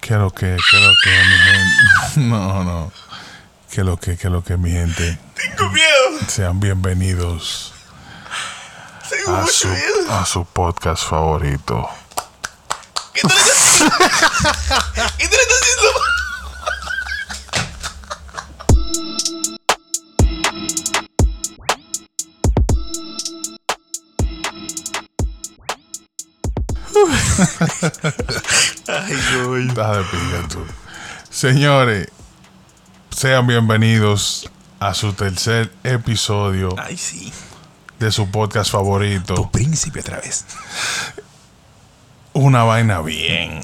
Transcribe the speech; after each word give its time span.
¿Qué 0.00 0.14
lo 0.16 0.30
que, 0.30 0.56
qué 0.70 0.78
lo 0.78 0.92
que, 1.02 1.10
mi 1.10 1.38
gente? 1.38 2.20
No, 2.20 2.64
no. 2.64 2.92
¿Qué 3.70 3.84
lo 3.84 3.96
que, 3.98 4.16
qué 4.16 4.28
lo 4.30 4.42
que, 4.42 4.56
mi 4.56 4.70
gente? 4.70 5.18
Tengo 5.34 5.70
miedo. 5.70 6.20
Sean 6.28 6.58
bienvenidos 6.58 7.72
Tengo 9.08 9.36
a 9.36 9.40
mucho 9.42 9.52
su, 9.52 9.68
miedo. 9.68 10.12
a 10.12 10.24
su 10.26 10.44
podcast 10.44 11.04
favorito. 11.04 11.88
¿Qué 13.12 13.20
tú 13.22 13.28
le 13.28 13.34
estás 13.40 13.58
haciendo? 13.58 13.96
¿Qué 15.18 15.28
tú 15.28 15.36
le 15.36 15.42
estás 15.42 15.60
haciendo? 15.60 16.09
Estás 29.80 29.96
de 30.12 30.48
tú. 30.50 30.66
Señores, 31.30 32.08
sean 33.08 33.46
bienvenidos 33.46 34.50
a 34.78 34.92
su 34.92 35.14
tercer 35.14 35.72
episodio 35.84 36.68
Ay, 36.76 36.98
sí. 36.98 37.32
de 37.98 38.12
su 38.12 38.30
podcast 38.30 38.70
favorito. 38.70 39.32
Tu 39.32 39.50
príncipe 39.50 40.00
otra 40.00 40.20
vez. 40.20 40.44
Una 42.34 42.62
vaina 42.64 43.00
bien. 43.00 43.62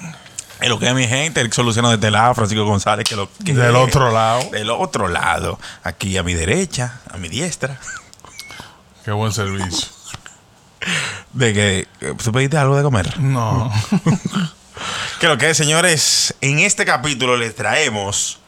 Es 0.59 0.71
lo 0.71 0.79
que 0.79 0.89
es 0.89 0.95
mi 0.95 1.07
gente, 1.07 1.43
el 1.43 1.53
solucionado 1.53 1.95
desde 1.95 2.11
lado, 2.11 2.35
Francisco 2.35 2.65
González, 2.65 3.07
que 3.07 3.15
lo 3.15 3.29
que 3.45 3.53
Del 3.53 3.77
otro 3.77 4.11
lado. 4.11 4.49
Del 4.53 4.71
otro 4.71 5.09
lado. 5.09 5.61
Aquí 5.83 6.17
a 6.17 6.23
mi 6.23 6.33
derecha, 6.33 6.99
a 7.13 7.19
mi 7.19 7.29
diestra. 7.29 7.79
Qué 9.05 9.13
buen 9.13 9.33
servicio. 9.33 9.89
De 11.35 11.53
que. 11.53 11.89
¿Tú 12.25 12.33
pediste 12.33 12.57
algo 12.57 12.75
de 12.75 12.83
comer? 12.83 13.21
No. 13.21 13.71
Que 15.21 15.29
lo 15.29 15.39
que 15.39 15.51
es, 15.51 15.57
señores, 15.57 16.35
en 16.41 16.59
este 16.59 16.85
capítulo 16.85 17.37
les 17.37 17.55
traemos 17.55 18.39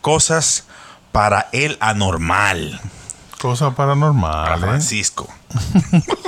cosas 0.00 0.64
para 1.12 1.48
el 1.52 1.76
anormal. 1.80 2.80
Cosas 3.40 3.74
Para 3.74 3.88
paranormales. 3.94 4.60
Francisco. 4.60 5.28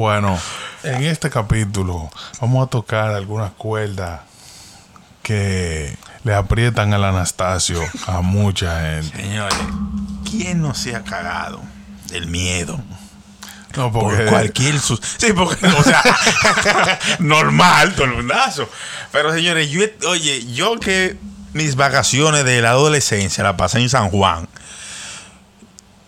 Bueno, 0.00 0.38
en 0.82 1.04
este 1.04 1.28
capítulo 1.28 2.10
vamos 2.40 2.66
a 2.66 2.70
tocar 2.70 3.10
algunas 3.10 3.50
cuerdas 3.50 4.22
que 5.22 5.94
le 6.24 6.34
aprietan 6.34 6.94
al 6.94 7.04
Anastasio 7.04 7.82
a 8.06 8.22
mucha 8.22 8.80
gente. 8.80 9.14
Señores, 9.14 9.58
¿quién 10.24 10.62
no 10.62 10.74
se 10.74 10.96
ha 10.96 11.04
cagado 11.04 11.60
del 12.08 12.28
miedo? 12.28 12.80
No, 13.76 13.92
Por 13.92 14.04
porque 14.04 14.26
cualquier 14.26 14.78
sus... 14.80 15.00
Sí, 15.18 15.32
porque, 15.32 15.66
o 15.78 15.82
sea, 15.82 16.02
normal, 17.18 17.94
todo 17.94 18.06
el 18.06 18.14
mundazo. 18.14 18.68
Pero 19.12 19.32
señores, 19.32 19.70
yo, 19.70 19.82
oye, 20.08 20.52
yo 20.52 20.78
que 20.80 21.16
mis 21.52 21.76
vacaciones 21.76 22.44
de 22.44 22.60
la 22.62 22.70
adolescencia 22.70 23.44
la 23.44 23.56
pasé 23.56 23.78
en 23.80 23.88
San 23.88 24.10
Juan, 24.10 24.48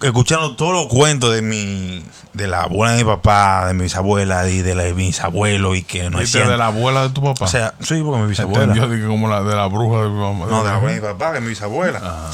escuchando 0.00 0.56
todos 0.56 0.72
los 0.72 0.86
cuentos 0.86 1.32
de 1.32 1.42
mi, 1.42 2.04
de 2.32 2.46
la 2.48 2.62
abuela 2.62 2.92
de 2.92 3.04
mi 3.04 3.10
papá, 3.10 3.66
de 3.66 3.74
mis 3.74 3.94
abuelas 3.96 4.50
y 4.50 4.62
de, 4.62 4.74
la, 4.74 4.84
de 4.84 4.94
mis 4.94 5.20
abuelos 5.20 5.76
y 5.76 5.82
que 5.82 6.10
no 6.10 6.18
¿Viste 6.18 6.38
decían... 6.38 6.52
de 6.52 6.58
la 6.58 6.66
abuela 6.66 7.02
de 7.02 7.10
tu 7.10 7.22
papá. 7.22 7.44
O 7.44 7.48
sea, 7.48 7.74
sí, 7.80 8.00
porque 8.04 8.22
mi 8.22 8.28
bisabuela. 8.28 8.72
De 8.74 9.00
que 9.00 9.06
como 9.06 9.28
la 9.28 9.42
de 9.42 9.54
la 9.54 9.66
bruja 9.66 10.02
de 10.02 10.08
mi 10.08 10.18
mamá. 10.18 10.46
No, 10.46 10.64
de 10.64 10.70
la 10.70 10.76
abuela 10.76 10.94
de 10.94 11.00
mi 11.00 11.06
papá, 11.06 11.32
que 11.32 11.38
es 11.38 11.42
mi 11.42 11.50
bisabuela. 11.50 12.30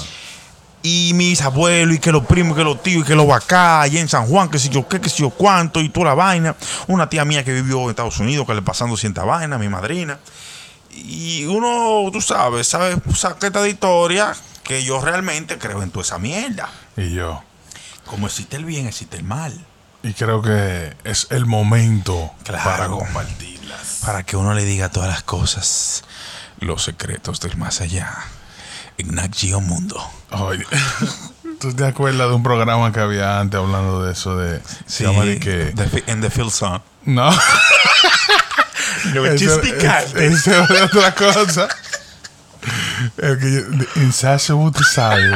Y 0.83 1.13
mi 1.15 1.31
bisabuelo, 1.31 1.93
y 1.93 1.99
que 1.99 2.13
los 2.13 2.25
primos, 2.25 2.57
que 2.57 2.63
los 2.65 2.83
tíos, 2.83 3.03
y 3.03 3.07
que 3.07 3.15
los 3.17 3.27
vacá, 3.27 3.81
allá 3.83 4.01
en 4.01 4.09
San 4.09 4.27
Juan, 4.27 4.49
que 4.49 4.59
si 4.59 4.69
yo 4.69 4.87
qué, 4.89 5.01
que 5.01 5.09
si 5.09 5.23
yo 5.23 5.31
cuánto, 5.31 5.81
y 5.81 5.89
toda 5.89 6.07
la 6.07 6.15
vaina. 6.15 6.55
Una 6.87 7.09
tía 7.11 7.25
mía 7.25 7.45
que 7.45 7.53
vivió 7.53 7.83
en 7.85 7.91
Estados 7.91 8.19
Unidos, 8.21 8.47
que 8.47 8.55
le 8.55 8.63
pasando 8.63 8.97
cierta 8.97 9.25
vaina, 9.25 9.59
mi 9.59 9.69
madrina. 9.69 10.19
Y 10.95 11.45
uno, 11.47 12.11
tú 12.13 12.21
sabes, 12.21 12.69
sabes, 12.69 12.97
saqueta 13.17 13.61
de 13.61 13.71
historia, 13.71 14.35
que 14.63 14.83
yo 14.85 15.01
realmente 15.01 15.59
creo 15.59 15.83
en 15.83 15.91
toda 15.91 16.05
esa 16.05 16.19
mierda. 16.19 16.69
Y 16.97 17.13
yo. 17.15 17.43
Como 18.07 18.27
existe 18.27 18.57
el 18.57 18.65
bien, 18.65 18.87
existe 18.87 19.17
el 19.17 19.25
mal. 19.25 19.53
Y 20.03 20.13
creo 20.15 20.41
que 20.43 20.97
es 21.05 21.27
el 21.31 21.45
momento 21.45 22.33
Claro. 22.45 22.65
para 22.65 22.87
compartirlas. 22.89 24.01
Para 24.05 24.23
que 24.23 24.37
uno 24.37 24.55
le 24.55 24.65
diga 24.65 24.89
todas 24.91 25.09
las 25.09 25.23
cosas, 25.25 26.05
los 26.61 26.85
secretos 26.85 27.41
del 27.41 27.57
más 27.57 27.81
allá. 27.81 28.17
En 28.99 29.15
Nat 29.15 29.35
Geo 29.35 29.61
Mundo. 29.61 29.97
Oye, 30.33 30.65
¿tú 31.61 31.73
te 31.75 31.85
acuerdas 31.87 32.29
de 32.29 32.35
un 32.35 32.43
programa 32.43 32.93
que 32.93 33.01
había 33.01 33.41
antes 33.41 33.59
hablando 33.59 34.03
de 34.05 34.13
eso 34.13 34.37
de... 34.37 34.61
Llama 34.99 35.25
de 35.25 35.39
que... 35.39 35.73
The 35.75 36.05
en 36.07 36.21
The 36.21 36.31
Field 36.31 36.51
Song. 36.51 36.81
No. 37.05 37.31
Lo 39.15 39.25
Eso- 39.27 39.61
es- 39.63 40.15
Eso 40.15 40.51
es 40.65 40.83
otra 40.83 41.15
cosa. 41.15 41.69
El 43.17 43.39
que 43.39 43.53
yo, 43.53 43.61
Insatiable 44.03 44.73
Desire. 44.79 45.35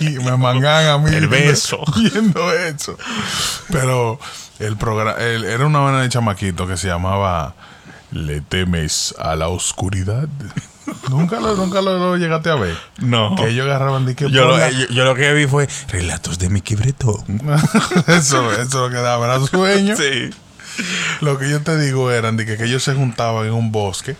Ey, 0.00 0.18
me 0.20 0.36
mangan 0.36 0.86
a 0.86 0.98
mí. 0.98 1.14
El 1.14 1.28
beso. 1.28 1.78
Viendo 1.96 2.52
eso. 2.52 2.96
Pero 3.70 4.18
el 4.58 4.76
programa 4.76 5.16
era 5.20 5.66
una 5.66 5.80
vaina 5.80 6.02
de 6.02 6.08
chamaquito 6.08 6.66
que 6.66 6.76
se 6.76 6.86
llamaba 6.86 7.54
Le 8.12 8.40
temes 8.40 9.14
a 9.18 9.34
la 9.36 9.48
oscuridad. 9.48 10.28
Nunca 11.10 11.40
lo, 11.40 11.54
nunca 11.56 11.80
lo, 11.82 11.98
lo 11.98 12.16
llegaste 12.16 12.50
a 12.50 12.54
ver. 12.56 12.76
No. 12.98 13.34
Que 13.36 13.48
ellos 13.48 13.66
agarraban 13.66 14.06
de 14.06 14.14
que 14.14 14.30
Yo 14.30 14.46
lo, 14.46 14.56
la- 14.58 14.70
yo, 14.70 14.86
yo 14.88 15.04
lo 15.04 15.14
que 15.14 15.32
vi 15.32 15.46
fue 15.46 15.68
relatos 15.88 16.38
de 16.38 16.48
Mickey 16.48 16.76
Bretón. 16.76 17.24
eso, 18.06 18.52
eso 18.52 18.60
es 18.62 18.74
lo 18.74 18.90
que 18.90 18.96
daba, 18.96 19.26
era 19.26 19.46
sueño. 19.46 19.96
Sí. 19.96 20.30
Lo 21.20 21.38
que 21.38 21.48
yo 21.50 21.60
te 21.62 21.78
digo 21.78 22.10
eran 22.10 22.36
de 22.36 22.46
que, 22.46 22.56
que 22.56 22.64
ellos 22.64 22.82
se 22.82 22.94
juntaban 22.94 23.46
en 23.46 23.52
un 23.52 23.70
bosque 23.72 24.16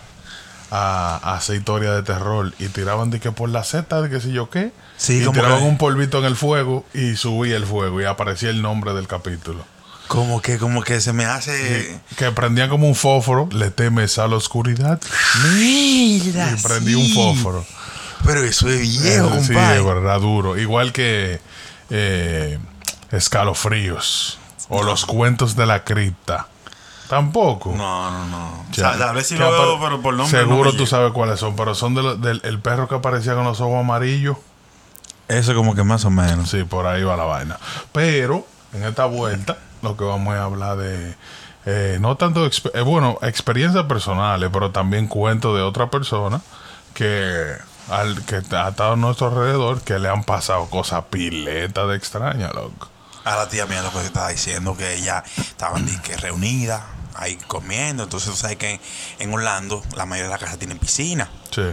a, 0.71 1.19
a 1.21 1.35
hacer 1.35 1.57
historia 1.57 1.91
de 1.91 2.01
terror 2.03 2.53
y 2.59 2.67
tiraban 2.69 3.09
de 3.11 3.19
que 3.19 3.31
por 3.31 3.49
la 3.49 3.63
seta 3.63 4.01
de 4.01 4.09
que 4.09 4.19
sé 4.21 4.31
yo 4.31 4.49
qué. 4.49 4.71
Sí, 4.97 5.21
y 5.21 5.25
como 5.25 5.33
tiraban 5.39 5.59
que- 5.59 5.65
un 5.67 5.77
polvito 5.77 6.19
en 6.19 6.25
el 6.25 6.35
fuego 6.35 6.85
y 6.93 7.15
subía 7.17 7.57
el 7.57 7.65
fuego 7.65 8.01
y 8.01 8.05
aparecía 8.05 8.49
el 8.49 8.61
nombre 8.61 8.93
del 8.93 9.07
capítulo. 9.07 9.65
Como 10.07 10.41
que, 10.41 10.57
como 10.59 10.83
que 10.83 11.01
se 11.01 11.13
me 11.13 11.25
hace. 11.25 11.99
Que 12.17 12.31
prendían 12.31 12.69
como 12.69 12.87
un 12.87 12.95
fósforo, 12.95 13.49
le 13.51 13.71
temes 13.71 14.17
a 14.19 14.27
la 14.27 14.35
oscuridad 14.35 14.99
Mira. 15.53 16.51
y 16.51 16.61
prendí 16.61 16.93
un 16.95 17.09
fósforo. 17.13 17.65
Pero 18.25 18.43
eso 18.43 18.69
es 18.69 18.81
viejo, 18.81 19.27
Eh, 19.35 19.41
sí, 19.41 19.53
compadre. 19.53 20.01
era 20.01 20.17
duro. 20.19 20.57
Igual 20.57 20.91
que 20.93 21.39
eh, 21.89 22.57
Escalofríos 23.11 24.39
o 24.69 24.83
los 24.83 25.05
cuentos 25.05 25.55
de 25.55 25.65
la 25.65 25.83
cripta. 25.83 26.47
Tampoco. 27.09 27.73
no, 27.75 28.09
no, 28.11 28.25
no. 28.27 28.65
Ya. 28.71 28.89
O 28.89 28.91
sea, 28.93 28.97
tal 28.97 29.15
vez 29.15 29.27
sí 29.27 29.35
Que 29.35 29.41
lo 29.41 29.51
veo, 29.51 29.79
pero 29.79 30.01
por 30.01 30.13
nombre. 30.15 30.39
Seguro 30.39 30.71
no 30.71 30.77
tú 30.77 30.87
sabes 30.87 31.11
cuáles 31.11 31.39
son, 31.39 31.55
pero 31.55 31.75
son 31.75 31.93
de 31.93 32.01
lo- 32.01 32.15
del 32.15 32.41
el 32.43 32.59
perro 32.59 32.87
que 32.87 32.95
aparecía 32.95 33.35
con 33.35 33.43
los 33.43 33.61
ojos 33.61 33.79
amarillos. 33.79 34.37
Eso 35.27 35.53
como 35.53 35.75
que 35.75 35.83
más 35.83 36.05
o 36.05 36.09
menos. 36.09 36.49
Sí, 36.49 36.63
por 36.63 36.87
ahí 36.87 37.03
va 37.03 37.15
la 37.15 37.25
vaina. 37.25 37.59
Pero 37.91 38.47
en 38.73 38.83
esta 38.85 39.05
vuelta 39.05 39.57
lo 39.81 39.95
que 39.97 40.03
vamos 40.03 40.33
a 40.35 40.43
hablar 40.43 40.77
de 40.77 41.15
eh, 41.65 41.97
no 41.99 42.15
tanto 42.17 42.45
eh, 42.45 42.81
bueno 42.81 43.17
experiencias 43.21 43.85
personales, 43.85 44.49
pero 44.53 44.71
también 44.71 45.07
cuentos 45.07 45.55
de 45.55 45.61
otra 45.63 45.89
persona 45.89 46.41
que 46.93 47.53
al 47.89 48.23
que 48.25 48.35
ha 48.37 48.69
estado 48.69 48.93
a 48.93 48.95
nuestro 48.95 49.27
alrededor 49.27 49.81
que 49.81 49.99
le 49.99 50.09
han 50.09 50.23
pasado 50.23 50.65
cosas 50.69 51.03
piletas 51.09 51.87
de 51.87 51.95
extraña, 51.95 52.49
loco. 52.53 52.89
A 53.25 53.35
la 53.35 53.49
tía 53.49 53.65
mía 53.65 53.81
lo 53.81 53.91
que 53.91 54.01
estaba 54.05 54.29
diciendo 54.29 54.77
que 54.77 54.95
ella 54.95 55.23
estaban 55.37 55.85
que 56.01 56.15
reunidas 56.17 56.81
ahí 57.15 57.35
comiendo. 57.47 58.03
Entonces, 58.03 58.29
tú 58.29 58.35
sabes 58.37 58.57
que 58.57 58.73
en, 58.73 58.79
en 59.19 59.33
Orlando 59.33 59.81
la 59.95 60.05
mayoría 60.05 60.25
de 60.25 60.31
las 60.35 60.39
casas 60.39 60.59
tienen 60.59 60.77
piscina. 60.77 61.29
Sí. 61.49 61.63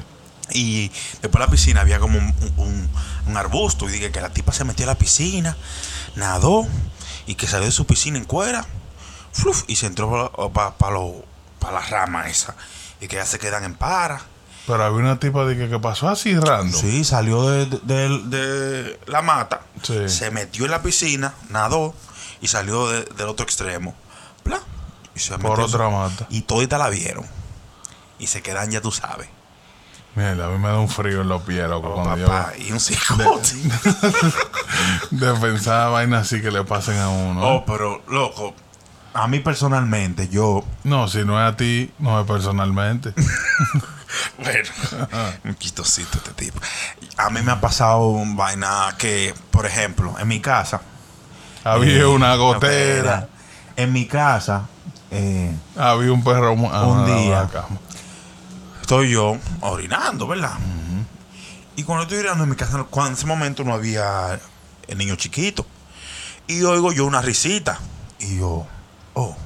Y 0.54 0.88
después 1.20 1.32
de 1.32 1.38
la 1.40 1.48
piscina 1.48 1.80
había 1.82 1.98
como 1.98 2.18
un, 2.18 2.34
un- 2.56 2.88
un 3.26 3.36
arbusto. 3.36 3.86
Y 3.88 3.92
dije 3.92 4.10
que 4.10 4.20
la 4.22 4.30
tipa 4.30 4.52
se 4.52 4.64
metió 4.64 4.84
a 4.86 4.88
la 4.88 4.94
piscina, 4.94 5.56
nadó 6.16 6.66
y 7.26 7.34
que 7.34 7.46
salió 7.46 7.66
de 7.66 7.72
su 7.72 7.86
piscina 7.86 8.18
en 8.18 8.24
cuera. 8.24 8.64
fluf, 9.32 9.64
y 9.66 9.76
se 9.76 9.86
entró 9.86 10.30
para 10.54 11.72
la 11.72 11.80
rama 11.80 12.28
esa. 12.28 12.54
Y 13.00 13.08
que 13.08 13.16
ya 13.16 13.24
se 13.26 13.38
quedan 13.38 13.64
en 13.64 13.74
para. 13.74 14.20
Pero 14.66 14.84
había 14.84 14.98
una 14.98 15.18
tipa 15.18 15.44
de 15.44 15.56
que, 15.56 15.68
que 15.68 15.78
pasó 15.80 16.08
así 16.08 16.38
random. 16.38 16.80
Sí, 16.80 17.02
salió 17.04 17.48
de, 17.50 17.66
de- 17.66 17.78
de- 17.82 18.18
de 18.18 19.00
la 19.06 19.22
mata. 19.22 19.62
Sí. 19.82 20.08
Se 20.08 20.30
metió 20.30 20.66
en 20.66 20.70
la 20.70 20.82
piscina, 20.82 21.34
nadó 21.48 21.94
y 22.40 22.48
salió 22.48 22.88
de- 22.88 23.04
del 23.16 23.26
otro 23.28 23.44
extremo. 23.44 23.94
Bla, 24.44 24.60
y 25.14 25.18
se 25.18 25.36
Por 25.38 25.58
otra 25.60 25.88
mata. 25.88 26.26
Y 26.30 26.42
todita 26.42 26.78
la 26.78 26.90
vieron. 26.90 27.26
Y 28.18 28.28
se 28.28 28.40
quedan, 28.42 28.70
ya 28.70 28.80
tú 28.80 28.92
sabes. 28.92 29.28
Mierda, 30.14 30.46
a 30.46 30.48
mí 30.50 30.58
me 30.58 30.68
da 30.68 30.78
un 30.78 30.88
frío 30.90 31.22
en 31.22 31.28
los 31.28 31.42
pies, 31.42 31.66
loco, 31.68 31.88
Oh, 31.88 31.94
cuando 31.94 32.16
yo 32.18 32.26
papá, 32.26 32.52
y 32.58 32.70
un 32.70 32.80
cicote. 32.80 33.54
de 35.10 35.32
pensar 35.34 35.90
vainas 35.90 36.22
así 36.26 36.42
que 36.42 36.50
le 36.50 36.64
pasen 36.64 36.98
a 36.98 37.08
uno. 37.08 37.40
Oh, 37.42 37.64
pero, 37.64 38.02
loco, 38.08 38.54
a 39.14 39.26
mí 39.26 39.40
personalmente, 39.40 40.28
yo. 40.28 40.64
No, 40.84 41.08
si 41.08 41.24
no 41.24 41.40
es 41.40 41.52
a 41.52 41.56
ti, 41.56 41.90
no 41.98 42.20
es 42.20 42.26
personalmente. 42.26 43.14
Bueno, 44.36 44.68
un 45.44 45.56
chistosito 45.56 46.18
este 46.18 46.32
tipo. 46.32 46.60
A 47.16 47.30
mí 47.30 47.40
me 47.40 47.50
ha 47.52 47.60
pasado 47.62 48.08
un 48.08 48.36
vaina 48.36 48.94
que, 48.98 49.34
por 49.50 49.64
ejemplo, 49.64 50.14
en 50.18 50.28
mi 50.28 50.38
casa. 50.38 50.82
Había 51.64 52.00
eh, 52.00 52.04
una 52.04 52.34
gotera. 52.36 53.28
En 53.74 53.90
mi 53.90 54.04
casa, 54.06 54.66
eh, 55.10 55.54
Había 55.78 56.12
un 56.12 56.22
perro 56.22 56.54
ah, 56.70 56.82
Un 56.84 57.06
día. 57.06 57.40
la 57.42 57.48
cama. 57.48 57.78
Estoy 58.82 59.10
yo 59.10 59.38
orinando, 59.60 60.26
¿verdad? 60.26 60.58
Y 61.76 61.84
cuando 61.84 62.02
estoy 62.02 62.18
orinando 62.18 62.44
en 62.44 62.50
mi 62.50 62.56
casa, 62.56 62.84
cuando 62.84 63.12
en 63.12 63.16
ese 63.16 63.26
momento 63.26 63.64
no 63.64 63.72
había 63.72 64.38
el 64.88 64.98
niño 64.98 65.16
chiquito. 65.16 65.66
Y 66.46 66.62
oigo 66.62 66.92
yo 66.92 67.06
una 67.06 67.22
risita. 67.22 67.80
Y 68.18 68.38
yo, 68.38 68.66
oh. 69.14 69.36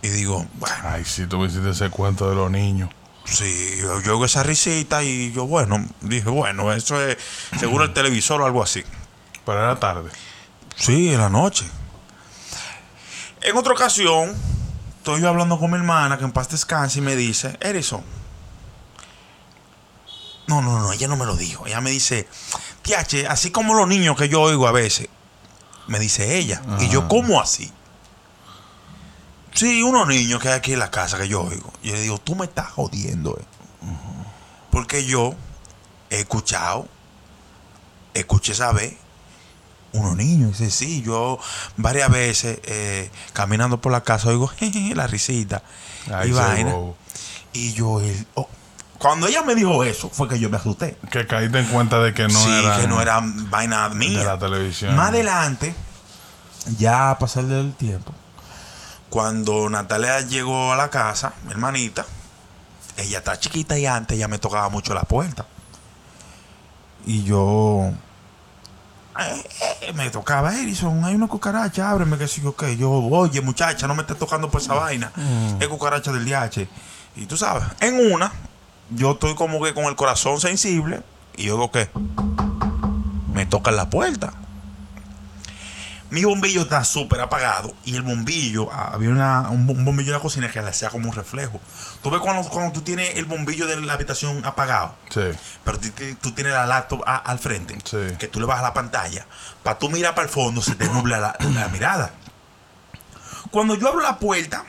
Y 0.00 0.08
digo, 0.08 0.46
bueno, 0.54 0.76
Ay, 0.84 1.04
si 1.04 1.26
tú 1.26 1.44
hiciste 1.44 1.70
ese 1.70 1.90
cuento 1.90 2.28
de 2.30 2.36
los 2.36 2.50
niños. 2.50 2.90
sí, 3.24 3.76
yo, 3.80 4.00
yo 4.00 4.12
oigo 4.12 4.24
esa 4.24 4.42
risita 4.42 5.02
y 5.02 5.32
yo, 5.32 5.46
bueno, 5.46 5.84
dije, 6.00 6.28
bueno, 6.30 6.72
eso 6.72 7.00
es 7.06 7.18
seguro 7.58 7.84
el 7.84 7.92
televisor 7.92 8.40
o 8.40 8.46
algo 8.46 8.62
así. 8.62 8.82
Pero 9.44 9.58
era 9.58 9.78
tarde. 9.78 10.10
Sí, 10.76 11.12
en 11.12 11.18
la 11.20 11.28
noche. 11.28 11.66
En 13.42 13.56
otra 13.56 13.74
ocasión, 13.74 14.34
estoy 15.04 15.20
yo 15.20 15.28
hablando 15.28 15.58
con 15.58 15.70
mi 15.70 15.76
hermana, 15.76 16.16
que 16.16 16.24
en 16.24 16.32
paz 16.32 16.48
descanse, 16.48 16.98
y 17.00 17.02
me 17.02 17.14
dice, 17.14 17.58
Erison. 17.60 18.02
No, 20.46 20.62
no, 20.62 20.78
no, 20.80 20.92
ella 20.92 21.08
no 21.08 21.16
me 21.16 21.26
lo 21.26 21.36
dijo. 21.36 21.66
Ella 21.66 21.82
me 21.82 21.90
dice, 21.90 22.26
Tiache, 22.80 23.26
así 23.28 23.50
como 23.50 23.74
los 23.74 23.86
niños 23.86 24.16
que 24.16 24.30
yo 24.30 24.40
oigo 24.40 24.66
a 24.66 24.72
veces, 24.72 25.08
me 25.88 25.98
dice 25.98 26.38
ella. 26.38 26.62
Y 26.80 26.88
yo, 26.88 27.00
Ajá. 27.00 27.08
¿cómo 27.08 27.38
así? 27.38 27.70
Sí, 29.52 29.82
unos 29.82 30.08
niños 30.08 30.40
que 30.40 30.48
hay 30.48 30.54
aquí 30.54 30.72
en 30.72 30.78
la 30.78 30.90
casa 30.90 31.18
que 31.18 31.28
yo 31.28 31.42
oigo. 31.42 31.70
Y 31.82 31.88
yo 31.88 31.94
le 31.96 32.00
digo, 32.00 32.18
tú 32.18 32.34
me 32.34 32.46
estás 32.46 32.70
jodiendo. 32.70 33.36
eh". 33.38 33.44
Porque 34.70 35.04
yo 35.04 35.34
he 36.08 36.20
escuchado, 36.20 36.88
escuché 38.14 38.52
esa 38.52 38.72
vez, 38.72 38.94
unos 39.94 40.16
niños. 40.16 40.58
Dice, 40.58 40.70
sí, 40.70 41.02
yo 41.02 41.38
varias 41.76 42.10
veces 42.10 42.58
eh, 42.64 43.10
caminando 43.32 43.80
por 43.80 43.90
la 43.92 44.02
casa 44.02 44.28
oigo 44.28 44.46
"Jeje", 44.58 44.94
la 44.94 45.06
risita 45.06 45.62
Ay, 46.12 46.28
y 46.28 46.32
vaina. 46.32 46.72
bobo. 46.72 46.96
Y 47.52 47.72
yo, 47.72 48.00
el- 48.00 48.26
oh, 48.34 48.48
cuando 48.98 49.26
ella 49.26 49.42
me 49.42 49.54
dijo 49.54 49.82
eso, 49.84 50.08
fue 50.10 50.28
que 50.28 50.38
yo 50.38 50.50
me 50.50 50.56
asusté. 50.56 50.96
Que 51.10 51.26
caíste 51.26 51.58
en 51.60 51.66
cuenta 51.66 51.98
de 52.00 52.12
que 52.14 52.28
no 52.28 52.38
sí, 52.38 52.50
era. 52.50 52.76
que 52.80 52.86
no 52.88 53.00
era 53.00 53.20
vaina 53.22 53.88
mía. 53.90 54.18
de 54.18 54.24
la 54.24 54.38
televisión. 54.38 54.94
Más 54.96 55.08
adelante, 55.10 55.74
ya 56.78 57.10
a 57.10 57.18
pasar 57.18 57.44
del 57.44 57.74
tiempo, 57.74 58.12
cuando 59.10 59.68
Natalia 59.70 60.20
llegó 60.22 60.72
a 60.72 60.76
la 60.76 60.90
casa, 60.90 61.34
mi 61.44 61.52
hermanita, 61.52 62.04
ella 62.96 63.18
está 63.18 63.38
chiquita 63.38 63.78
y 63.78 63.86
antes 63.86 64.16
ella 64.16 64.26
me 64.28 64.38
tocaba 64.38 64.68
mucho 64.68 64.94
la 64.94 65.02
puerta. 65.02 65.46
Y 67.06 67.22
yo 67.24 67.92
eh, 69.20 69.92
me 69.94 70.10
tocaba, 70.10 70.58
Erison, 70.58 71.04
hay 71.04 71.14
una 71.14 71.28
cucaracha, 71.28 71.90
ábreme, 71.90 72.18
que 72.18 72.26
sí, 72.28 72.44
ok. 72.44 72.64
Yo, 72.78 72.90
oye, 72.90 73.40
muchacha, 73.40 73.86
no 73.86 73.94
me 73.94 74.02
estés 74.02 74.18
tocando 74.18 74.50
por 74.50 74.60
esa 74.60 74.74
vaina. 74.74 75.12
Es 75.60 75.68
cucaracha 75.68 76.12
del 76.12 76.24
DH. 76.24 76.66
Y 77.16 77.26
tú 77.26 77.36
sabes, 77.36 77.64
en 77.80 78.12
una, 78.12 78.32
yo 78.90 79.12
estoy 79.12 79.34
como 79.34 79.62
que 79.62 79.72
con 79.72 79.84
el 79.84 79.94
corazón 79.94 80.40
sensible 80.40 81.02
y 81.36 81.44
yo 81.44 81.54
digo 81.54 81.70
que 81.70 81.88
me 83.32 83.46
tocan 83.46 83.76
la 83.76 83.88
puerta. 83.88 84.32
Mi 86.14 86.22
bombillo 86.24 86.62
está 86.62 86.84
súper 86.84 87.20
apagado 87.20 87.74
y 87.84 87.96
el 87.96 88.02
bombillo, 88.02 88.70
ah, 88.72 88.92
había 88.94 89.10
una- 89.10 89.50
un, 89.50 89.66
bombillo 89.66 90.10
en 90.10 90.12
la 90.18 90.20
cocina 90.20 90.48
que 90.48 90.62
le 90.62 90.68
hacía 90.68 90.88
como 90.88 91.08
un 91.10 91.14
reflejo. 91.16 91.60
Tú 92.04 92.08
ves 92.10 92.20
cuando, 92.20 92.48
cuando 92.48 92.72
tú 92.72 92.82
tienes 92.82 93.16
el 93.16 93.24
bombillo 93.24 93.66
de 93.66 93.80
la 93.80 93.94
habitación 93.94 94.44
apagado, 94.46 94.94
Sí. 95.10 95.22
pero 95.64 95.80
tú, 95.80 95.90
tú- 95.90 96.14
tú 96.22 96.30
tienes 96.30 96.52
la 96.52 96.66
laptop 96.66 97.02
a- 97.04 97.16
al 97.16 97.40
frente, 97.40 97.76
Sí. 97.84 98.16
que 98.16 98.28
tú 98.28 98.38
le 98.38 98.46
bajas 98.46 98.62
la 98.62 98.72
pantalla, 98.72 99.26
para 99.64 99.76
tú 99.76 99.90
mirar 99.90 100.14
para 100.14 100.26
el 100.28 100.32
fondo 100.32 100.62
se 100.62 100.76
te 100.76 100.86
nubla 100.88 101.18
la, 101.18 101.36
la 101.52 101.66
mirada. 101.68 102.12
Cuando 103.50 103.74
yo 103.74 103.88
abro 103.88 104.00
la 104.00 104.20
puerta, 104.20 104.64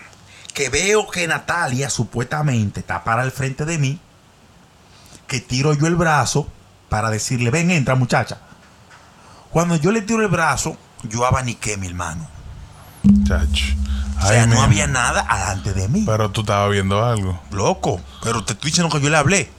que 0.52 0.70
veo 0.70 1.08
que 1.08 1.28
Natalia 1.28 1.92
supuestamente 1.92 2.80
está 2.80 3.04
para 3.04 3.22
el 3.24 3.32
frente 3.32 3.66
de 3.66 3.78
mí, 3.78 4.00
que 5.28 5.42
tiro 5.42 5.74
yo 5.74 5.86
el 5.86 5.96
brazo 5.96 6.48
para 6.90 7.12
decirle, 7.12 7.52
ven, 7.52 7.70
entra 7.70 7.94
muchacha. 7.94 8.40
Cuando 9.52 9.76
yo 9.76 9.92
le 9.92 10.02
tiro 10.02 10.22
el 10.24 10.28
brazo, 10.28 10.76
yo 11.04 11.26
abaniqué 11.26 11.78
mi 11.78 11.88
hermano. 11.88 12.28
Chacho. 13.28 13.66
O 14.18 14.28
sea, 14.28 14.44
Ay, 14.44 14.50
no 14.50 14.62
había 14.62 14.88
nada 14.88 15.22
alante 15.22 15.74
de 15.74 15.88
mí. 15.88 16.04
Pero 16.06 16.32
tú 16.32 16.42
estabas 16.42 16.72
viendo 16.72 17.04
algo. 17.04 17.40
Loco, 17.52 18.00
pero 18.24 18.44
te 18.44 18.54
estoy 18.54 18.72
diciendo 18.72 18.96
que 18.96 19.04
yo 19.04 19.10
le 19.10 19.18
hablé. 19.18 19.50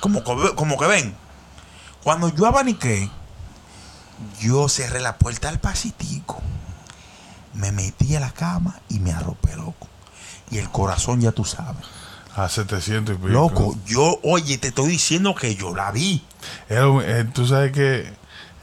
Como 0.00 0.24
que, 0.24 0.54
como 0.54 0.78
que 0.78 0.86
ven. 0.86 1.14
Cuando 2.02 2.34
yo 2.34 2.46
abaniqué, 2.46 3.10
yo 4.40 4.68
cerré 4.68 5.00
la 5.00 5.16
puerta 5.16 5.48
al 5.48 5.60
pasitico. 5.60 6.40
Me 7.54 7.72
metí 7.72 8.16
a 8.16 8.20
la 8.20 8.30
cama 8.30 8.80
y 8.88 8.98
me 8.98 9.12
arropé, 9.12 9.56
loco. 9.56 9.86
Y 10.50 10.58
el 10.58 10.68
corazón 10.70 11.20
ya 11.20 11.32
tú 11.32 11.44
sabes. 11.44 11.84
A 12.36 12.48
700 12.48 13.14
y 13.14 13.18
pico. 13.18 13.28
Loco, 13.28 13.76
yo, 13.86 14.18
oye, 14.24 14.58
te 14.58 14.68
estoy 14.68 14.88
diciendo 14.88 15.34
que 15.34 15.54
yo 15.54 15.74
la 15.74 15.92
vi. 15.92 16.24
Eh, 16.68 17.24
tú 17.32 17.46
sabes 17.46 17.70
que 17.72 18.12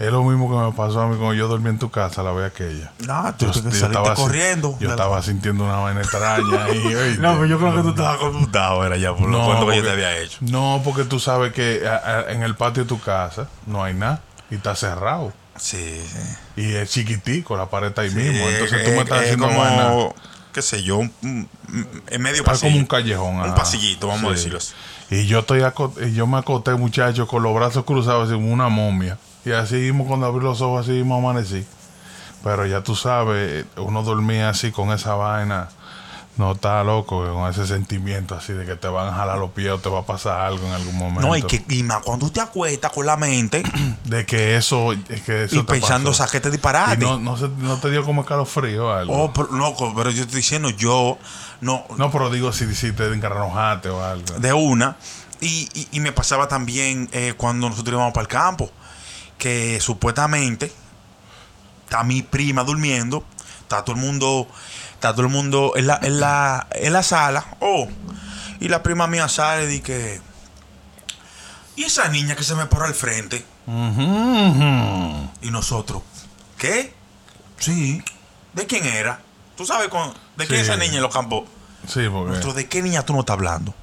es 0.05 0.11
lo 0.11 0.23
mismo 0.23 0.49
que 0.49 0.65
me 0.65 0.71
pasó 0.75 1.01
a 1.01 1.07
mí 1.07 1.15
cuando 1.15 1.33
yo 1.33 1.47
dormí 1.47 1.69
en 1.69 1.79
tu 1.79 1.89
casa 1.91 2.23
la 2.23 2.31
vez 2.31 2.51
aquella. 2.51 2.91
No, 3.05 3.33
tú 3.35 3.45
Yo, 3.45 3.51
te 3.63 3.69
yo 3.77 3.85
estaba, 3.85 4.13
corriendo. 4.15 4.75
Yo 4.79 4.89
estaba 4.89 5.21
sintiendo 5.21 5.63
una 5.63 5.77
vaina 5.77 6.01
extraña 6.01 6.65
ahí. 6.65 6.77
oíste. 6.95 7.21
No, 7.21 7.33
pero 7.33 7.45
yo 7.45 7.57
creo 7.59 7.75
que 7.75 7.81
tú 7.83 7.89
estabas 7.89 8.17
computado, 8.17 8.85
era 8.85 8.97
ya 8.97 9.13
por 9.15 9.29
lo 9.29 9.43
cuento 9.45 9.67
que 9.67 9.75
yo 9.77 9.81
porque- 9.81 9.81
te 9.83 9.89
había 9.91 10.17
hecho. 10.17 10.37
No, 10.41 10.81
porque 10.83 11.03
tú 11.03 11.19
sabes 11.19 11.53
que 11.53 11.83
a- 11.87 11.95
a- 12.27 12.31
en 12.31 12.43
el 12.43 12.55
patio 12.55 12.83
de 12.83 12.89
tu 12.89 12.99
casa 12.99 13.47
no 13.67 13.83
hay 13.83 13.93
nada 13.93 14.21
y 14.49 14.55
está 14.55 14.75
cerrado. 14.75 15.33
Sí, 15.57 16.01
sí. 16.07 16.61
Y 16.61 16.73
es 16.75 16.89
chiquitico, 16.89 17.55
la 17.55 17.67
pared 17.69 17.89
está 17.89 18.01
ahí 18.01 18.09
Sí, 18.09 18.15
mismo. 18.15 18.47
Entonces 18.49 18.83
tú 18.83 18.89
es- 18.89 18.95
me 18.95 19.01
estás 19.03 19.17
es 19.19 19.23
haciendo 19.25 19.47
como, 19.47 19.59
vaina. 19.59 19.91
qué 20.53 20.61
sé 20.61 20.81
yo, 20.81 20.97
un, 20.97 21.13
un- 21.21 21.49
en 22.07 22.21
medio 22.21 22.37
Está 22.37 22.51
pasillo. 22.53 22.69
como 22.71 22.79
un 22.79 22.85
callejón. 22.87 23.35
Un 23.35 23.41
ajá. 23.45 23.55
pasillito, 23.55 24.07
vamos 24.07 24.31
a 24.31 24.35
decirlo 24.35 24.57
así. 24.57 24.73
Y 25.11 25.25
yo 25.27 25.39
estoy 25.39 25.61
yo 26.13 26.25
me 26.25 26.37
acoté, 26.39 26.73
muchacho, 26.73 27.27
con 27.27 27.43
los 27.43 27.53
brazos 27.53 27.83
cruzados 27.83 28.29
así 28.29 28.33
como 28.35 28.51
una 28.51 28.69
momia. 28.69 29.17
Y 29.45 29.51
así 29.51 29.75
mismo 29.75 30.05
cuando 30.07 30.25
abrí 30.27 30.43
los 30.43 30.61
ojos, 30.61 30.81
así 30.81 30.91
mismo 30.91 31.17
amanecí. 31.17 31.65
Pero 32.43 32.65
ya 32.65 32.81
tú 32.81 32.95
sabes, 32.95 33.65
uno 33.77 34.03
dormía 34.03 34.49
así 34.49 34.71
con 34.71 34.91
esa 34.91 35.15
vaina. 35.15 35.69
No 36.37 36.53
está 36.53 36.81
loco, 36.83 37.25
con 37.33 37.49
ese 37.51 37.67
sentimiento 37.67 38.35
así 38.35 38.53
de 38.53 38.65
que 38.65 38.75
te 38.75 38.87
van 38.87 39.09
a 39.09 39.11
jalar 39.13 39.37
los 39.37 39.51
pies 39.51 39.69
o 39.71 39.79
te 39.79 39.89
va 39.89 39.99
a 39.99 40.05
pasar 40.05 40.39
algo 40.41 40.65
en 40.65 40.71
algún 40.71 40.95
momento. 40.97 41.27
No, 41.27 41.35
y 41.35 41.43
que 41.43 41.63
y 41.69 41.83
más 41.83 42.01
cuando 42.03 42.27
tú 42.27 42.31
te 42.31 42.39
acuestas 42.39 42.89
con 42.93 43.05
la 43.05 43.17
mente 43.17 43.61
De 44.05 44.25
que 44.25 44.55
eso, 44.55 44.93
es 44.93 45.21
que 45.23 45.43
eso 45.43 45.57
y 45.57 45.59
te 45.59 45.73
pensando, 45.73 46.11
pasó. 46.11 46.23
saquete 46.23 46.49
disparate. 46.49 47.03
Y 47.03 47.07
no, 47.07 47.19
no, 47.19 47.35
se- 47.37 47.49
no 47.49 47.77
te 47.77 47.91
dio 47.91 48.05
como 48.05 48.21
escalofrío 48.21 48.87
o 48.87 48.91
algo. 48.91 49.13
Oh, 49.25 49.33
pero, 49.33 49.49
loco, 49.51 49.93
pero 49.95 50.09
yo 50.09 50.21
estoy 50.23 50.37
diciendo, 50.37 50.69
yo 50.69 51.17
no, 51.59 51.83
No, 51.97 52.09
pero 52.09 52.29
digo 52.29 52.53
si, 52.53 52.73
si 52.75 52.93
te 52.93 53.11
encarnojaste 53.13 53.89
o 53.89 54.01
algo. 54.03 54.39
de 54.39 54.53
una. 54.53 54.95
Y, 55.41 55.67
y- 55.73 55.87
y 55.91 55.99
me 55.99 56.13
pasaba 56.13 56.47
también 56.47 57.09
eh, 57.11 57.33
cuando 57.35 57.67
nosotros 57.69 57.93
íbamos 57.93 58.13
para 58.13 58.21
el 58.23 58.27
campo, 58.29 58.71
que 59.41 59.79
supuestamente 59.81 60.71
está 61.85 62.03
mi 62.03 62.21
prima 62.21 62.63
durmiendo, 62.63 63.25
está 63.61 63.83
todo 63.83 63.95
el 63.95 64.01
mundo, 64.01 64.47
está 64.93 65.13
todo 65.13 65.23
el 65.23 65.29
mundo 65.29 65.73
en 65.75 65.87
la, 65.87 65.99
en 66.03 66.19
la, 66.19 66.67
en 66.69 66.93
la 66.93 67.01
sala, 67.01 67.57
oh, 67.59 67.87
y 68.59 68.67
la 68.67 68.83
prima 68.83 69.07
mía 69.07 69.27
sale 69.27 69.73
y 69.73 69.79
que, 69.79 70.21
y 71.75 71.85
esa 71.85 72.07
niña 72.09 72.35
que 72.35 72.43
se 72.43 72.53
me 72.53 72.67
paró 72.67 72.85
al 72.85 72.93
frente, 72.93 73.43
y 75.41 75.49
nosotros, 75.49 76.03
¿qué? 76.59 76.93
Sí, 77.57 78.03
¿de 78.53 78.67
quién 78.67 78.85
era? 78.85 79.21
¿Tú 79.57 79.65
sabes 79.65 79.87
con, 79.89 80.13
de 80.37 80.45
quién 80.45 80.59
Sí. 80.59 80.65
esa 80.69 80.77
niña 80.77 80.97
en 80.97 81.01
los 81.01 81.11
campos? 81.13 81.45
Sí, 81.87 82.01
porque. 82.11 82.29
Nosotros, 82.29 82.55
¿de 82.57 82.69
qué 82.69 82.83
niña 82.83 83.01
tú 83.03 83.13
no 83.13 83.21
estás 83.21 83.33
hablando? 83.33 83.73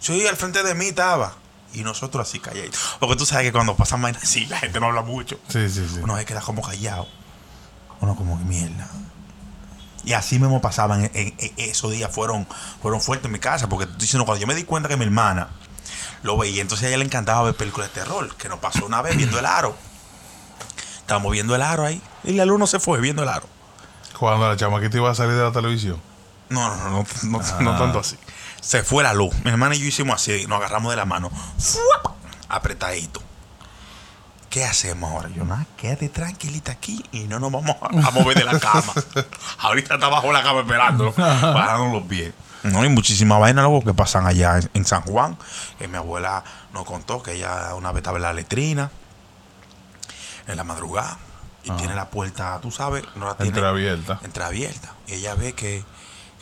Sí, 0.00 0.26
al 0.26 0.36
frente 0.36 0.62
de 0.62 0.74
mí 0.74 0.84
estaba. 0.88 1.32
Y 1.74 1.82
nosotros 1.82 2.26
así 2.28 2.38
calladitos. 2.38 2.80
Porque 3.00 3.16
tú 3.16 3.26
sabes 3.26 3.46
que 3.46 3.52
cuando 3.52 3.74
pasan 3.76 4.00
vainas 4.00 4.22
así, 4.22 4.46
la 4.46 4.58
gente 4.58 4.78
no 4.80 4.86
habla 4.86 5.02
mucho. 5.02 5.38
Sí, 5.48 5.68
sí, 5.68 5.86
sí. 5.88 6.00
Uno 6.02 6.16
se 6.16 6.24
queda 6.24 6.40
como 6.40 6.62
callado. 6.62 7.06
Uno 8.00 8.14
como 8.16 8.38
que 8.38 8.44
mierda. 8.44 8.88
Y 10.04 10.12
así 10.12 10.38
mismo 10.38 10.60
pasaban. 10.60 11.04
en- 11.04 11.10
en- 11.14 11.34
en- 11.38 11.52
esos 11.56 11.90
días 11.90 12.10
fueron, 12.12 12.46
fueron 12.82 13.00
fuertes 13.00 13.26
en 13.26 13.32
mi 13.32 13.38
casa. 13.38 13.68
Porque 13.68 13.84
estoy 13.84 14.00
diciendo, 14.00 14.24
cuando 14.26 14.40
yo 14.40 14.46
me 14.46 14.54
di 14.54 14.64
cuenta 14.64 14.88
que 14.88 14.96
mi 14.96 15.04
hermana 15.04 15.48
lo 16.22 16.36
veía, 16.38 16.62
entonces 16.62 16.84
a 16.86 16.88
ella 16.88 16.98
le 16.98 17.04
encantaba 17.04 17.42
ver 17.42 17.54
películas 17.54 17.88
de 17.92 18.00
terror. 18.02 18.34
Que 18.36 18.48
nos 18.48 18.58
pasó 18.60 18.86
una 18.86 19.02
vez 19.02 19.16
viendo 19.16 19.38
el 19.38 19.46
aro. 19.46 19.74
Estábamos 20.98 21.32
viendo 21.32 21.54
el 21.54 21.62
aro 21.62 21.84
ahí. 21.84 22.00
Y 22.22 22.34
el 22.34 22.40
alumno 22.40 22.66
se 22.66 22.78
fue 22.80 23.00
viendo 23.00 23.22
el 23.22 23.28
aro. 23.28 23.46
Cuando 24.18 24.48
la 24.48 24.56
chamaquita 24.56 24.96
iba 24.96 25.10
a 25.10 25.14
salir 25.14 25.34
de 25.34 25.42
la 25.42 25.52
televisión. 25.52 26.00
No, 26.50 26.68
no, 26.68 26.90
no, 26.90 27.06
no, 27.24 27.38
no, 27.40 27.60
no 27.60 27.78
tanto 27.78 27.98
así. 28.00 28.16
Se 28.60 28.82
fue 28.82 29.02
la 29.02 29.12
luz. 29.14 29.34
Mi 29.44 29.50
hermana 29.50 29.74
y 29.74 29.80
yo 29.80 29.86
hicimos 29.86 30.16
así, 30.16 30.46
nos 30.46 30.58
agarramos 30.58 30.90
de 30.92 30.96
la 30.96 31.04
mano. 31.04 31.30
¡Fuap! 31.58 32.14
Apretadito. 32.48 33.22
¿Qué 34.50 34.64
hacemos 34.64 35.10
ahora? 35.10 35.28
Yo, 35.30 35.44
nada, 35.44 35.66
quédate 35.76 36.08
tranquilita 36.08 36.70
aquí 36.72 37.04
y 37.10 37.24
no 37.24 37.40
nos 37.40 37.50
vamos 37.50 37.76
a, 37.82 38.08
a 38.08 38.10
mover 38.12 38.36
de 38.38 38.44
la 38.44 38.58
cama. 38.60 38.92
Ahorita 39.58 39.94
está 39.94 40.08
bajo 40.08 40.30
la 40.32 40.42
cama 40.44 40.60
esperando, 40.60 41.12
parando 41.14 41.98
los 41.98 42.06
pies. 42.06 42.32
No 42.62 42.80
hay 42.80 42.88
muchísimas 42.88 43.40
vainas 43.40 43.64
luego 43.64 43.82
que 43.82 43.92
pasan 43.92 44.26
allá 44.26 44.58
en, 44.58 44.70
en 44.74 44.84
San 44.86 45.02
Juan. 45.02 45.36
Que 45.78 45.88
mi 45.88 45.96
abuela 45.96 46.44
nos 46.72 46.84
contó 46.84 47.20
que 47.22 47.32
ella 47.32 47.74
una 47.74 47.90
vez 47.90 47.98
estaba 47.98 48.16
en 48.18 48.22
la 48.22 48.32
letrina, 48.32 48.90
en 50.46 50.56
la 50.56 50.62
madrugada, 50.64 51.18
y 51.64 51.70
tiene 51.72 51.94
la 51.96 52.08
puerta, 52.10 52.58
tú 52.62 52.70
sabes, 52.70 53.02
no 53.16 53.26
la 53.26 53.34
tiene 53.36 53.48
Entreabierta. 53.48 54.20
entreabierta. 54.22 54.92
Y 55.08 55.14
ella 55.14 55.34
ve 55.34 55.52
que, 55.54 55.84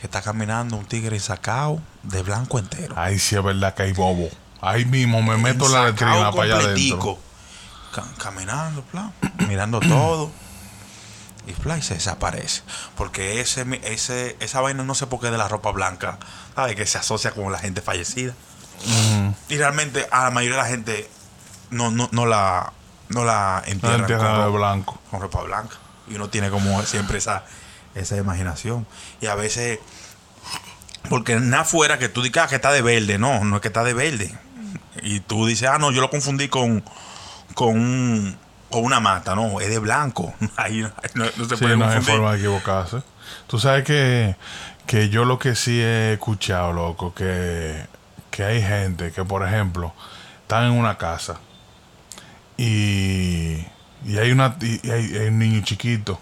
que 0.02 0.08
está 0.08 0.20
caminando 0.20 0.74
un 0.76 0.84
tigre 0.84 1.20
sacado 1.20 1.80
de 2.02 2.22
blanco 2.24 2.58
entero. 2.58 2.92
Ahí 2.98 3.20
sí 3.20 3.36
es 3.36 3.42
verdad 3.44 3.72
que 3.72 3.84
hay 3.84 3.92
bobo. 3.92 4.28
Ahí 4.60 4.84
mismo 4.84 5.22
me 5.22 5.36
meto 5.36 5.66
en 5.66 5.72
la 5.72 5.84
letrina 5.84 6.32
para 6.32 6.42
allá 6.42 6.56
adentro. 6.56 7.18
Ca- 7.94 8.04
caminando, 8.18 8.82
plan, 8.82 9.12
mirando 9.48 9.78
todo. 9.78 10.28
Y, 11.46 11.52
plan, 11.52 11.78
y 11.78 11.82
se 11.82 11.94
desaparece. 11.94 12.62
Porque 12.96 13.40
ese, 13.40 13.64
ese, 13.84 14.36
esa 14.40 14.60
vaina 14.60 14.82
no 14.82 14.96
sé 14.96 15.06
por 15.06 15.20
qué 15.20 15.30
de 15.30 15.38
la 15.38 15.46
ropa 15.46 15.70
blanca, 15.70 16.18
¿sabes? 16.56 16.74
Que 16.74 16.84
se 16.84 16.98
asocia 16.98 17.30
con 17.30 17.52
la 17.52 17.58
gente 17.60 17.80
fallecida. 17.80 18.34
Y 19.48 19.56
realmente 19.56 20.08
a 20.10 20.24
la 20.24 20.30
mayoría 20.32 20.56
de 20.56 20.62
la 20.64 20.68
gente 20.68 21.08
no, 21.70 21.92
no, 21.92 22.08
no 22.10 22.26
la, 22.26 22.72
no 23.08 23.24
la 23.24 23.62
No 23.66 23.72
entierran 23.72 24.00
entiendo 24.00 24.24
con 24.26 24.44
de 24.52 24.58
blanco. 24.58 25.00
con 25.12 25.20
ropa 25.20 25.42
blanca. 25.42 25.76
Y 26.08 26.16
uno 26.16 26.28
tiene 26.28 26.50
como 26.50 26.82
siempre 26.82 27.18
esa, 27.18 27.44
esa 27.94 28.16
imaginación. 28.16 28.86
Y 29.20 29.26
a 29.26 29.34
veces, 29.34 29.78
porque 31.08 31.36
nada 31.38 31.64
fuera 31.64 31.98
que 31.98 32.08
tú 32.08 32.22
digas 32.22 32.48
que 32.48 32.56
está 32.56 32.72
de 32.72 32.82
verde, 32.82 33.18
no, 33.18 33.44
no 33.44 33.56
es 33.56 33.62
que 33.62 33.68
está 33.68 33.84
de 33.84 33.94
verde. 33.94 34.34
Y 35.02 35.20
tú 35.20 35.46
dices, 35.46 35.68
ah, 35.68 35.78
no, 35.78 35.90
yo 35.90 36.00
lo 36.00 36.10
confundí 36.10 36.48
con, 36.48 36.82
con, 37.54 37.70
un- 37.78 38.36
con 38.70 38.84
una 38.84 39.00
mata, 39.00 39.34
no, 39.34 39.60
es 39.60 39.68
de 39.68 39.78
blanco. 39.78 40.34
Ahí, 40.56 40.80
no, 40.80 40.90
no 41.14 41.44
se 41.48 41.56
Sí, 41.56 41.62
puede 41.64 41.76
no 41.76 41.84
hay 41.86 41.94
confundir. 41.96 42.04
forma 42.14 42.32
de 42.32 42.38
equivocarse. 42.38 43.02
Tú 43.46 43.58
sabes 43.58 43.84
que, 43.84 44.36
que 44.86 45.08
yo 45.08 45.24
lo 45.24 45.38
que 45.38 45.54
sí 45.54 45.80
he 45.80 46.14
escuchado, 46.14 46.72
loco, 46.72 47.14
que, 47.14 47.86
que 48.30 48.44
hay 48.44 48.62
gente 48.62 49.10
que, 49.12 49.24
por 49.24 49.46
ejemplo, 49.46 49.92
están 50.42 50.64
en 50.64 50.72
una 50.72 50.96
casa 50.98 51.38
y, 52.56 53.64
y 54.06 54.18
hay, 54.18 54.30
una, 54.32 54.56
y 54.60 54.90
hay, 54.90 55.16
hay 55.16 55.28
un 55.28 55.38
niño 55.38 55.62
chiquito 55.64 56.18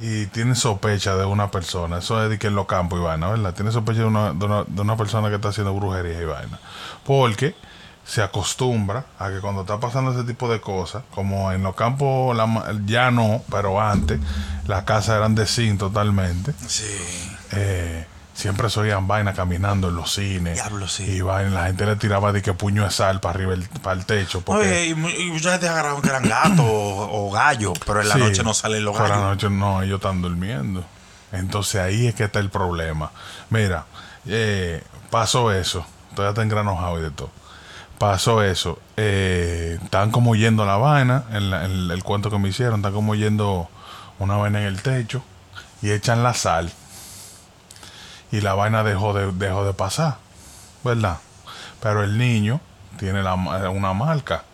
y 0.00 0.26
tiene 0.26 0.54
sospecha 0.54 1.14
de 1.16 1.24
una 1.24 1.50
persona. 1.50 1.98
Eso 1.98 2.22
es 2.22 2.30
de 2.30 2.38
que 2.38 2.46
en 2.46 2.54
los 2.54 2.66
campos 2.66 2.98
y 2.98 3.02
vaina, 3.02 3.28
¿verdad? 3.28 3.54
Tiene 3.54 3.70
sospecha 3.70 4.00
de 4.00 4.06
una, 4.06 4.32
de, 4.32 4.44
una, 4.44 4.64
de 4.64 4.80
una 4.80 4.96
persona 4.96 5.28
que 5.28 5.36
está 5.36 5.48
haciendo 5.48 5.74
brujería 5.74 6.20
y 6.20 6.24
vaina. 6.24 6.58
Porque 7.04 7.54
se 8.04 8.22
acostumbra 8.22 9.04
a 9.18 9.30
que 9.30 9.40
cuando 9.40 9.60
está 9.60 9.78
pasando 9.78 10.12
ese 10.12 10.24
tipo 10.24 10.50
de 10.50 10.60
cosas, 10.60 11.04
como 11.10 11.52
en 11.52 11.62
los 11.62 11.74
campos 11.74 12.36
la 12.36 12.74
ya 12.86 13.10
no, 13.10 13.42
pero 13.50 13.80
antes, 13.80 14.18
las 14.66 14.84
casas 14.84 15.16
eran 15.16 15.34
de 15.34 15.46
zinc 15.46 15.78
totalmente. 15.78 16.52
Sí. 16.66 16.86
eh, 17.52 18.06
siempre 18.40 18.68
se 18.70 18.80
oían 18.80 19.06
vainas 19.06 19.36
caminando 19.36 19.88
en 19.90 19.94
los 19.96 20.12
cines. 20.12 20.54
Diablo, 20.54 20.88
sí. 20.88 21.04
Y 21.04 21.20
vaina, 21.20 21.50
la 21.50 21.66
gente 21.66 21.86
le 21.86 21.94
tiraba 21.96 22.32
de 22.32 22.42
que 22.42 22.52
puño 22.54 22.82
de 22.84 22.90
sal 22.90 23.20
para 23.20 23.34
arriba, 23.36 23.54
el, 23.54 23.68
para 23.68 23.98
el 24.00 24.04
techo. 24.06 24.40
Porque, 24.40 24.66
Oye, 24.68 24.86
y, 24.86 25.22
y 25.22 25.30
mucha 25.30 25.52
gente 25.52 25.68
agarraron 25.68 26.02
que 26.02 26.08
eran 26.08 26.28
gatos 26.28 26.66
o, 26.66 27.28
o 27.28 27.30
gallos, 27.30 27.78
pero 27.86 28.00
en 28.00 28.08
la 28.08 28.14
Sí, 28.16 28.20
noche 28.20 28.42
no 28.42 28.52
salen 28.54 28.84
los 28.84 28.96
por 28.96 29.08
la 29.08 29.14
gallos. 29.16 29.30
noche 29.30 29.50
no, 29.50 29.82
ellos 29.82 29.96
están 29.98 30.20
durmiendo. 30.22 30.84
Entonces 31.32 31.80
ahí 31.80 32.08
es 32.08 32.14
que 32.16 32.24
está 32.24 32.40
el 32.40 32.50
problema. 32.50 33.12
Mira, 33.50 33.84
eh, 34.26 34.82
pasó 35.10 35.52
eso. 35.52 35.86
Todavía 36.16 36.30
está 36.30 36.42
engranojado 36.42 36.98
y 36.98 37.02
de 37.02 37.10
todo. 37.12 37.30
Pasó 37.98 38.42
eso. 38.42 38.78
Eh, 38.96 39.78
están 39.82 40.10
como 40.10 40.34
yendo 40.34 40.64
la 40.64 40.76
vaina, 40.76 41.24
en, 41.32 41.50
la- 41.50 41.64
en 41.66 41.90
el 41.90 42.02
cuento 42.02 42.30
que 42.30 42.38
me 42.38 42.48
hicieron, 42.48 42.80
están 42.80 42.92
como 42.94 43.14
yendo 43.14 43.68
una 44.18 44.36
vaina 44.36 44.60
en 44.60 44.66
el 44.66 44.82
techo 44.82 45.22
y 45.82 45.90
echan 45.92 46.22
la 46.22 46.34
sal. 46.34 46.72
Y 48.32 48.40
la 48.40 48.54
vaina 48.54 48.82
dejó 48.84 49.12
de, 49.12 49.32
dejó 49.32 49.64
de 49.64 49.72
pasar, 49.72 50.16
¿verdad? 50.84 51.18
Pero 51.80 52.04
el 52.04 52.18
niño 52.18 52.60
tiene 52.98 53.22
la 53.22 53.34
una 53.34 53.92
marca 53.92 54.44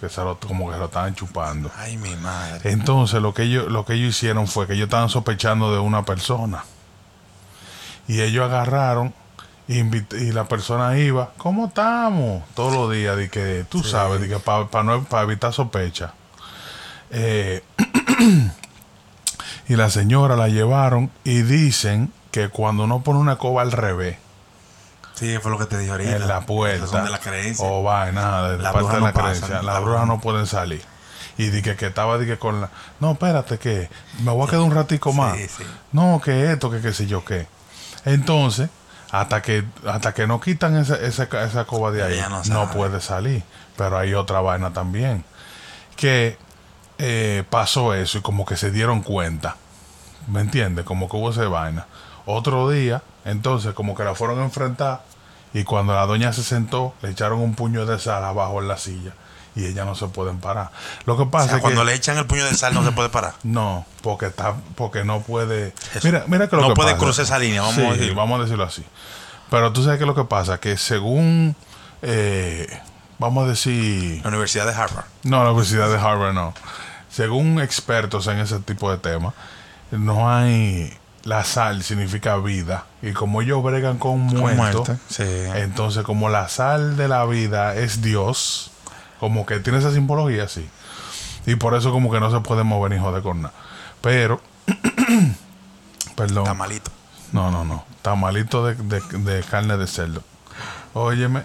que 0.00 0.08
se 0.08 0.22
lo, 0.22 0.38
como 0.38 0.66
que 0.66 0.74
se 0.74 0.78
lo 0.78 0.86
estaban 0.86 1.14
chupando. 1.14 1.70
Ay, 1.76 1.96
mi 1.96 2.14
madre. 2.16 2.70
Entonces 2.70 3.22
lo 3.22 3.32
que 3.32 3.44
ellos 3.44 3.70
lo 3.70 3.84
que 3.84 3.94
ellos 3.94 4.16
hicieron 4.16 4.46
fue 4.46 4.66
que 4.66 4.74
ellos 4.74 4.86
estaban 4.86 5.08
sospechando 5.08 5.72
de 5.72 5.78
una 5.78 6.04
persona. 6.04 6.64
Y 8.06 8.20
ellos 8.20 8.44
agarraron 8.44 9.14
y, 9.66 9.80
y 9.80 10.32
la 10.32 10.44
persona 10.44 10.98
iba, 10.98 11.32
¿cómo 11.38 11.66
estamos? 11.66 12.42
Todos 12.54 12.74
los 12.74 12.92
días, 12.92 13.16
de 13.16 13.30
que 13.30 13.64
tú 13.68 13.82
sabes, 13.82 14.20
de 14.20 14.28
que 14.28 14.38
para 14.38 14.82
no 14.82 15.04
para 15.04 15.22
evitar 15.22 15.52
sospecha. 15.52 16.12
Eh, 17.10 17.62
y 19.68 19.76
la 19.76 19.88
señora 19.88 20.36
la 20.36 20.48
llevaron 20.48 21.10
y 21.22 21.42
dicen 21.42 22.12
que 22.34 22.48
cuando 22.48 22.82
uno 22.82 23.00
pone 23.04 23.20
una 23.20 23.36
coba 23.36 23.62
al 23.62 23.70
revés 23.70 24.16
Sí, 25.14 25.38
fue 25.40 25.52
lo 25.52 25.58
que 25.58 25.66
te 25.66 25.78
dije 25.78 25.92
ahorita. 25.92 26.16
en 26.16 26.26
la 26.26 26.40
puerta 26.40 27.04
de 27.04 27.08
la 27.10 27.20
creencia. 27.20 27.64
o 27.64 27.84
vaina 27.84 28.48
de 28.48 28.58
Las 28.58 28.72
parte 28.72 28.96
de 28.96 29.00
la 29.00 29.12
no 29.12 29.12
creencia 29.12 29.48
las 29.48 29.64
las 29.64 29.74
brujas 29.76 29.84
brujas 29.84 30.06
no 30.08 30.20
pueden 30.20 30.46
salir 30.48 30.82
y 31.38 31.50
dije 31.50 31.76
que 31.76 31.86
estaba 31.86 32.18
dije 32.18 32.36
con 32.36 32.60
la 32.62 32.70
no 32.98 33.12
espérate 33.12 33.58
que 33.58 33.88
me 34.24 34.32
voy 34.32 34.48
a 34.48 34.50
quedar 34.50 34.62
un 34.64 34.74
ratico 34.74 35.12
más 35.12 35.36
Sí, 35.36 35.46
sí. 35.48 35.64
no 35.92 36.20
que 36.24 36.50
esto 36.50 36.68
que 36.72 36.80
qué 36.80 36.92
sé 36.92 37.06
yo 37.06 37.24
qué 37.24 37.46
entonces 38.04 38.68
hasta 39.12 39.40
que 39.42 39.62
hata 39.86 40.12
que 40.12 40.26
no 40.26 40.40
quitan 40.40 40.76
esa, 40.76 40.96
esa, 40.96 41.28
esa 41.44 41.64
coba 41.66 41.92
de 41.92 42.02
ahí 42.02 42.20
no 42.50 42.68
puede 42.72 43.00
salir 43.00 43.44
pero 43.76 43.96
hay 43.96 44.14
otra 44.14 44.40
vaina 44.40 44.72
también 44.72 45.24
que 45.94 46.36
eh, 46.98 47.44
pasó 47.48 47.94
eso 47.94 48.18
y 48.18 48.22
como 48.22 48.44
que 48.44 48.56
se 48.56 48.72
dieron 48.72 49.02
cuenta 49.02 49.54
¿me 50.26 50.40
entiendes? 50.40 50.84
como 50.84 51.08
que 51.08 51.16
hubo 51.16 51.30
esa 51.30 51.46
vaina 51.46 51.86
otro 52.26 52.68
día 52.70 53.02
entonces 53.24 53.74
como 53.74 53.94
que 53.94 54.04
la 54.04 54.14
fueron 54.14 54.40
a 54.40 54.44
enfrentar 54.44 55.02
y 55.52 55.64
cuando 55.64 55.94
la 55.94 56.06
doña 56.06 56.32
se 56.32 56.42
sentó 56.42 56.94
le 57.02 57.10
echaron 57.10 57.40
un 57.40 57.54
puño 57.54 57.86
de 57.86 57.98
sal 57.98 58.24
abajo 58.24 58.60
en 58.60 58.68
la 58.68 58.76
silla 58.76 59.12
y 59.56 59.66
ella 59.66 59.84
no 59.84 59.94
se 59.94 60.08
pueden 60.08 60.38
parar 60.40 60.70
lo 61.06 61.16
que 61.16 61.22
O 61.22 61.30
pasa 61.30 61.46
sea, 61.46 61.56
es 61.56 61.62
cuando 61.62 61.82
que 61.82 61.86
le 61.86 61.94
echan 61.94 62.18
el 62.18 62.26
puño 62.26 62.44
de 62.44 62.54
sal 62.54 62.74
no 62.74 62.84
se 62.84 62.90
puede 62.92 63.08
parar. 63.08 63.34
no, 63.44 63.86
porque 64.02 64.26
está, 64.26 64.54
porque 64.74 65.04
no 65.04 65.20
puede. 65.20 65.72
Eso. 65.94 66.00
Mira, 66.08 66.24
mira 66.26 66.48
que 66.48 66.56
lo 66.56 66.62
No 66.62 66.68
que 66.70 66.74
puede 66.74 66.92
pasa- 66.94 67.04
cruzar 67.04 67.24
esa 67.24 67.38
línea, 67.38 67.60
vamos 67.60 67.76
Sí, 67.76 67.86
a 67.86 67.92
decirlo. 67.92 68.14
vamos 68.16 68.40
a 68.40 68.42
decirlo 68.42 68.64
así. 68.64 68.84
Pero 69.50 69.72
tú 69.72 69.84
sabes 69.84 70.00
que 70.00 70.06
lo 70.06 70.14
que 70.16 70.24
pasa, 70.24 70.58
que 70.58 70.76
según, 70.76 71.54
eh, 72.02 72.66
vamos 73.20 73.44
a 73.44 73.48
decir, 73.48 74.20
La 74.24 74.28
Universidad 74.30 74.66
de 74.66 74.72
Harvard. 74.74 75.04
no, 75.22 75.44
la 75.44 75.50
Universidad 75.50 75.88
de 75.88 75.98
Harvard 75.98 76.32
no, 76.34 76.52
según 77.08 77.60
expertos 77.60 78.26
en 78.26 78.40
ese 78.40 78.58
tipo 78.58 78.90
de 78.90 78.98
temas, 78.98 79.34
no 79.92 80.28
hay, 80.34 80.92
la 81.24 81.42
sal 81.42 81.82
significa 81.82 82.36
vida 82.36 82.84
y 83.02 83.12
como 83.12 83.40
ellos 83.42 83.62
bregan 83.62 83.98
con 83.98 84.20
muertos, 84.20 84.88
muerte, 84.88 84.96
sí. 85.08 85.24
entonces 85.54 86.04
como 86.04 86.28
la 86.28 86.48
sal 86.48 86.96
de 86.96 87.08
la 87.08 87.24
vida 87.24 87.74
es 87.74 88.02
Dios, 88.02 88.70
como 89.20 89.46
que 89.46 89.58
tiene 89.60 89.78
esa 89.78 89.92
simbología 89.92 90.44
así. 90.44 90.68
Y 91.46 91.56
por 91.56 91.74
eso 91.74 91.92
como 91.92 92.10
que 92.10 92.20
no 92.20 92.30
se 92.30 92.40
puede 92.40 92.62
mover 92.62 92.92
ni 92.92 92.98
joder 92.98 93.22
con 93.22 93.42
nada. 93.42 93.54
Pero, 94.00 94.40
perdón. 96.16 96.44
Está 96.44 96.54
malito. 96.54 96.90
No, 97.32 97.50
no, 97.50 97.64
no. 97.64 97.84
Tamalito 98.02 98.64
de, 98.64 98.74
de, 98.74 99.00
de 99.00 99.42
carne 99.42 99.76
de 99.76 99.86
cerdo. 99.86 100.22
Óyeme. 100.94 101.44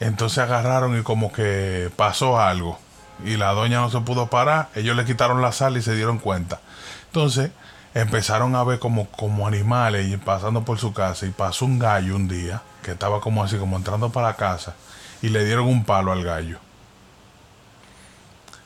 Entonces 0.00 0.38
agarraron 0.38 0.98
y 0.98 1.02
como 1.02 1.32
que 1.32 1.90
pasó 1.96 2.40
algo. 2.40 2.78
Y 3.24 3.36
la 3.36 3.52
doña 3.52 3.80
no 3.80 3.90
se 3.90 4.00
pudo 4.00 4.26
parar. 4.26 4.68
Ellos 4.74 4.96
le 4.96 5.04
quitaron 5.04 5.40
la 5.40 5.52
sal 5.52 5.76
y 5.76 5.82
se 5.82 5.94
dieron 5.94 6.18
cuenta. 6.18 6.60
Entonces 7.06 7.50
empezaron 7.94 8.56
a 8.56 8.64
ver 8.64 8.78
como, 8.78 9.08
como 9.08 9.46
animales 9.46 10.08
y 10.08 10.16
pasando 10.16 10.64
por 10.64 10.78
su 10.78 10.92
casa. 10.92 11.26
Y 11.26 11.30
pasó 11.30 11.64
un 11.64 11.78
gallo 11.78 12.16
un 12.16 12.28
día 12.28 12.62
que 12.82 12.92
estaba 12.92 13.20
como 13.20 13.42
así, 13.42 13.56
como 13.56 13.76
entrando 13.76 14.10
para 14.10 14.28
la 14.28 14.36
casa. 14.36 14.74
Y 15.20 15.28
le 15.28 15.44
dieron 15.44 15.66
un 15.66 15.84
palo 15.84 16.12
al 16.12 16.24
gallo. 16.24 16.58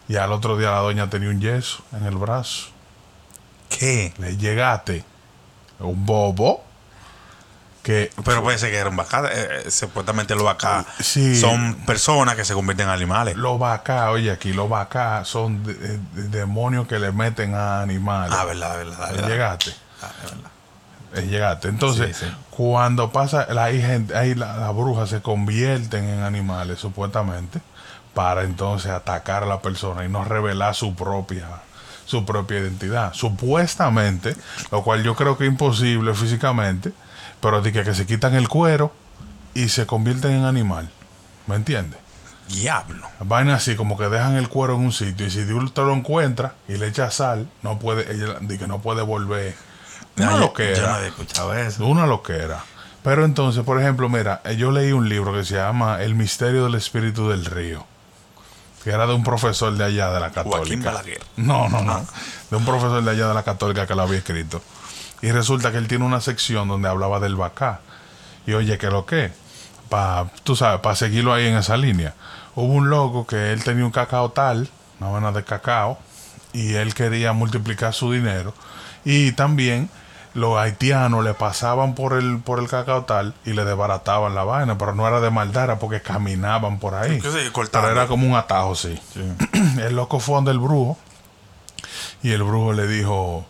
Y 0.09 0.17
al 0.17 0.33
otro 0.33 0.57
día 0.57 0.71
la 0.71 0.79
doña 0.79 1.11
tenía 1.11 1.31
un 1.31 1.41
yeso 1.41 1.83
en 1.93 2.07
el 2.07 2.17
brazo. 2.17 2.69
¿Qué? 3.69 4.15
Le 4.19 4.37
llegaste 4.37 5.05
un 5.81 6.07
bobo 6.07 6.63
que 7.87 8.11
Pero 8.25 8.43
puede 8.43 8.59
ser 8.59 8.73
que 8.73 8.79
era 8.79 8.91
un 8.91 8.97
vaca. 8.97 9.23
eh, 9.33 9.63
eh, 9.67 9.71
supuestamente 9.71 10.35
los 10.35 10.43
vacas 10.43 10.85
Sí. 10.99 11.41
son 11.41 11.77
personas 11.87 12.35
que 12.35 12.45
se 12.45 12.53
convierten 12.53 12.89
en 12.89 12.93
animales. 12.93 13.37
los 13.37 13.61
vacas, 13.61 14.09
oye, 14.09 14.33
aquí 14.33 14.53
los 14.53 14.69
vacas 14.69 15.29
son 15.29 15.63
de- 15.63 15.75
de- 15.75 15.99
de- 15.99 16.29
demonios 16.31 16.89
que 16.89 16.99
le 16.99 17.13
meten 17.13 17.55
a 17.55 17.83
animales. 17.83 18.37
Ah, 18.37 18.45
verdad, 18.45 18.77
verdad, 18.77 19.11
verdad. 19.13 19.29
llegaste. 19.29 19.71
Ah, 20.03 20.11
es 20.25 20.31
verdad. 20.33 20.51
le 21.15 21.27
llegaste. 21.29 21.69
Entonces, 21.69 22.17
Sí, 22.17 22.27
sí. 22.27 22.33
cuando 22.51 23.11
pasa, 23.13 23.47
gente, 23.71 24.15
ahí 24.19 24.35
la- 24.35 24.57
las 24.57 24.75
brujas 24.75 25.09
se 25.09 25.23
convierten 25.23 26.05
en 26.09 26.23
animales, 26.25 26.79
supuestamente, 26.81 27.61
para 28.15 28.43
entonces 28.43 28.91
atacar 28.91 29.45
a 29.45 29.47
la 29.47 29.61
persona 29.63 30.05
y 30.05 30.09
no 30.09 30.25
revelar 30.25 30.75
su 30.75 30.95
propia 30.97 31.47
su 32.05 32.25
propia 32.25 32.59
identidad. 32.59 33.13
Supuestamente, 33.15 34.37
lo 34.71 34.83
cual 34.85 35.03
yo 35.03 35.15
creo 35.17 35.37
que 35.39 35.45
es 35.45 35.51
imposible 35.51 36.15
físicamente, 36.15 36.93
pero 37.41 37.63
de 37.63 37.73
que, 37.73 37.83
que 37.85 37.95
se 37.95 38.07
quitan 38.07 38.35
el 38.35 38.49
cuero 38.49 38.93
y 39.55 39.69
se 39.69 39.87
convierten 39.87 40.33
en 40.33 40.45
animal. 40.45 40.91
¿Me 41.47 41.55
entiendes? 41.57 41.99
Diablo. 42.49 43.09
Vaina 43.21 43.57
así, 43.57 43.75
como 43.77 43.99
que 43.99 44.09
dejan 44.09 44.37
el 44.37 44.49
cuero 44.49 44.75
en 44.77 44.81
un 44.81 44.93
sitio 44.93 45.27
y 45.27 45.31
si 45.31 45.45
tú 45.47 45.69
te 45.71 45.81
lo 45.83 45.93
encuentra 45.93 46.55
y 46.69 46.77
le 46.77 46.87
echa 46.89 47.11
sal, 47.11 47.49
no 47.63 47.79
puede, 47.79 48.13
ella 48.13 48.37
di 48.41 48.57
que 48.59 48.67
no 48.67 48.81
puede 48.81 49.03
volver. 49.03 49.55
Una 50.17 50.29
Ah, 50.29 50.33
yo- 50.33 50.39
loquera. 50.39 50.77
Yo 50.77 50.83
no 50.89 50.95
había 50.95 51.09
escuchado 51.09 51.55
eso. 51.55 51.87
Una 51.87 52.07
loquera. 52.07 52.65
Pero 53.03 53.25
entonces, 53.25 53.63
por 53.65 53.81
ejemplo, 53.81 54.09
mira, 54.09 54.41
eh, 54.45 54.57
yo 54.57 54.71
leí 54.73 54.93
un 54.93 55.09
libro 55.09 55.33
que 55.33 55.45
se 55.45 55.55
llama 55.57 56.03
El 56.03 56.15
misterio 56.15 56.65
del 56.65 56.75
espíritu 56.77 57.29
del 57.29 57.45
río. 57.45 57.85
Que 58.83 58.91
era 58.91 59.07
de 59.07 59.15
un 59.15 59.25
profesor 59.25 59.77
de 59.77 59.85
allá 59.85 60.11
de 60.11 60.21
la 60.21 60.31
Joaquín 60.31 60.53
católica. 60.53 60.91
Balaguer. 60.93 61.21
No, 61.37 61.69
no, 61.69 61.83
no. 61.83 62.07
De 62.51 62.57
un 62.57 62.65
profesor 62.65 63.03
de 63.03 63.11
allá 63.11 63.27
de 63.29 63.35
la 63.35 63.43
católica 63.43 63.87
que 63.87 63.95
lo 63.97 64.03
había 64.03 64.19
escrito. 64.19 64.63
Y 65.27 65.33
resulta 65.33 65.73
que 65.73 65.79
él 65.79 65.89
tiene 65.89 66.05
una 66.05 66.21
sección 66.21 66.69
donde 66.69 66.89
hablaba 66.89 67.19
del 67.19 67.35
bacá. 67.35 67.81
Y 68.47 68.53
oye, 68.53 68.79
¿qué 68.79 68.87
lo 68.87 69.07
que? 69.07 69.33
Pa, 69.89 70.31
tú 70.45 70.55
sabes, 70.55 70.79
para 70.81 70.95
seguirlo 70.95 71.35
ahí 71.35 71.49
en 71.49 71.57
esa 71.57 71.77
línea. 71.77 72.15
Hubo 72.55 72.73
un 72.73 72.91
loco 72.91 73.27
que 73.27 73.53
él 73.53 73.65
tenía 73.65 73.85
un 73.85 73.91
cacao 73.91 74.31
tal, 74.31 74.69
una 75.01 75.11
vaina 75.11 75.33
de 75.33 75.43
cacao, 75.43 75.99
y 76.53 76.75
él 76.75 76.95
quería 76.95 77.33
multiplicar 77.33 77.93
su 77.93 78.13
dinero. 78.13 78.55
Y 79.05 79.33
también 79.33 79.91
los 80.35 80.57
haitianos 80.59 81.25
le 81.25 81.35
pasaban 81.35 81.97
por 81.97 82.13
el, 82.13 82.39
por 82.39 82.61
el 82.61 82.69
cacao 82.69 83.03
tal 83.03 83.35
y 83.45 83.53
le 83.53 83.65
desbarataban 83.65 84.33
la 84.33 84.45
vaina, 84.45 84.79
pero 84.79 84.95
no 84.95 85.09
era 85.09 85.21
de 85.21 85.31
maldad, 85.33 85.65
era 85.65 85.79
porque 85.81 86.03
caminaban 86.03 86.79
por 86.79 86.95
ahí. 86.95 87.21
Sí, 87.21 87.51
pero 87.73 87.91
era 87.91 88.07
como 88.07 88.29
un 88.29 88.37
atajo, 88.37 88.77
sí. 88.77 88.97
El 89.81 89.97
loco 89.97 90.21
fue 90.21 90.37
donde 90.37 90.53
el 90.53 90.61
brujo 90.61 90.97
y 92.23 92.31
el 92.31 92.45
brujo 92.45 92.73
le 92.73 92.87
dijo, 92.87 93.45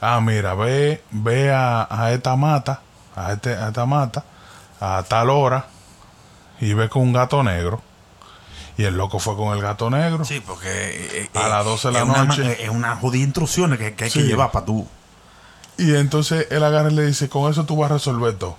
ah, 0.00 0.20
mira, 0.20 0.54
ve, 0.54 1.02
ve 1.10 1.52
a, 1.52 1.86
a 1.90 2.12
esta 2.12 2.36
mata, 2.36 2.80
a, 3.16 3.32
este, 3.32 3.54
a 3.54 3.68
esta 3.68 3.86
mata, 3.86 4.24
a 4.80 5.02
tal 5.08 5.30
hora, 5.30 5.66
y 6.60 6.72
ve 6.74 6.88
con 6.88 7.02
un 7.02 7.12
gato 7.12 7.42
negro. 7.42 7.82
Y 8.76 8.84
el 8.84 8.96
loco 8.96 9.18
fue 9.18 9.36
con 9.36 9.56
el 9.56 9.60
gato 9.60 9.90
negro. 9.90 10.24
Sí, 10.24 10.40
porque 10.40 10.68
eh, 10.70 11.30
A 11.34 11.46
eh, 11.46 11.50
las 11.50 11.64
12 11.64 11.88
de 11.88 11.94
la 11.94 12.04
una 12.04 12.24
noche. 12.24 12.64
Es 12.64 12.70
una 12.70 12.94
jodida 12.96 13.24
instrucciones 13.24 13.78
que, 13.78 13.94
que 13.94 14.04
hay 14.04 14.10
Sí. 14.10 14.20
que 14.20 14.26
llevar 14.26 14.52
para 14.52 14.66
tú. 14.66 14.86
Y 15.78 15.94
entonces 15.96 16.46
él 16.50 16.62
agarra 16.62 16.90
y 16.90 16.94
le 16.94 17.06
dice, 17.06 17.28
con 17.28 17.50
eso 17.50 17.64
tú 17.64 17.76
vas 17.76 17.90
a 17.90 17.94
resolver 17.94 18.34
todo. 18.38 18.56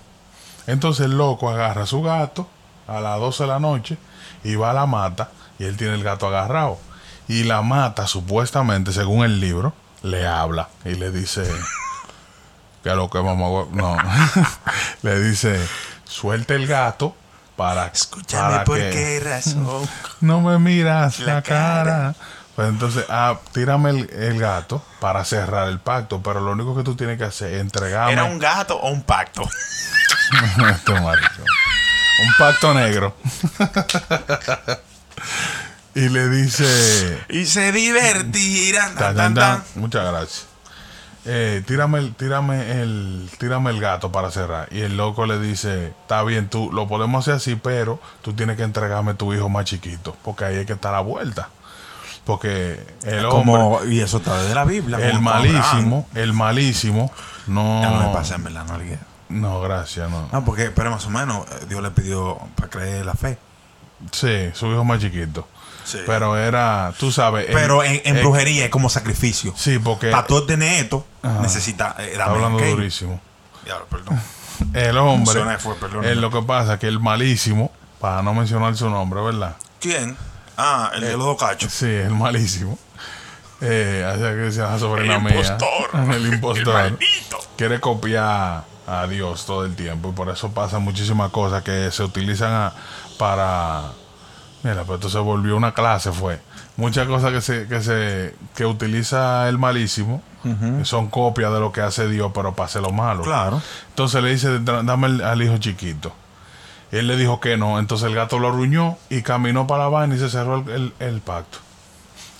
Entonces 0.66 1.06
el 1.06 1.16
loco 1.16 1.48
agarra 1.48 1.82
a 1.84 1.86
su 1.86 2.02
gato 2.02 2.46
a 2.86 3.00
las 3.00 3.18
12 3.18 3.44
de 3.44 3.48
la 3.48 3.60
noche 3.60 3.96
y 4.44 4.56
va 4.56 4.70
a 4.70 4.74
la 4.74 4.84
mata 4.86 5.30
y 5.58 5.64
él 5.64 5.76
tiene 5.78 5.94
el 5.94 6.02
gato 6.04 6.26
agarrado. 6.26 6.78
Y 7.26 7.44
la 7.44 7.62
mata, 7.62 8.06
supuestamente, 8.06 8.92
según 8.92 9.24
el 9.24 9.40
libro, 9.40 9.72
le 10.02 10.26
habla 10.26 10.68
y 10.84 10.94
le 10.94 11.10
dice, 11.10 11.42
que 12.82 12.90
lo 12.94 13.08
que 13.10 13.20
mamá, 13.22 13.66
no, 13.72 13.96
le 15.02 15.20
dice, 15.20 15.60
suelte 16.04 16.54
el 16.54 16.66
gato 16.66 17.14
para, 17.56 17.86
Escúchame 17.86 18.50
para 18.50 18.64
por 18.64 18.78
que- 18.78 18.90
qué 18.90 19.20
razón. 19.20 19.88
no 20.20 20.40
me 20.40 20.58
miras 20.58 21.20
la, 21.20 21.34
La 21.34 21.42
cara. 21.42 21.84
cara. 21.84 22.14
Pues 22.56 22.68
entonces, 22.68 23.04
ah, 23.08 23.38
tírame 23.52 23.90
el, 23.90 24.10
el 24.10 24.38
gato 24.38 24.84
para 25.00 25.24
cerrar 25.24 25.68
el 25.68 25.78
pacto, 25.78 26.20
pero 26.22 26.40
lo 26.40 26.50
único 26.52 26.76
que 26.76 26.82
tú 26.82 26.94
tienes 26.96 27.16
que 27.16 27.24
hacer 27.24 27.54
es 27.54 27.60
entregarme 27.60 28.12
¿Era 28.12 28.24
un 28.24 28.38
gato 28.38 28.76
o 28.78 28.90
un 28.90 29.02
pacto? 29.02 29.42
Este 30.70 30.92
un 30.92 32.32
pacto 32.38 32.74
negro. 32.74 33.14
Y 35.94 36.08
le 36.08 36.28
dice, 36.28 37.18
Y 37.28 37.46
se 37.46 37.72
divertirán. 37.72 38.94
tan, 38.94 39.16
tan, 39.16 39.16
tan, 39.16 39.34
tan. 39.34 39.62
tan, 39.62 39.80
muchas 39.82 40.04
gracias. 40.10 40.46
Eh, 41.26 41.62
tírame 41.66 41.98
el, 41.98 42.14
tírame 42.14 42.80
el, 42.80 43.28
tírame 43.38 43.70
el 43.70 43.80
gato 43.80 44.10
para 44.10 44.30
cerrar. 44.30 44.68
Y 44.72 44.80
el 44.80 44.96
loco 44.96 45.26
le 45.26 45.38
dice, 45.38 45.88
está 45.88 46.22
bien, 46.22 46.48
tú 46.48 46.70
lo 46.72 46.88
podemos 46.88 47.24
hacer 47.24 47.34
así, 47.34 47.56
pero 47.56 48.00
tú 48.22 48.32
tienes 48.32 48.56
que 48.56 48.62
entregarme 48.62 49.14
tu 49.14 49.34
hijo 49.34 49.48
más 49.50 49.66
chiquito, 49.66 50.16
porque 50.22 50.44
ahí 50.46 50.56
hay 50.56 50.66
que 50.66 50.72
estar 50.72 50.94
a 50.94 50.98
la 50.98 51.02
vuelta. 51.02 51.50
Porque 52.24 52.80
el 53.04 53.24
hombre, 53.26 53.52
Como, 53.52 53.84
y 53.84 54.00
eso 54.00 54.18
está 54.18 54.42
de 54.42 54.54
la 54.54 54.64
Biblia. 54.64 54.98
el 54.98 55.20
malísimo, 55.20 56.08
el 56.14 56.32
malísimo, 56.32 57.12
no. 57.46 57.82
Ya 57.82 57.90
no 57.90 58.08
me 58.08 58.14
pasé 58.14 58.34
en 58.34 58.44
verdad, 58.44 58.64
no 58.66 58.74
alguien. 58.74 59.00
no, 59.28 59.60
gracias, 59.60 60.08
no. 60.10 60.28
No, 60.32 60.44
porque, 60.44 60.70
pero 60.70 60.90
más 60.90 61.04
o 61.06 61.10
menos, 61.10 61.46
eh, 61.50 61.66
Dios 61.68 61.82
le 61.82 61.90
pidió 61.90 62.38
para 62.56 62.70
creer 62.70 63.04
la 63.06 63.14
fe. 63.14 63.38
Sí, 64.12 64.50
su 64.54 64.66
hijo 64.72 64.84
más 64.84 65.00
chiquito. 65.00 65.46
Sí. 65.90 65.98
Pero 66.06 66.36
era, 66.36 66.92
tú 66.98 67.10
sabes. 67.10 67.48
el- 67.48 67.54
Pero 67.54 67.82
en, 67.82 68.00
en 68.04 68.16
el- 68.16 68.22
brujería 68.22 68.64
es 68.64 68.70
como 68.70 68.88
sacrificio. 68.88 69.52
Sí, 69.56 69.78
porque 69.78 70.10
Para 70.10 70.26
tú 70.26 70.36
obtener 70.36 70.84
esto, 70.84 71.04
necesita. 71.40 71.96
eh, 71.98 72.10
está 72.12 72.24
hablando 72.24 72.58
ok. 72.58 72.64
durísimo. 72.64 73.20
Diablo, 73.64 73.86
perdón. 73.90 74.20
El 74.74 74.96
hombre, 74.98 75.32
Emocioné, 75.32 75.58
fue, 75.58 75.74
perdón. 75.76 76.04
es 76.04 76.16
lo 76.18 76.30
que 76.30 76.42
pasa 76.42 76.78
que 76.78 76.86
el 76.86 77.00
malísimo, 77.00 77.72
para 77.98 78.22
no 78.22 78.34
mencionar 78.34 78.76
su 78.76 78.90
nombre, 78.90 79.20
¿verdad? 79.22 79.56
¿Quién? 79.80 80.16
Ah, 80.56 80.90
el 80.94 81.00
de 81.00 81.12
los 81.12 81.24
dos 81.24 81.38
cachos. 81.38 81.72
Sí, 81.72 81.86
el 81.86 82.10
malísimo. 82.10 82.78
Eh, 83.62 84.10
que 84.18 84.24
decía 84.24 84.64
la 84.64 84.78
sobrina 84.78 85.16
El 85.16 85.22
mía. 85.22 85.32
impostor. 85.34 85.90
El 86.14 86.26
impostor. 86.34 86.68
El 86.80 86.90
maldito. 86.92 87.38
Quiere 87.56 87.80
copiar 87.80 88.64
a 88.86 89.06
Dios 89.06 89.44
todo 89.46 89.64
el 89.64 89.74
tiempo 89.76 90.10
y 90.10 90.12
por 90.12 90.28
eso 90.30 90.50
pasan 90.52 90.82
muchísimas 90.82 91.30
cosas 91.30 91.62
que 91.62 91.90
se 91.90 92.02
utilizan 92.02 92.52
a- 92.52 92.72
para... 93.18 93.82
Mira, 94.62 94.84
pues 94.84 94.98
esto 94.98 95.08
se 95.08 95.18
volvió 95.18 95.56
una 95.56 95.72
clase, 95.72 96.12
fue. 96.12 96.40
Muchas 96.76 97.06
cosas 97.08 97.32
que 97.32 97.40
se 97.40 97.66
que 97.66 97.82
se 97.82 98.34
que 98.54 98.66
utiliza 98.66 99.48
el 99.48 99.58
malísimo 99.58 100.22
que 100.42 100.84
son 100.86 101.08
copias 101.08 101.52
de 101.52 101.60
lo 101.60 101.70
que 101.72 101.82
hace 101.82 102.08
Dios, 102.08 102.30
pero 102.34 102.54
para 102.54 102.66
hacer 102.66 102.80
lo 102.82 102.90
malo. 102.92 103.22
Claro. 103.22 103.60
Entonces 103.90 104.22
le 104.22 104.30
dice, 104.30 104.58
"Da- 104.60 104.82
dame 104.82 105.08
el- 105.08 105.22
al 105.22 105.42
hijo 105.42 105.58
chiquito. 105.58 106.12
Y 106.92 106.96
él 106.96 107.06
le 107.08 107.16
dijo 107.16 107.40
que 107.40 107.56
no. 107.58 107.78
Entonces 107.78 108.08
el 108.08 108.14
gato 108.14 108.38
lo 108.38 108.48
arruñó 108.48 108.96
y 109.10 109.20
caminó 109.22 109.66
para 109.66 109.84
la 109.84 109.88
vaina 109.90 110.14
y 110.14 110.18
se 110.18 110.30
cerró 110.30 110.56
el, 110.66 110.68
el- 110.70 110.92
el 110.98 111.20
pacto. 111.20 111.58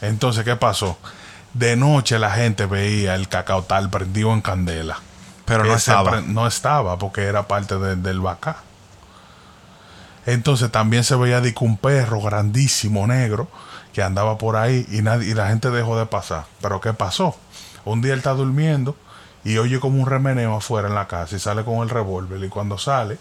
Entonces, 0.01 0.45
¿qué 0.45 0.57
pasó? 0.57 0.99
De 1.53 1.77
noche 1.77 2.19
la 2.19 2.31
gente 2.31 2.65
veía 2.67 3.15
el 3.17 3.29
cacao 3.29 3.63
tal 3.65 3.91
prendido 3.91 4.33
en 4.33 4.41
candela. 4.41 4.99
Pero 5.45 5.65
no 5.65 5.71
Ese 5.75 5.91
estaba. 5.91 6.21
No 6.23 6.47
estaba 6.47 6.99
porque 6.99 7.25
era 7.25 7.47
parte 7.49 7.77
de- 7.79 7.97
del 7.97 8.21
bacá. 8.21 8.57
Entonces 10.27 10.71
también 10.71 11.05
se 11.05 11.17
veía 11.17 11.41
de 11.41 11.55
un 11.61 11.77
perro 11.77 12.21
grandísimo 12.21 13.07
negro 13.07 13.49
que 13.93 14.03
andaba 14.03 14.39
por 14.39 14.57
ahí 14.57 14.87
y, 14.91 15.03
nadie, 15.03 15.31
y 15.31 15.35
la 15.35 15.49
gente 15.49 15.71
dejó 15.71 15.99
de 15.99 16.07
pasar. 16.07 16.45
Pero 16.61 16.81
¿qué 16.81 16.93
pasó? 16.93 17.37
Un 17.85 18.03
día 18.03 18.13
él 18.13 18.19
está 18.19 18.33
durmiendo 18.33 18.97
y 19.45 19.57
oye 19.59 19.81
como 19.81 20.01
un 20.03 20.09
remeneo 20.09 20.57
afuera 20.57 20.89
en 20.89 20.95
la 20.95 21.09
casa 21.09 21.37
y 21.37 21.39
sale 21.39 21.65
con 21.65 21.79
el 21.79 21.89
revólver. 21.89 22.43
Y 22.45 22.49
cuando 22.49 22.79
sale, 22.79 23.19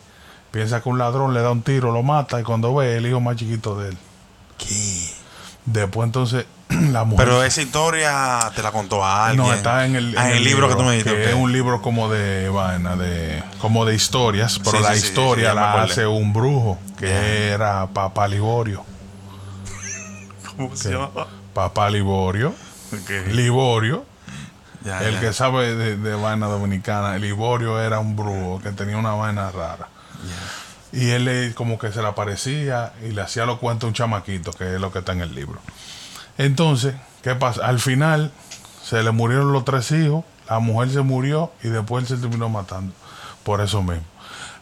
piensa 0.52 0.82
que 0.82 0.90
un 0.90 0.98
ladrón 0.98 1.34
le 1.34 1.42
da 1.42 1.52
un 1.52 1.62
tiro, 1.64 1.92
lo 1.92 2.04
mata 2.04 2.40
y 2.40 2.44
cuando 2.44 2.76
ve 2.76 2.98
el 2.98 3.06
hijo 3.08 3.20
más 3.20 3.38
chiquito 3.38 3.76
de 3.80 3.90
él. 3.90 3.98
¿Qué? 4.58 5.10
Después 5.66 6.06
entonces 6.08 6.46
la 6.70 7.04
mujer... 7.04 7.26
Pero 7.26 7.44
esa 7.44 7.62
historia 7.62 8.52
te 8.56 8.62
la 8.62 8.72
contó 8.72 9.04
a 9.04 9.28
alguien. 9.28 9.48
No, 9.48 9.54
está 9.54 9.86
en 9.86 9.96
el, 9.96 10.16
Ah, 10.18 10.32
el 10.32 10.44
libro 10.44 10.68
que 10.68 10.76
tú 10.76 10.84
me 10.84 10.92
dijiste. 10.92 11.16
que 11.16 11.22
ok. 11.24 11.30
es 11.30 11.36
un 11.36 11.52
libro 11.52 11.82
como 11.82 12.10
de 12.10 12.50
vaina, 12.50 12.96
de 12.96 13.42
como 13.62 13.86
de 13.86 13.96
historias, 13.96 14.60
pero 14.60 14.78
Sí, 14.78 14.84
la 14.84 14.94
sí, 14.96 15.08
historia 15.08 15.50
sí, 15.52 15.56
la 15.56 15.82
hace 15.84 16.06
un 16.08 16.34
brujo 16.34 16.78
que 17.00 17.48
era 17.50 17.88
Papá 17.88 18.28
Liborio. 18.28 18.84
¿Cómo 20.58 20.76
se 20.76 20.92
llama? 20.92 21.10
Papá 21.54 21.90
Liborio. 21.90 22.54
Liborio, 23.34 24.06
el 25.08 25.20
que 25.20 25.34
sabe 25.34 25.76
de, 25.76 25.98
de 25.98 26.16
vaina 26.16 26.48
dominicana, 26.48 27.18
Liborio 27.18 27.80
era 27.82 28.00
un 28.00 28.16
brujo 28.16 28.60
que 28.62 28.72
tenía 28.72 28.98
una 28.98 29.14
vaina 29.14 29.52
rara. 29.52 29.88
Y 30.92 31.10
él 31.12 31.26
le- 31.26 31.54
como 31.54 31.78
que 31.78 31.92
se 31.92 32.02
le 32.02 32.08
aparecía 32.08 32.94
y 33.04 33.12
le 33.12 33.22
hacía 33.22 33.46
los 33.46 33.60
cuentos 33.60 33.86
a 33.86 33.88
un 33.90 33.94
chamaquito, 33.94 34.52
que 34.52 34.76
es 34.76 34.82
lo 34.82 34.92
que 34.92 35.00
está 35.00 35.12
en 35.12 35.22
el 35.22 35.36
libro. 35.36 35.60
Entonces, 36.38 36.96
¿qué 37.22 37.36
pasa? 37.36 37.66
Al 37.66 37.80
final 37.80 38.32
se 38.84 39.04
le 39.04 39.12
murieron 39.12 39.54
los 39.54 39.66
tres 39.66 39.92
hijos, 39.92 40.26
la 40.50 40.60
mujer 40.60 40.90
se 40.90 41.02
murió 41.02 41.52
y 41.64 41.68
después 41.68 42.04
él 42.10 42.18
se 42.18 42.22
terminó 42.22 42.50
matando. 42.50 42.94
Por 43.44 43.62
eso 43.62 43.84
mismo. 43.84 44.04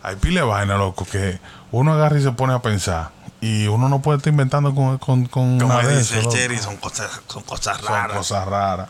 Hay 0.07 0.15
pile 0.15 0.39
de 0.39 0.45
vaina, 0.45 0.77
loco, 0.77 1.03
que 1.03 1.37
uno 1.73 1.91
agarra 1.93 2.17
y 2.17 2.23
se 2.23 2.31
pone 2.31 2.53
a 2.53 2.59
pensar. 2.61 3.09
Y 3.41 3.67
uno 3.67 3.89
no 3.89 4.01
puede 4.01 4.19
estar 4.19 4.31
inventando 4.31 4.73
con, 4.73 4.97
con, 4.99 5.25
con 5.25 5.59
Como 5.59 5.79
dice 5.81 5.99
eso, 5.99 6.15
el 6.15 6.23
loco. 6.23 6.35
Cherry, 6.37 6.57
son 6.59 6.77
cosas, 6.77 7.11
son 7.27 7.43
cosas 7.43 7.77
Son 7.77 7.87
raras. 7.87 8.17
cosas 8.17 8.47
raras. 8.47 8.89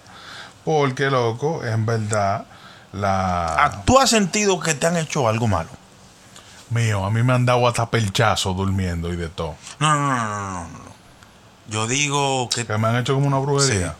Porque, 0.63 1.09
loco, 1.09 1.65
en 1.65 1.87
verdad, 1.87 2.45
la... 2.93 3.65
Ah, 3.65 3.81
¿Tú 3.83 3.97
has 3.99 4.11
sentido 4.11 4.59
que 4.59 4.75
te 4.75 4.85
han 4.85 4.95
hecho 4.95 5.27
algo 5.27 5.47
malo? 5.47 5.69
Mío, 6.69 7.03
a 7.03 7.09
mí 7.09 7.23
me 7.23 7.33
han 7.33 7.47
dado 7.47 7.67
hasta 7.67 7.89
pelchazo 7.89 8.53
durmiendo 8.53 9.11
y 9.11 9.15
de 9.15 9.29
todo. 9.29 9.55
No, 9.79 9.95
no, 9.95 10.07
no, 10.07 10.15
no, 10.15 10.37
no, 10.37 10.53
no, 10.59 10.67
no. 10.67 10.87
Yo 11.67 11.87
digo 11.87 12.47
que 12.49 12.63
Que 12.67 12.77
me 12.77 12.89
han 12.89 12.97
hecho 12.97 13.15
como 13.15 13.25
una 13.25 13.39
brujería. 13.39 13.95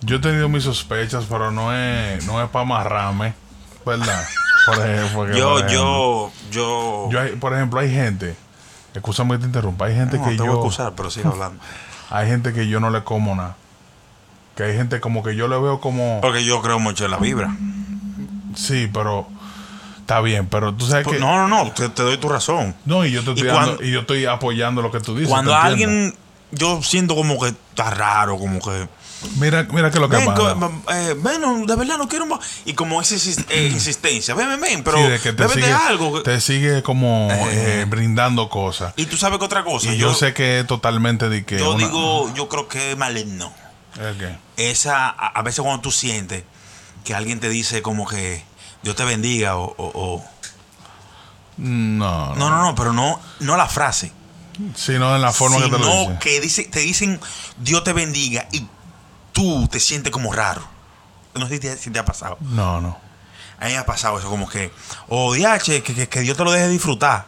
Yo 0.00 0.16
he 0.16 0.18
tenido 0.18 0.48
mis 0.48 0.64
sospechas, 0.64 1.24
pero 1.30 1.52
no 1.52 1.72
es, 1.72 2.26
no 2.26 2.42
es 2.42 2.50
para 2.50 2.64
amarrarme, 2.64 3.32
¿verdad? 3.86 4.24
Por 4.64 4.78
ejemplo, 4.78 5.34
yo, 5.34 5.48
por 5.50 5.58
ejemplo, 5.58 5.70
yo, 5.70 6.32
yo, 6.50 7.08
yo 7.10 7.20
hay- 7.20 7.36
por 7.36 7.52
ejemplo, 7.52 7.80
hay 7.80 7.90
gente, 7.90 8.36
escúchame 8.94 9.34
que 9.34 9.40
te 9.40 9.46
interrumpa, 9.46 9.86
hay 9.86 9.94
gente 9.94 10.18
no, 10.18 10.24
que 10.24 10.30
te 10.30 10.36
voy 10.42 10.48
a 10.48 10.52
yo, 10.52 10.58
acusar, 10.60 10.92
pero 10.94 11.10
sigue 11.10 11.26
hablando. 11.28 11.60
hay 12.10 12.28
gente 12.28 12.52
que 12.52 12.68
yo 12.68 12.78
no 12.80 12.90
le 12.90 13.02
como 13.04 13.34
nada. 13.34 13.56
Que 14.56 14.64
hay 14.64 14.76
gente 14.76 15.00
como 15.00 15.22
que 15.22 15.34
yo 15.34 15.48
le 15.48 15.58
veo 15.58 15.80
como, 15.80 16.20
Porque 16.20 16.44
yo 16.44 16.60
creo 16.62 16.78
mucho 16.78 17.06
en 17.06 17.10
la 17.10 17.16
vibra. 17.16 17.56
sí, 18.54 18.88
pero 18.92 19.26
está 20.00 20.20
bien, 20.20 20.46
pero 20.46 20.74
tú 20.74 20.86
sabes 20.86 21.04
que 21.04 21.10
Pues, 21.12 21.20
No, 21.20 21.36
no, 21.36 21.64
no, 21.64 21.70
te, 21.72 21.88
te 21.88 22.02
doy 22.02 22.18
tu 22.18 22.28
razón. 22.28 22.74
no, 22.84 23.04
y 23.06 23.10
yo 23.12 23.24
te 23.24 23.30
estoy 23.30 23.48
Y 23.48 23.50
dando- 23.50 23.82
y 23.82 23.90
yo 23.90 24.00
estoy 24.00 24.26
apoyando 24.26 24.82
lo 24.82 24.90
que 24.92 25.00
tú 25.00 25.14
dices. 25.14 25.28
Cuando 25.30 25.54
alguien, 25.56 26.14
yo 26.50 26.82
siento 26.82 27.14
como 27.16 27.38
que 27.40 27.48
está 27.48 27.90
raro, 27.90 28.36
como 28.38 28.60
que... 28.60 28.88
mira, 29.36 29.66
mira 29.70 29.90
que 29.90 29.98
lo 30.00 30.08
que 30.08 30.16
Ven, 30.16 30.26
pasa. 30.26 30.56
eh, 30.94 31.14
ven, 31.18 31.66
de 31.66 31.76
verdad 31.76 31.96
no 31.98 32.08
quiero 32.08 32.26
más. 32.26 32.40
Y 32.64 32.74
como 32.74 33.00
esa 33.00 33.14
eh, 33.50 33.68
insistencia, 33.72 34.34
ven, 34.34 34.48
ven, 34.48 34.60
ven, 34.60 34.84
pero 34.84 34.98
Sí, 34.98 35.04
de 35.04 35.20
que 35.20 35.32
te 35.32 35.48
sigue, 35.48 35.72
algo. 35.72 36.22
te 36.22 36.40
sigue 36.40 36.82
como 36.82 37.28
Eh. 37.30 37.82
eh, 37.82 37.84
brindando 37.88 38.48
cosas. 38.48 38.92
Y 38.96 39.06
tú 39.06 39.16
sabes 39.16 39.38
que 39.38 39.44
otra 39.44 39.64
cosa, 39.64 39.92
Y 39.92 39.96
yo, 39.98 40.08
yo, 40.10 40.14
sé 40.14 40.34
que 40.34 40.60
es 40.60 40.66
totalmente 40.66 41.28
de 41.28 41.44
que. 41.44 41.58
yo 41.58 41.72
una- 41.74 41.84
digo, 41.86 42.32
yo 42.34 42.48
creo 42.48 42.68
que 42.68 42.92
es 42.92 42.98
maligno. 42.98 43.52
Esa, 44.56 45.08
a, 45.08 45.26
a 45.28 45.42
veces 45.42 45.60
cuando 45.62 45.80
tú 45.82 45.90
sientes 45.90 46.44
que 47.04 47.14
alguien 47.14 47.40
te 47.40 47.48
dice 47.48 47.82
como 47.82 48.06
que, 48.06 48.42
Dios 48.82 48.96
te 48.96 49.04
bendiga 49.04 49.56
o... 49.56 49.64
o- 49.76 49.92
o- 50.16 50.24
No, 51.58 52.34
no. 52.34 52.36
No, 52.36 52.50
no, 52.50 52.62
no, 52.62 52.74
pero 52.74 52.92
no, 52.92 53.20
no 53.40 53.56
la 53.56 53.66
frase. 53.68 54.12
Sino 54.74 55.14
en 55.16 55.22
la 55.22 55.32
forma 55.32 55.56
que 55.58 55.64
te 55.64 55.78
lo 55.78 55.78
dicen. 55.86 56.18
que 56.18 56.40
dice, 56.40 56.64
te 56.64 56.80
dicen 56.80 57.18
Dios 57.58 57.84
te 57.84 57.92
bendiga 57.92 58.48
y 58.52 58.66
tú 59.32 59.68
te 59.68 59.80
sientes 59.80 60.12
como 60.12 60.32
raro. 60.32 60.62
No 61.34 61.46
sé 61.48 61.54
si 61.54 61.60
te, 61.60 61.76
si 61.76 61.90
te 61.90 61.98
ha 61.98 62.04
pasado. 62.04 62.36
No, 62.40 62.80
no. 62.80 62.98
A 63.58 63.66
mí 63.66 63.72
me 63.72 63.78
ha 63.78 63.86
pasado 63.86 64.18
eso, 64.18 64.28
como 64.28 64.48
que, 64.48 64.72
oh, 65.08 65.32
diache, 65.34 65.82
que, 65.82 65.94
que, 65.94 66.08
que 66.08 66.20
Dios 66.20 66.36
te 66.36 66.44
lo 66.44 66.50
deje 66.52 66.68
disfrutar. 66.68 67.26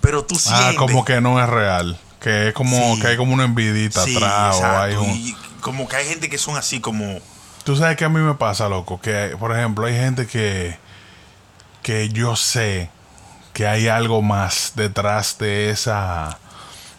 Pero 0.00 0.24
tú 0.24 0.34
sientes. 0.34 0.66
Ah, 0.66 0.74
como 0.76 1.04
que 1.04 1.20
no 1.20 1.42
es 1.42 1.48
real. 1.48 1.98
Que 2.20 2.48
es 2.48 2.54
como 2.54 2.94
Sí. 2.96 3.00
que 3.00 3.06
hay 3.08 3.16
como 3.16 3.32
una 3.32 3.44
envidita 3.44 4.04
Sí, 4.04 4.16
atrás 4.16 4.56
o 4.60 4.66
hay 4.78 4.94
un... 4.94 5.10
y 5.10 5.36
como 5.60 5.88
que 5.88 5.96
hay 5.96 6.06
gente 6.08 6.28
que 6.28 6.38
son 6.38 6.56
así 6.56 6.80
como. 6.80 7.18
Tú 7.64 7.76
sabes 7.76 7.96
que 7.96 8.04
a 8.04 8.08
mí 8.08 8.18
me 8.18 8.34
pasa, 8.34 8.68
loco, 8.68 9.00
que 9.00 9.36
por 9.38 9.56
ejemplo 9.56 9.86
hay 9.86 9.94
gente 9.94 10.26
que 10.26 10.76
que 11.82 12.08
yo 12.10 12.36
sé 12.36 12.90
que 13.52 13.66
hay 13.66 13.88
algo 13.88 14.22
más 14.22 14.72
detrás 14.76 15.38
de 15.38 15.70
esa 15.70 16.38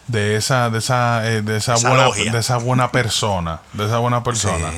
de 0.08 0.36
esa 0.36 0.70
de 0.70 0.78
esa 0.78 1.26
eh, 1.30 1.42
de 1.42 1.56
esa, 1.56 1.74
Esa 1.74 1.88
buena 1.88 2.04
logia. 2.04 2.32
de 2.32 2.38
esa 2.38 2.56
buena 2.58 2.90
persona, 2.92 3.60
de 3.72 3.86
esa 3.86 3.98
buena 3.98 4.22
persona. 4.24 4.70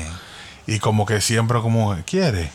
Y 0.65 0.79
como 0.79 1.05
que 1.05 1.21
siempre 1.21 1.59
como 1.61 1.95
quiere, 2.05 2.51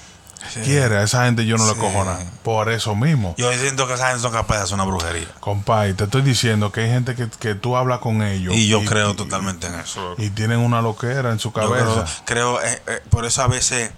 quiere, 0.65 0.99
a 0.99 1.03
esa 1.03 1.25
gente 1.25 1.47
yo 1.47 1.57
no 1.57 1.67
le 1.67 1.73
Sí. 1.75 1.79
cojo 1.81 2.05
nada. 2.05 2.23
Por 2.43 2.71
eso 2.71 2.95
mismo. 2.95 3.35
Yo 3.39 3.51
siento 3.55 3.87
que 3.87 3.95
esa 3.95 4.09
gente 4.09 4.21
son 4.23 4.33
capaces 4.33 4.61
de 4.61 4.65
hacer 4.65 4.75
una 4.75 4.85
brujería. 4.85 5.29
Compadre, 5.41 5.95
te 5.95 6.05
estoy 6.05 6.21
diciendo 6.23 6.73
que 6.73 6.83
hay 6.83 6.91
gente 6.91 7.15
que, 7.15 7.29
que 7.39 7.55
tú 7.55 7.77
hablas 7.77 8.01
con 8.01 8.23
ellos. 8.23 8.55
Y 8.55 8.69
yo 8.69 8.85
creo 8.85 9.15
totalmente 9.17 9.67
en 9.69 9.77
eso. 9.77 10.15
Y 10.19 10.29
tienen 10.31 10.59
una 10.59 10.83
loquera 10.83 11.31
en 11.31 11.39
su 11.39 11.49
Yo 11.49 11.55
creo, 11.55 11.71
cabeza. 11.71 12.23
creo, 12.27 12.61
eh, 12.63 12.83
eh, 12.87 13.01
por 13.09 13.25
eso 13.25 13.43
a 13.43 13.47
veces, 13.47 13.93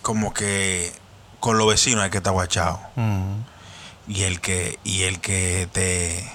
como 0.00 0.32
que 0.32 0.90
con 1.40 1.58
los 1.58 1.66
vecinos 1.68 2.02
hay 2.04 2.10
que 2.10 2.18
estar 2.18 2.32
guachado. 2.32 2.80
Y 4.06 4.22
el 4.22 4.40
que, 4.40 4.78
y 4.84 5.02
el 5.02 5.20
que 5.20 5.68
te. 5.72 6.26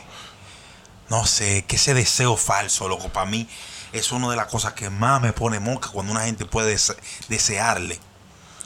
No 1.10 1.26
sé, 1.26 1.64
que 1.66 1.76
ese 1.76 1.94
deseo 1.94 2.38
falso, 2.38 2.88
loco, 2.88 3.10
para 3.10 3.26
mí 3.30 3.48
es 3.92 4.12
una 4.12 4.30
de 4.30 4.36
las 4.36 4.48
cosas 4.48 4.74
que 4.74 4.90
más 4.90 5.22
me 5.22 5.34
pone 5.34 5.60
moca 5.60 5.90
cuando 5.90 6.12
una 6.12 6.22
gente 6.22 6.46
puede 6.46 6.74
dese- 6.76 6.98
desearle 7.30 8.00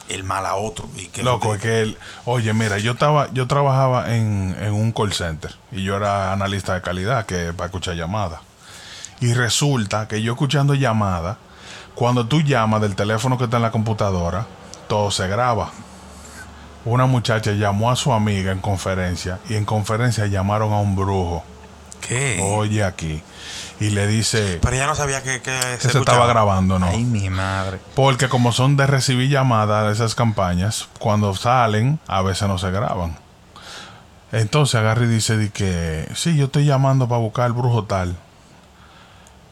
el 0.08 0.24
mal 0.24 0.46
a 0.46 0.56
otro. 0.56 0.88
Y 0.96 1.08
que 1.08 1.24
Loco, 1.24 1.56
es 1.56 1.62
que 1.62 1.82
él, 1.82 1.98
oye, 2.26 2.54
mira, 2.54 2.78
yo 2.78 2.94
estaba, 2.94 3.30
yo 3.34 3.48
trabajaba 3.48 4.16
en, 4.16 4.56
en 4.62 4.74
un 4.74 4.94
call 4.94 5.12
center 5.12 5.54
y 5.72 5.84
yo 5.84 5.98
era 5.98 6.32
analista 6.32 6.74
de 6.76 6.82
calidad 6.82 7.26
que 7.26 7.52
para 7.54 7.66
escuchar 7.66 7.96
llamadas. 7.96 8.40
Y 9.20 9.34
resulta 9.34 10.08
que 10.08 10.22
yo 10.22 10.34
escuchando 10.34 10.76
llamadas, 10.76 11.38
cuando 11.96 12.28
tú 12.28 12.42
llamas 12.42 12.80
del 12.82 12.96
teléfono 12.96 13.38
que 13.38 13.46
está 13.46 13.58
en 13.58 13.64
la 13.64 13.72
computadora, 13.72 14.46
todo 14.88 15.12
se 15.12 15.28
graba. 15.28 15.72
Una 16.86 17.06
muchacha 17.08 17.52
llamó 17.52 17.92
a 17.92 17.96
su 17.98 18.14
amiga 18.14 18.52
en 18.54 18.60
conferencia 18.60 19.40
y 19.50 19.56
en 19.56 19.66
conferencia 19.66 20.28
llamaron 20.28 20.72
a 20.72 20.80
un 20.80 20.96
brujo. 20.96 21.44
Oye 22.42 22.84
aquí. 22.84 23.22
Y 23.80 23.92
le 23.92 24.08
dice 24.08 24.60
Pero 24.62 24.76
ella 24.76 24.88
no 24.88 24.96
sabía 24.96 25.22
que, 25.22 25.42
que 25.42 25.52
que 25.52 25.78
se, 25.80 25.92
se 25.92 26.00
estaba 26.00 26.26
grabando, 26.26 26.80
¿no? 26.80 26.88
Ay, 26.88 27.04
mi 27.04 27.30
madre. 27.30 27.80
Porque 27.96 28.28
como 28.28 28.52
son 28.52 28.76
de 28.76 28.88
recibir 28.88 29.30
llamadas 29.30 29.94
esas 29.94 30.16
campañas, 30.16 30.90
cuando 31.00 31.36
salen, 31.36 32.00
a 32.08 32.22
veces 32.22 32.48
no 32.48 32.58
se 32.58 32.72
graban. 32.72 33.18
Entonces 34.32 34.76
agarra 34.76 35.06
y 35.06 35.08
dice 35.08 35.38
de 35.38 35.50
que, 35.52 36.10
sí, 36.16 36.36
yo 36.36 36.46
estoy 36.46 36.66
llamando 36.66 37.08
para 37.08 37.22
buscar 37.22 37.46
al 37.46 37.54
brujo 37.54 37.86
tal. 37.86 38.18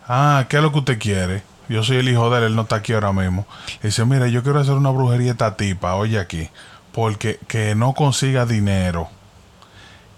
Ah, 0.07 0.45
¿qué 0.49 0.57
es 0.57 0.63
lo 0.63 0.71
que 0.71 0.79
usted 0.79 0.99
quiere? 0.99 1.43
Yo 1.69 1.83
soy 1.83 1.97
el 1.97 2.09
hijo 2.09 2.29
de 2.29 2.39
él, 2.39 2.43
él 2.45 2.55
no 2.55 2.63
está 2.63 2.77
aquí 2.77 2.93
ahora 2.93 3.11
mismo. 3.11 3.47
Le 3.81 3.89
dice, 3.89 4.05
mira, 4.05 4.27
yo 4.27 4.43
quiero 4.43 4.59
hacer 4.59 4.73
una 4.73 4.89
brujería 4.89 5.31
a 5.31 5.33
esta 5.33 5.55
tipa, 5.57 5.95
oye 5.95 6.19
aquí, 6.19 6.49
porque 6.91 7.39
que 7.47 7.73
no 7.75 7.93
consiga 7.93 8.45
dinero, 8.45 9.09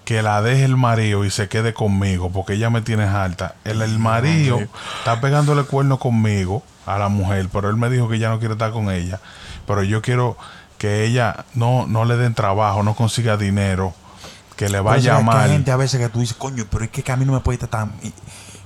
que 0.07 0.21
la 0.21 0.41
deje 0.41 0.63
el 0.63 0.77
marido 0.77 1.25
y 1.25 1.29
se 1.29 1.49
quede 1.49 1.73
conmigo, 1.73 2.31
porque 2.31 2.53
ella 2.53 2.69
me 2.69 2.81
tiene 2.81 3.03
alta. 3.03 3.55
El, 3.65 3.81
el 3.81 3.99
marido 3.99 4.57
está 4.99 5.19
pegándole 5.19 5.63
cuerno 5.63 5.99
conmigo 5.99 6.63
a 6.85 6.97
la 6.97 7.09
mujer, 7.09 7.49
pero 7.51 7.69
él 7.69 7.75
me 7.75 7.89
dijo 7.89 8.07
que 8.07 8.17
ya 8.17 8.29
no 8.29 8.39
quiere 8.39 8.53
estar 8.53 8.71
con 8.71 8.89
ella. 8.89 9.19
Pero 9.65 9.83
yo 9.83 10.01
quiero 10.01 10.37
que 10.77 11.03
ella 11.03 11.43
no, 11.55 11.87
no 11.87 12.05
le 12.05 12.15
den 12.15 12.33
trabajo, 12.35 12.83
no 12.83 12.95
consiga 12.95 13.35
dinero, 13.35 13.93
que 14.55 14.69
le 14.69 14.79
vaya 14.79 15.19
mal. 15.19 15.39
Hay 15.39 15.51
gente 15.51 15.71
a 15.71 15.75
veces 15.75 15.99
que 15.99 16.07
tú 16.07 16.21
dices, 16.21 16.37
coño, 16.37 16.63
pero 16.71 16.85
es 16.85 16.89
que 16.89 17.11
a 17.11 17.17
mí 17.17 17.25
no 17.25 17.33
me 17.33 17.41
puede 17.41 17.55
estar 17.55 17.69
tan 17.69 17.91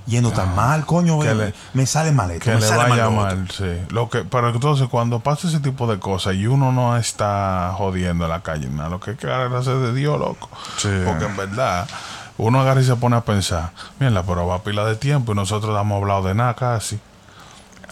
yendo 0.06 0.30
tan 0.32 0.54
mal, 0.56 0.84
coño. 0.86 1.18
Que 1.20 1.30
eh, 1.30 1.34
le- 1.34 1.54
me 1.74 1.86
sale 1.86 2.12
mal 2.12 2.30
esto, 2.30 2.44
que 2.44 2.50
me 2.54 2.60
le 2.60 2.66
sale 2.66 2.90
vaya 2.90 3.08
mal 3.10 3.48
sí. 3.50 3.64
Lo 3.90 4.08
que, 4.08 4.24
pero 4.24 4.50
entonces 4.50 4.88
cuando 4.88 5.20
pasa 5.20 5.48
ese 5.48 5.60
tipo 5.60 5.86
de 5.86 5.98
cosas 5.98 6.34
y 6.34 6.46
uno 6.46 6.72
no 6.72 6.96
está 6.96 7.72
jodiendo 7.76 8.24
en 8.24 8.30
la 8.30 8.40
calle, 8.42 8.68
nada, 8.68 8.88
lo 8.88 9.00
que 9.00 9.12
hay 9.12 9.16
que 9.16 9.26
agarrarse 9.26 9.70
de 9.74 9.92
Dios, 9.94 10.18
loco. 10.18 10.48
Sí. 10.78 10.88
Porque 11.04 11.24
en 11.26 11.36
verdad, 11.36 11.88
uno 12.38 12.60
agarra 12.60 12.80
y 12.80 12.84
se 12.84 12.96
pone 12.96 13.16
a 13.16 13.20
pensar, 13.22 13.70
mira, 14.00 14.22
pero 14.22 14.46
va 14.46 14.56
a 14.56 14.62
pila 14.62 14.84
de 14.84 14.96
tiempo 14.96 15.32
y 15.32 15.34
nosotros 15.34 15.72
no 15.74 15.80
hemos 15.80 16.00
hablado 16.02 16.22
de 16.24 16.34
nada 16.34 16.54
casi. 16.54 16.98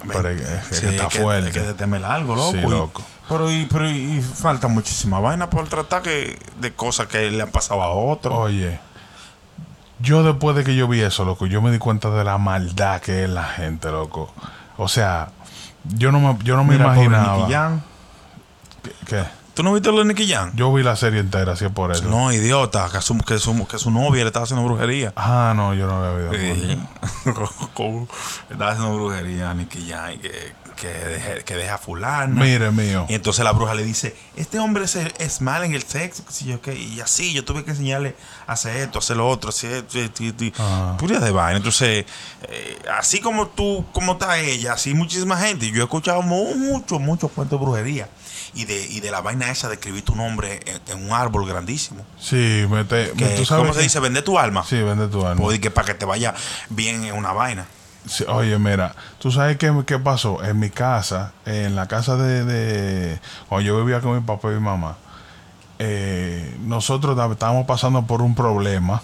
Pero 0.08 0.28
es, 0.30 0.40
es 0.40 0.76
Sí, 0.78 0.86
que 0.86 0.90
está 0.96 1.06
es 1.08 1.12
que, 1.14 1.20
fuerte. 1.20 1.48
es 1.50 1.54
que 1.54 1.72
te 1.74 1.84
algo, 1.84 2.34
loco. 2.34 2.52
Sí, 2.52 2.58
y- 2.58 2.68
loco. 2.70 3.02
Pero, 3.28 3.48
y, 3.48 3.66
pero 3.66 3.88
y 3.88 4.20
falta 4.20 4.66
muchísima 4.66 5.20
vaina 5.20 5.48
por 5.48 5.68
tratar 5.68 6.02
que, 6.02 6.36
de 6.58 6.72
cosas 6.72 7.06
que 7.06 7.30
le 7.30 7.40
han 7.42 7.50
pasado 7.50 7.80
a 7.82 7.90
otros. 7.90 8.34
Oye, 8.36 8.80
yo 10.00 10.22
después 10.22 10.56
de 10.56 10.64
que 10.64 10.74
yo 10.74 10.88
vi 10.88 11.00
eso, 11.00 11.24
loco, 11.24 11.46
yo 11.46 11.60
me 11.62 11.70
di 11.70 11.78
cuenta 11.78 12.10
de 12.10 12.24
la 12.24 12.38
maldad 12.38 13.00
que 13.00 13.24
es 13.24 13.30
la 13.30 13.44
gente, 13.44 13.90
loco. 13.90 14.32
O 14.76 14.88
sea, 14.88 15.30
yo 15.84 16.10
no 16.12 16.20
me, 16.20 16.38
yo 16.42 16.56
no 16.56 16.64
me 16.64 16.74
Mira, 16.74 16.86
imaginaba. 16.86 17.38
Nicky 17.38 17.52
Jam. 17.52 17.80
¿Qué? 19.06 19.24
¿Tú 19.54 19.62
no 19.62 19.74
viste 19.74 19.90
lo 19.90 19.98
de 19.98 20.04
Nicky 20.06 20.26
Jam? 20.26 20.52
Yo 20.54 20.72
vi 20.72 20.82
la 20.82 20.96
serie 20.96 21.20
entera, 21.20 21.52
así 21.52 21.66
es 21.66 21.72
por 21.72 21.90
eso. 21.92 22.04
No, 22.04 22.32
idiota, 22.32 22.88
que 22.90 23.02
su, 23.02 23.18
que, 23.18 23.38
su, 23.38 23.66
que 23.66 23.78
su 23.78 23.90
novia 23.90 24.22
le 24.22 24.28
estaba 24.28 24.44
haciendo 24.44 24.64
brujería. 24.64 25.12
Ah, 25.16 25.52
no, 25.54 25.74
yo 25.74 25.86
no 25.86 26.02
había 26.02 26.30
visto. 26.30 26.66
Sí. 26.66 26.78
Estaba 28.50 28.70
haciendo 28.70 28.96
brujería 28.96 29.50
a 29.50 29.54
Nicky 29.54 29.90
Jam 29.90 30.12
y 30.12 30.18
que, 30.18 30.52
que, 30.80 30.88
deje- 30.88 31.44
que 31.44 31.54
deja 31.54 31.76
fulana. 31.78 32.42
Mire, 32.42 32.70
mío. 32.70 33.06
Y 33.08 33.14
entonces 33.14 33.44
la 33.44 33.52
bruja 33.52 33.74
le 33.74 33.84
dice, 33.84 34.16
este 34.36 34.58
hombre 34.58 34.84
es, 34.84 34.96
es 34.96 35.40
mal 35.40 35.62
en 35.64 35.74
el 35.74 35.82
sexo, 35.82 36.22
sé 36.28 36.46
yo 36.46 36.60
qué. 36.62 36.74
Y 36.74 37.00
así, 37.00 37.32
yo 37.34 37.44
tuve 37.44 37.64
que 37.64 37.72
enseñarle 37.72 38.16
a 38.46 38.52
hacer 38.54 38.76
esto, 38.76 38.98
hacer 38.98 39.16
lo 39.18 39.28
otro, 39.28 39.50
y- 39.52 40.52
Ah. 40.58 40.96
Puridad 40.98 41.20
de 41.20 41.30
vaina. 41.30 41.58
Entonces, 41.58 42.06
eh, 42.48 42.78
así 42.98 43.20
como 43.20 43.48
tú, 43.48 43.84
como 43.92 44.12
está 44.12 44.38
ella, 44.38 44.72
así 44.72 44.94
muchísima 44.94 45.36
gente. 45.36 45.70
Yo 45.70 45.82
he 45.82 45.84
escuchado 45.84 46.22
mu- 46.22 46.54
mucho, 46.54 46.98
muchos 46.98 47.30
cuentos 47.32 47.58
de 47.60 47.64
brujería. 47.66 48.08
Y 48.52 48.64
de, 48.64 48.84
y 48.84 48.98
de 48.98 49.12
la 49.12 49.20
vaina 49.20 49.48
esa 49.50 49.68
de 49.68 49.74
escribir 49.74 50.04
tu 50.04 50.16
nombre 50.16 50.58
en, 50.66 50.80
en 50.98 51.04
un 51.06 51.12
árbol 51.12 51.46
grandísimo. 51.46 52.04
Sí, 52.18 52.66
mete, 52.68 53.12
Que, 53.12 53.26
¿tú 53.36 53.44
sabes 53.44 53.62
¿Cómo 53.62 53.74
se 53.74 53.82
dice? 53.82 54.00
Vender 54.00 54.24
tu 54.24 54.38
alma. 54.40 54.64
Sí, 54.68 54.82
vende 54.82 55.06
tu 55.06 55.24
alma. 55.24 55.40
Pues, 55.40 55.60
que 55.60 55.70
para 55.70 55.86
que 55.86 55.94
te 55.94 56.04
vaya 56.04 56.34
bien 56.68 57.04
en 57.04 57.14
una 57.14 57.32
vaina. 57.32 57.66
Sí, 58.06 58.24
oye, 58.28 58.58
mira, 58.58 58.94
¿tú 59.18 59.30
sabes 59.30 59.56
qué, 59.58 59.72
qué 59.86 59.98
pasó? 59.98 60.42
En 60.42 60.58
mi 60.58 60.70
casa, 60.70 61.32
en 61.46 61.76
la 61.76 61.86
casa 61.86 62.16
de, 62.16 62.44
de... 62.44 63.20
Cuando 63.48 63.66
yo 63.66 63.78
vivía 63.84 64.00
con 64.00 64.14
mi 64.14 64.20
papá 64.22 64.48
y 64.50 64.54
mi 64.54 64.60
mamá, 64.60 64.96
eh, 65.78 66.56
nosotros 66.62 67.16
estábamos 67.32 67.66
pasando 67.66 68.06
por 68.06 68.22
un 68.22 68.34
problema 68.34 69.02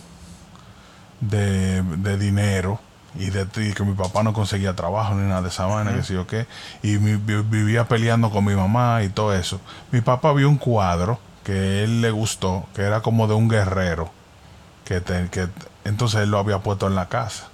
de, 1.20 1.82
de 1.82 2.18
dinero 2.18 2.80
y 3.18 3.30
de 3.30 3.46
y 3.56 3.72
que 3.72 3.82
mi 3.82 3.94
papá 3.94 4.22
no 4.22 4.32
conseguía 4.32 4.74
trabajo 4.74 5.14
ni 5.14 5.26
nada 5.26 5.42
de 5.42 5.48
esa 5.48 5.64
vaina, 5.66 5.92
que 5.94 6.02
sé 6.02 6.14
yo 6.14 6.26
qué, 6.26 6.46
y 6.82 6.98
mi- 6.98 7.16
vivía 7.42 7.84
peleando 7.88 8.30
con 8.30 8.44
mi 8.44 8.54
mamá 8.54 9.02
y 9.02 9.08
todo 9.08 9.34
eso. 9.34 9.60
Mi 9.90 10.00
papá 10.02 10.32
vio 10.32 10.48
un 10.48 10.58
cuadro 10.58 11.18
que 11.44 11.52
a 11.52 11.84
él 11.84 12.02
le 12.02 12.10
gustó, 12.10 12.66
que 12.74 12.82
era 12.82 13.00
como 13.00 13.26
de 13.26 13.34
un 13.34 13.48
guerrero, 13.48 14.10
que, 14.84 15.00
te- 15.00 15.28
que 15.30 15.48
entonces 15.84 16.20
él 16.22 16.30
lo 16.30 16.38
había 16.38 16.58
puesto 16.58 16.86
en 16.86 16.94
la 16.94 17.08
casa 17.08 17.48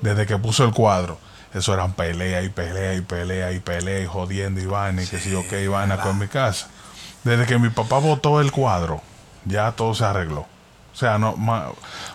desde 0.00 0.26
que 0.26 0.36
puso 0.38 0.64
el 0.64 0.72
cuadro, 0.72 1.18
eso 1.54 1.72
eran 1.74 1.92
pelea 1.92 2.42
y 2.42 2.48
pelea 2.48 2.94
y 2.94 3.00
pelea 3.00 3.52
y 3.52 3.60
pelea 3.60 4.00
y 4.02 4.06
jodiendo 4.06 4.60
y 4.60 4.66
vaina 4.66 5.02
y 5.02 5.06
que 5.06 5.18
si 5.18 5.30
yo 5.30 5.42
qué 5.48 5.62
y 5.64 5.66
vaina 5.68 5.96
con 5.98 6.18
mi 6.18 6.28
casa. 6.28 6.68
Desde 7.24 7.46
que 7.46 7.58
mi 7.58 7.70
papá 7.70 7.98
botó 7.98 8.40
el 8.40 8.52
cuadro, 8.52 9.00
ya 9.44 9.72
todo 9.72 9.94
se 9.94 10.04
arregló. 10.04 10.40
O 10.40 10.98
sea, 10.98 11.18
no, 11.18 11.36
ma- 11.36 11.66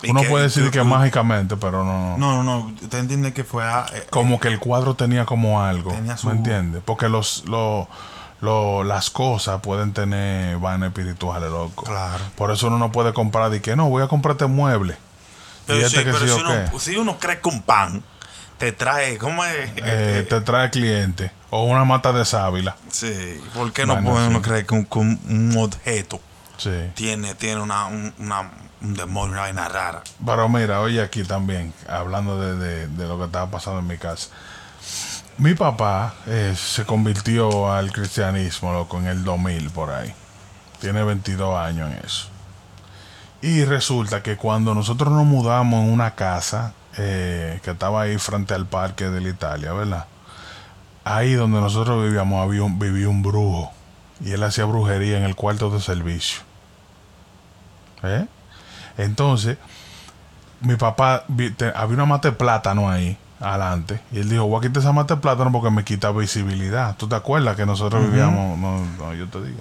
¿Y 0.02 0.10
uno 0.10 0.22
puede 0.24 0.44
decir 0.44 0.68
que 0.70 0.82
mágicamente, 0.82 1.56
pero 1.56 1.84
no, 1.84 2.16
No, 2.18 2.42
no, 2.42 2.42
no. 2.42 2.66
Usted 2.82 2.98
entiende 2.98 3.32
que 3.32 3.44
fue 3.44 3.62
a. 3.64 3.86
eh, 3.92 4.06
Como 4.10 4.40
que 4.40 4.48
el 4.48 4.58
cuadro 4.58 4.94
tenía 4.94 5.24
como 5.24 5.62
algo, 5.62 5.92
Tenía 5.92 6.16
su- 6.16 6.26
¿me 6.28 6.32
entiendes? 6.34 6.82
Porque 6.84 7.08
los, 7.08 7.44
lo- 7.46 7.86
lo- 8.40 8.82
las 8.82 9.10
cosas 9.10 9.60
pueden 9.60 9.92
tener 9.92 10.56
vainas 10.58 10.88
espirituales, 10.88 11.48
loco. 11.50 11.84
Claro. 11.84 12.24
Por 12.36 12.50
eso 12.50 12.66
uno 12.66 12.78
no 12.78 12.90
puede 12.90 13.12
comprar 13.12 13.50
de 13.50 13.60
que 13.62 13.76
no, 13.76 13.88
voy 13.88 14.02
a 14.02 14.08
comprarte 14.08 14.46
mueble. 14.46 14.96
Pero, 15.66 15.88
sí, 15.88 15.96
pero 16.02 16.18
si, 16.18 16.30
uno, 16.30 16.78
si 16.80 16.96
uno 16.96 17.18
cree 17.18 17.40
que 17.40 17.48
un 17.48 17.62
pan 17.62 18.02
te 18.58 18.72
trae. 18.72 19.18
¿Cómo 19.18 19.44
es? 19.44 19.70
Eh, 19.76 20.26
te 20.28 20.40
trae 20.40 20.70
cliente 20.70 21.30
o 21.50 21.64
una 21.64 21.84
mata 21.84 22.12
de 22.12 22.24
sábila. 22.24 22.76
Sí. 22.90 23.40
¿Por 23.54 23.72
qué 23.72 23.86
no 23.86 24.00
puede 24.02 24.24
sí. 24.24 24.30
uno 24.30 24.42
creer 24.42 24.66
que 24.66 24.74
un, 24.74 24.88
un- 25.28 25.56
objeto 25.58 26.20
Sí. 26.56 26.70
tiene, 26.94 27.34
tiene 27.34 27.60
una, 27.60 27.86
un, 27.86 28.12
una- 28.18 28.50
un 28.82 28.94
demonio, 28.94 29.32
una 29.32 29.42
vaina 29.42 29.68
rara? 29.68 30.02
Pero 30.24 30.48
mira, 30.48 30.80
oye 30.80 31.00
aquí 31.02 31.22
también, 31.24 31.72
hablando 31.88 32.40
de, 32.40 32.56
de- 32.56 32.86
de 32.88 33.06
lo 33.08 33.18
que 33.18 33.24
estaba 33.24 33.50
pasando 33.50 33.80
en 33.80 33.86
mi 33.86 33.98
casa. 33.98 34.28
Mi 35.38 35.54
papá 35.54 36.14
eh, 36.26 36.54
se 36.56 36.84
convirtió 36.84 37.72
al 37.72 37.90
cristianismo, 37.92 38.72
loco, 38.72 38.98
en 38.98 39.06
el 39.06 39.24
2000 39.24 39.70
por 39.70 39.90
ahí. 39.90 40.12
Tiene 40.80 41.02
22 41.04 41.56
años 41.58 41.90
en 41.90 41.98
eso. 42.04 42.28
Y 43.42 43.64
resulta 43.64 44.22
que 44.22 44.36
cuando 44.36 44.72
nosotros 44.72 45.12
nos 45.12 45.24
mudamos 45.24 45.84
en 45.84 45.92
una 45.92 46.14
casa 46.14 46.74
eh, 46.96 47.58
que 47.64 47.72
estaba 47.72 48.02
ahí 48.02 48.16
frente 48.16 48.54
al 48.54 48.66
parque 48.66 49.10
de 49.10 49.20
la 49.20 49.28
Italia, 49.28 49.72
¿verdad? 49.72 50.06
Ahí 51.02 51.32
donde 51.34 51.60
nosotros 51.60 52.04
vivíamos 52.04 52.40
había 52.40 52.62
un, 52.62 52.78
vivía 52.78 53.08
un 53.08 53.22
brujo. 53.22 53.72
Y 54.20 54.30
él 54.30 54.42
hacía 54.44 54.64
brujería 54.64 55.18
en 55.18 55.24
el 55.24 55.34
cuarto 55.34 55.70
de 55.70 55.80
servicio. 55.80 56.42
¿Eh? 58.04 58.26
Entonces, 58.96 59.58
mi 60.60 60.76
papá, 60.76 61.24
había 61.74 61.94
una 61.94 62.06
mata 62.06 62.30
de 62.30 62.36
plátano 62.36 62.88
ahí, 62.88 63.18
adelante. 63.40 64.00
Y 64.12 64.20
él 64.20 64.28
dijo, 64.28 64.46
voy 64.46 64.58
a 64.58 64.68
quitar 64.68 64.82
esa 64.82 64.92
mata 64.92 65.16
de 65.16 65.20
plátano 65.20 65.50
porque 65.50 65.70
me 65.70 65.82
quita 65.82 66.12
visibilidad. 66.12 66.96
¿Tú 66.96 67.08
te 67.08 67.16
acuerdas 67.16 67.56
que 67.56 67.66
nosotros 67.66 68.08
vivíamos? 68.08 68.56
No, 68.58 68.84
no, 68.98 69.14
yo 69.14 69.26
te 69.28 69.42
digo. 69.42 69.60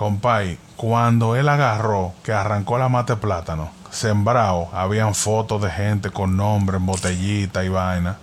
Compay, 0.00 0.58
cuando 0.76 1.36
él 1.36 1.46
agarró, 1.46 2.14
que 2.24 2.32
arrancó 2.32 2.78
la 2.78 2.88
mata 2.88 3.16
de 3.16 3.20
plátano, 3.20 3.70
sembrado, 3.90 4.70
habían 4.72 5.14
fotos 5.14 5.60
de 5.60 5.70
gente 5.70 6.08
con 6.08 6.38
nombre 6.38 6.78
en 6.78 6.86
botellita 6.86 7.64
y 7.64 7.68
vaina. 7.68 8.16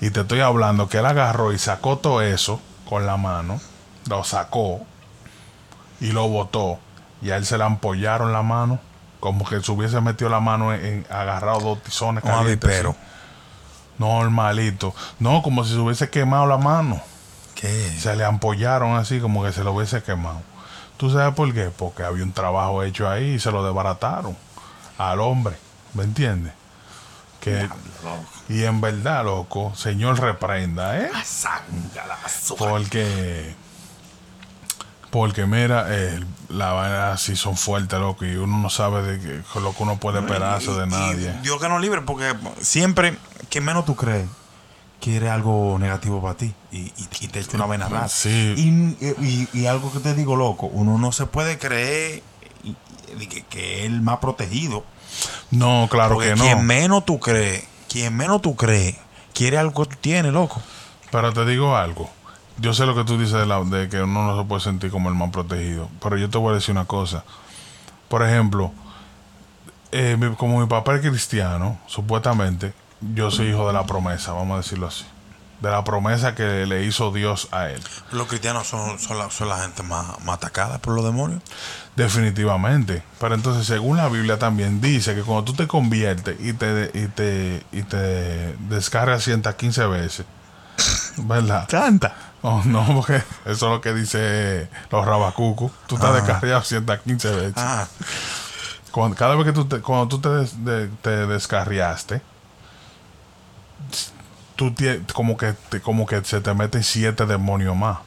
Y 0.00 0.10
te 0.10 0.22
estoy 0.22 0.40
hablando 0.40 0.88
que 0.88 0.98
él 0.98 1.06
agarró 1.06 1.52
y 1.52 1.58
sacó 1.60 1.98
todo 1.98 2.20
eso 2.20 2.60
con 2.88 3.06
la 3.06 3.16
mano, 3.16 3.60
lo 4.08 4.24
sacó 4.24 4.80
y 6.00 6.10
lo 6.10 6.26
botó. 6.26 6.80
Y 7.22 7.30
a 7.30 7.36
él 7.36 7.46
se 7.46 7.58
le 7.58 7.62
ampollaron 7.62 8.32
la 8.32 8.42
mano, 8.42 8.80
como 9.20 9.44
que 9.44 9.60
se 9.60 9.70
hubiese 9.70 10.00
metido 10.00 10.28
la 10.30 10.40
mano 10.40 10.74
en, 10.74 10.84
en- 10.84 11.06
agarrado 11.10 11.60
dos 11.60 11.82
tizones 11.84 12.24
calientes. 12.38 12.58
Normalito. 14.00 14.96
No, 15.20 15.42
como 15.42 15.62
si 15.62 15.74
se 15.74 15.78
hubiese 15.78 16.10
quemado 16.10 16.46
la 16.46 16.58
mano. 16.58 17.00
¿Qué? 17.54 17.88
Se 18.00 18.16
le 18.16 18.24
ampollaron 18.24 18.96
así 18.96 19.20
como 19.20 19.44
que 19.44 19.52
se 19.52 19.62
lo 19.62 19.74
hubiese 19.74 20.02
quemado. 20.02 20.42
¿Tú 20.96 21.10
sabes 21.10 21.34
por 21.34 21.52
qué? 21.52 21.70
Porque 21.76 22.02
había 22.02 22.22
un 22.22 22.32
trabajo 22.32 22.82
hecho 22.82 23.08
ahí 23.08 23.34
y 23.34 23.40
se 23.40 23.50
lo 23.50 23.64
desbarataron 23.64 24.36
al 24.98 25.20
hombre. 25.20 25.56
¿Me 25.94 26.04
entiendes? 26.04 26.52
Que, 27.40 27.68
y 28.48 28.64
en 28.64 28.80
verdad, 28.80 29.24
loco, 29.24 29.74
Señor 29.74 30.18
reprenda, 30.18 30.98
¿eh? 30.98 31.10
Porque, 32.56 33.54
porque 35.10 35.44
mira, 35.44 35.86
eh, 35.90 36.20
la 36.48 36.72
vaina 36.72 37.12
así 37.12 37.36
son 37.36 37.56
fuertes, 37.56 37.98
loco, 37.98 38.24
y 38.24 38.36
uno 38.36 38.58
no 38.58 38.70
sabe 38.70 39.02
de 39.02 39.42
con 39.52 39.62
lo 39.62 39.74
que 39.74 39.82
uno 39.82 39.98
puede 39.98 40.20
esperarse 40.20 40.72
de 40.72 40.86
nadie. 40.86 41.32
Dios 41.42 41.60
que 41.60 41.68
nos 41.68 41.80
libre, 41.82 42.00
porque 42.00 42.34
siempre 42.60 43.18
que 43.50 43.60
menos 43.60 43.84
tú 43.84 43.94
crees, 43.94 44.26
quiere 45.04 45.28
algo 45.28 45.76
negativo 45.78 46.22
para 46.22 46.34
ti 46.34 46.54
y, 46.72 46.78
y- 46.78 46.94
y 47.20 47.28
te 47.28 47.40
echa 47.40 47.56
una 47.58 47.66
vaina 47.66 47.88
rara. 47.90 48.08
Sí. 48.08 48.54
Y, 48.56 49.48
y- 49.52 49.66
algo 49.66 49.92
que 49.92 49.98
te 50.00 50.14
digo, 50.14 50.34
loco, 50.34 50.66
uno 50.66 50.96
no 50.96 51.12
se 51.12 51.26
puede 51.26 51.58
creer 51.58 52.22
que, 53.28 53.42
que 53.44 53.80
es 53.80 53.84
el 53.86 54.00
más 54.00 54.16
protegido. 54.18 54.82
No, 55.50 55.88
claro 55.90 56.14
Porque 56.14 56.30
que 56.30 56.36
no. 56.36 56.44
quien 56.44 56.64
menos 56.66 57.04
tú 57.04 57.20
crees, 57.20 57.64
quien 57.88 58.16
menos 58.16 58.40
tú 58.40 58.56
crees, 58.56 58.96
quiere 59.34 59.58
algo 59.58 59.82
que 59.84 59.90
tú 59.90 59.96
tienes, 60.00 60.32
loco. 60.32 60.62
Pero 61.12 61.32
te 61.34 61.44
digo 61.44 61.76
algo. 61.76 62.08
Yo 62.56 62.72
sé 62.72 62.86
lo 62.86 62.94
que 62.94 63.04
tú 63.04 63.18
dices 63.18 63.34
de, 63.34 63.46
la- 63.46 63.62
de 63.62 63.88
que 63.90 64.00
uno 64.00 64.26
no 64.26 64.40
se 64.40 64.48
puede 64.48 64.62
sentir 64.62 64.90
como 64.90 65.10
el 65.10 65.14
más 65.14 65.30
protegido. 65.30 65.88
Pero 66.00 66.16
yo 66.16 66.30
te 66.30 66.38
voy 66.38 66.52
a 66.52 66.54
decir 66.54 66.72
una 66.72 66.86
cosa. 66.86 67.24
Por 68.08 68.22
ejemplo, 68.26 68.72
eh, 69.92 70.16
como 70.38 70.60
mi 70.60 70.66
papá 70.66 70.94
es 70.96 71.00
cristiano, 71.02 71.78
supuestamente, 71.86 72.72
yo 73.14 73.30
soy 73.30 73.48
hijo 73.48 73.66
de 73.66 73.72
la 73.72 73.84
promesa, 73.86 74.32
vamos 74.32 74.54
a 74.54 74.56
decirlo 74.58 74.86
así. 74.86 75.04
De 75.60 75.70
la 75.70 75.82
promesa 75.84 76.34
que 76.34 76.66
le 76.66 76.84
hizo 76.84 77.10
Dios 77.12 77.48
a 77.52 77.70
él. 77.70 77.80
Los 78.12 78.26
cristianos 78.26 78.66
son, 78.66 78.98
son, 78.98 79.18
la, 79.18 79.30
son 79.30 79.48
la 79.48 79.58
gente 79.62 79.82
más, 79.82 80.20
más 80.24 80.36
atacada 80.36 80.78
por 80.78 80.94
los 80.94 81.04
demonios. 81.04 81.42
Definitivamente. 81.96 83.02
Pero 83.18 83.34
entonces, 83.34 83.66
según 83.66 83.96
la 83.96 84.08
Biblia 84.08 84.38
también 84.38 84.80
dice 84.80 85.14
que 85.14 85.22
cuando 85.22 85.44
tú 85.44 85.54
te 85.54 85.66
conviertes 85.66 86.36
y 86.40 86.52
te, 86.52 86.90
y 86.92 87.06
te, 87.06 87.64
y 87.72 87.82
te 87.82 88.56
descargas 88.68 89.22
115 89.24 89.86
veces, 89.86 90.26
¿verdad? 91.16 91.66
Tanta. 91.68 92.14
Oh, 92.42 92.60
no, 92.66 92.84
porque 92.94 93.16
eso 93.16 93.22
es 93.46 93.62
lo 93.62 93.80
que 93.80 93.94
dice 93.94 94.68
los 94.90 95.06
rabacucos. 95.06 95.72
Tú 95.86 95.94
estás 95.94 96.10
Ah. 96.10 96.14
descarriado 96.14 96.62
115 96.62 97.30
veces. 97.30 97.54
Ah, 97.56 97.86
Cuando, 98.90 99.16
cada 99.16 99.34
vez 99.34 99.46
que 99.46 99.52
tú 99.52 99.64
te, 99.64 99.80
cuando 99.80 100.08
tú 100.08 100.20
te, 100.20 100.28
des- 100.28 100.62
de- 100.64 100.88
te 101.00 101.26
descarriaste, 101.26 102.20
tú 104.56 104.72
como 105.12 105.36
que 105.36 105.52
te- 105.68 105.80
como 105.80 106.06
que 106.06 106.22
se 106.24 106.40
te 106.40 106.54
meten 106.54 106.82
siete 106.82 107.26
demonios 107.26 107.76
más. 107.76 107.98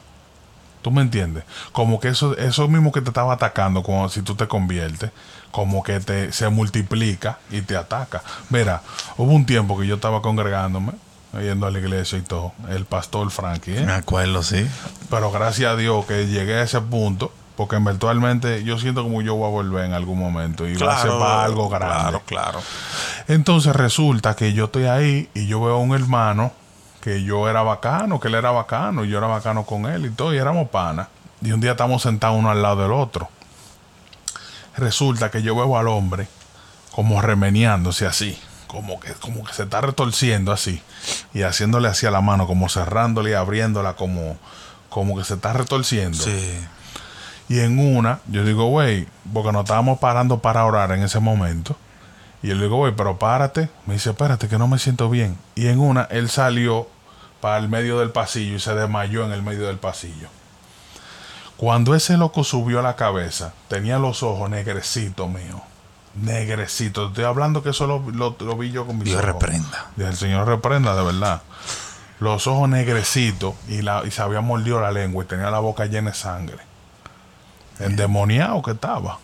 ¿Tú 0.82 0.90
me 0.92 1.02
entiendes? 1.02 1.44
Como 1.72 1.98
que 2.00 2.08
eso, 2.08 2.36
eso 2.38 2.68
mismo 2.68 2.92
que 2.92 3.00
te 3.02 3.10
estaba 3.10 3.34
atacando, 3.34 3.82
como 3.82 4.08
si 4.08 4.22
tú 4.22 4.36
te 4.36 4.46
conviertes, 4.46 5.10
como 5.50 5.82
que 5.82 5.98
te 6.00 6.32
se 6.32 6.48
multiplica 6.48 7.38
y 7.50 7.62
te 7.62 7.76
ataca. 7.76 8.22
Mira, 8.48 8.82
hubo 9.16 9.32
un 9.32 9.44
tiempo 9.44 9.78
que 9.78 9.86
yo 9.86 9.96
estaba 9.96 10.22
congregándome, 10.22 10.92
yendo 11.34 11.66
a 11.66 11.70
la 11.70 11.78
iglesia 11.80 12.16
y 12.18 12.22
todo, 12.22 12.52
el 12.68 12.84
pastor 12.86 13.30
Frankie, 13.30 13.76
¿eh? 13.76 13.84
me 13.84 13.92
acuerdo, 13.92 14.42
sí. 14.42 14.66
Pero 15.10 15.30
gracias 15.32 15.72
a 15.72 15.76
Dios 15.76 16.06
que 16.06 16.26
llegué 16.28 16.54
a 16.54 16.62
ese 16.62 16.80
punto, 16.80 17.32
porque 17.56 17.74
eventualmente 17.76 18.62
yo 18.62 18.78
siento 18.78 19.02
como 19.02 19.20
yo 19.20 19.34
voy 19.34 19.48
a 19.48 19.50
volver 19.50 19.84
en 19.84 19.92
algún 19.94 20.18
momento 20.18 20.66
y 20.66 20.76
va 20.76 20.94
a 20.94 21.02
ser 21.02 21.10
para 21.18 21.44
algo 21.44 21.68
grande. 21.68 21.96
Claro, 21.98 22.22
claro. 22.24 22.60
Entonces 23.28 23.76
resulta 23.76 24.34
que 24.34 24.54
yo 24.54 24.64
estoy 24.64 24.86
ahí 24.86 25.28
y 25.34 25.46
yo 25.46 25.60
veo 25.60 25.74
a 25.74 25.78
un 25.78 25.94
hermano 25.94 26.50
que 27.02 27.22
yo 27.22 27.48
era 27.48 27.62
bacano, 27.62 28.18
que 28.18 28.28
él 28.28 28.34
era 28.34 28.50
bacano, 28.50 29.04
y 29.04 29.08
yo 29.08 29.18
era 29.18 29.26
bacano 29.26 29.64
con 29.64 29.86
él 29.86 30.06
y 30.06 30.10
todo, 30.10 30.34
y 30.34 30.38
éramos 30.38 30.70
panas. 30.70 31.08
Y 31.42 31.52
un 31.52 31.60
día 31.60 31.72
estamos 31.72 32.02
sentados 32.02 32.38
uno 32.38 32.50
al 32.50 32.62
lado 32.62 32.82
del 32.82 32.92
otro. 32.92 33.28
Resulta 34.76 35.30
que 35.30 35.42
yo 35.42 35.54
veo 35.54 35.76
al 35.76 35.88
hombre 35.88 36.26
como 36.92 37.20
remeniándose 37.20 38.06
así, 38.06 38.38
como 38.66 38.98
que, 38.98 39.12
como 39.12 39.44
que 39.44 39.52
se 39.52 39.64
está 39.64 39.80
retorciendo 39.80 40.50
así, 40.50 40.82
y 41.34 41.42
haciéndole 41.42 41.88
así 41.88 42.06
a 42.06 42.10
la 42.10 42.22
mano, 42.22 42.46
como 42.46 42.68
cerrándole 42.68 43.30
y 43.30 43.34
abriéndola, 43.34 43.94
como, 43.94 44.36
como 44.88 45.16
que 45.16 45.24
se 45.24 45.34
está 45.34 45.52
retorciendo. 45.52 46.18
Sí. 46.18 46.58
Y 47.50 47.60
en 47.60 47.78
una, 47.78 48.20
yo 48.26 48.44
digo, 48.44 48.66
güey, 48.66 49.06
porque 49.32 49.52
nos 49.52 49.64
estábamos 49.64 49.98
parando 49.98 50.40
para 50.40 50.64
orar 50.64 50.92
en 50.92 51.02
ese 51.02 51.20
momento. 51.20 51.76
Y 52.42 52.48
yo 52.48 52.54
le 52.54 52.64
digo, 52.64 52.76
güey, 52.76 52.94
pero 52.94 53.18
párate. 53.18 53.68
Me 53.86 53.94
dice, 53.94 54.10
espérate, 54.10 54.48
que 54.48 54.58
no 54.58 54.68
me 54.68 54.78
siento 54.78 55.10
bien. 55.10 55.36
Y 55.54 55.66
en 55.68 55.80
una, 55.80 56.02
él 56.10 56.30
salió 56.30 56.86
para 57.40 57.58
el 57.58 57.68
medio 57.68 57.98
del 57.98 58.10
pasillo 58.10 58.56
y 58.56 58.60
se 58.60 58.74
desmayó 58.74 59.24
en 59.24 59.32
el 59.32 59.42
medio 59.42 59.66
del 59.66 59.78
pasillo. 59.78 60.28
Cuando 61.56 61.94
ese 61.96 62.16
loco 62.16 62.44
subió 62.44 62.78
a 62.78 62.82
la 62.82 62.94
cabeza, 62.96 63.52
tenía 63.66 63.98
los 63.98 64.22
ojos 64.22 64.48
negrecitos, 64.48 65.28
mío. 65.28 65.60
Negrecitos. 66.14 67.08
Estoy 67.10 67.24
hablando 67.24 67.62
que 67.62 67.70
eso 67.70 67.86
lo, 67.86 67.98
lo- 68.10 68.36
lo 68.38 68.56
vi 68.56 68.70
yo 68.70 68.86
con 68.86 68.96
mis 68.98 69.06
Dios 69.06 69.16
ojos. 69.22 69.26
reprenda. 69.32 69.86
El 69.96 70.16
Señor 70.16 70.46
reprenda, 70.46 70.94
de 70.94 71.02
verdad. 71.02 71.42
Los 72.20 72.46
ojos 72.46 72.68
negrecitos 72.68 73.54
y, 73.68 73.82
la, 73.82 74.02
y 74.04 74.10
se 74.12 74.22
había 74.22 74.40
mordido 74.40 74.80
la 74.80 74.90
lengua 74.92 75.24
y 75.24 75.26
tenía 75.26 75.50
la 75.50 75.58
boca 75.60 75.86
llena 75.86 76.10
de 76.10 76.16
sangre. 76.16 76.58
Endemoniado 77.78 78.60
que 78.62 78.72
estaba. 78.72 79.18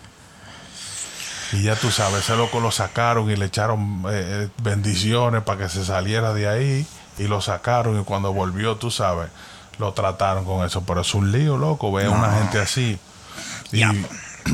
Y 1.55 1.63
ya 1.63 1.77
tú 1.77 1.91
sabes, 1.91 2.21
ese 2.25 2.37
loco 2.37 2.61
lo 2.61 2.71
sacaron 2.71 3.31
y 3.31 3.37
le 3.37 3.47
echaron 3.47 4.03
eh, 4.09 4.11
eh, 4.13 4.49
bendiciones 4.63 5.43
para 5.43 5.59
que 5.61 5.69
se 5.69 5.85
saliera 5.85 6.33
de 6.35 6.49
ahí. 6.49 6.87
Y 7.19 7.25
lo 7.29 7.41
sacaron 7.41 8.01
y 8.01 8.05
cuando 8.05 8.33
volvió, 8.33 8.77
tú 8.77 8.91
sabes, 8.91 9.29
lo 9.79 9.93
trataron 9.93 10.45
con 10.45 10.65
eso. 10.67 10.83
Pero 10.85 11.01
es 11.03 11.15
un 11.15 11.31
lío, 11.33 11.57
loco, 11.57 11.93
ver 11.93 12.07
a 12.07 12.11
una 12.11 12.33
gente 12.39 12.59
así. 12.59 12.99
Y 13.73 13.79
Ya. 13.81 13.93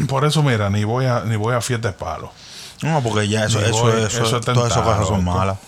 por 0.08 0.24
eso, 0.24 0.42
mira, 0.42 0.68
ni 0.70 0.84
voy 0.84 1.06
a, 1.06 1.20
ni 1.20 1.36
voy 1.36 1.54
a 1.54 1.60
fiestas 1.60 1.94
palos. 1.94 2.30
No, 2.82 3.02
porque 3.02 3.28
ya 3.28 3.44
eso, 3.44 3.60
eso, 3.60 3.82
voy- 3.82 4.02
eso, 4.02 4.24
eso 4.24 4.36
es 4.38 4.44
todas 4.44 4.70
esas 4.72 4.82
cosas 4.84 5.06
son 5.08 5.24
malas. 5.24 5.58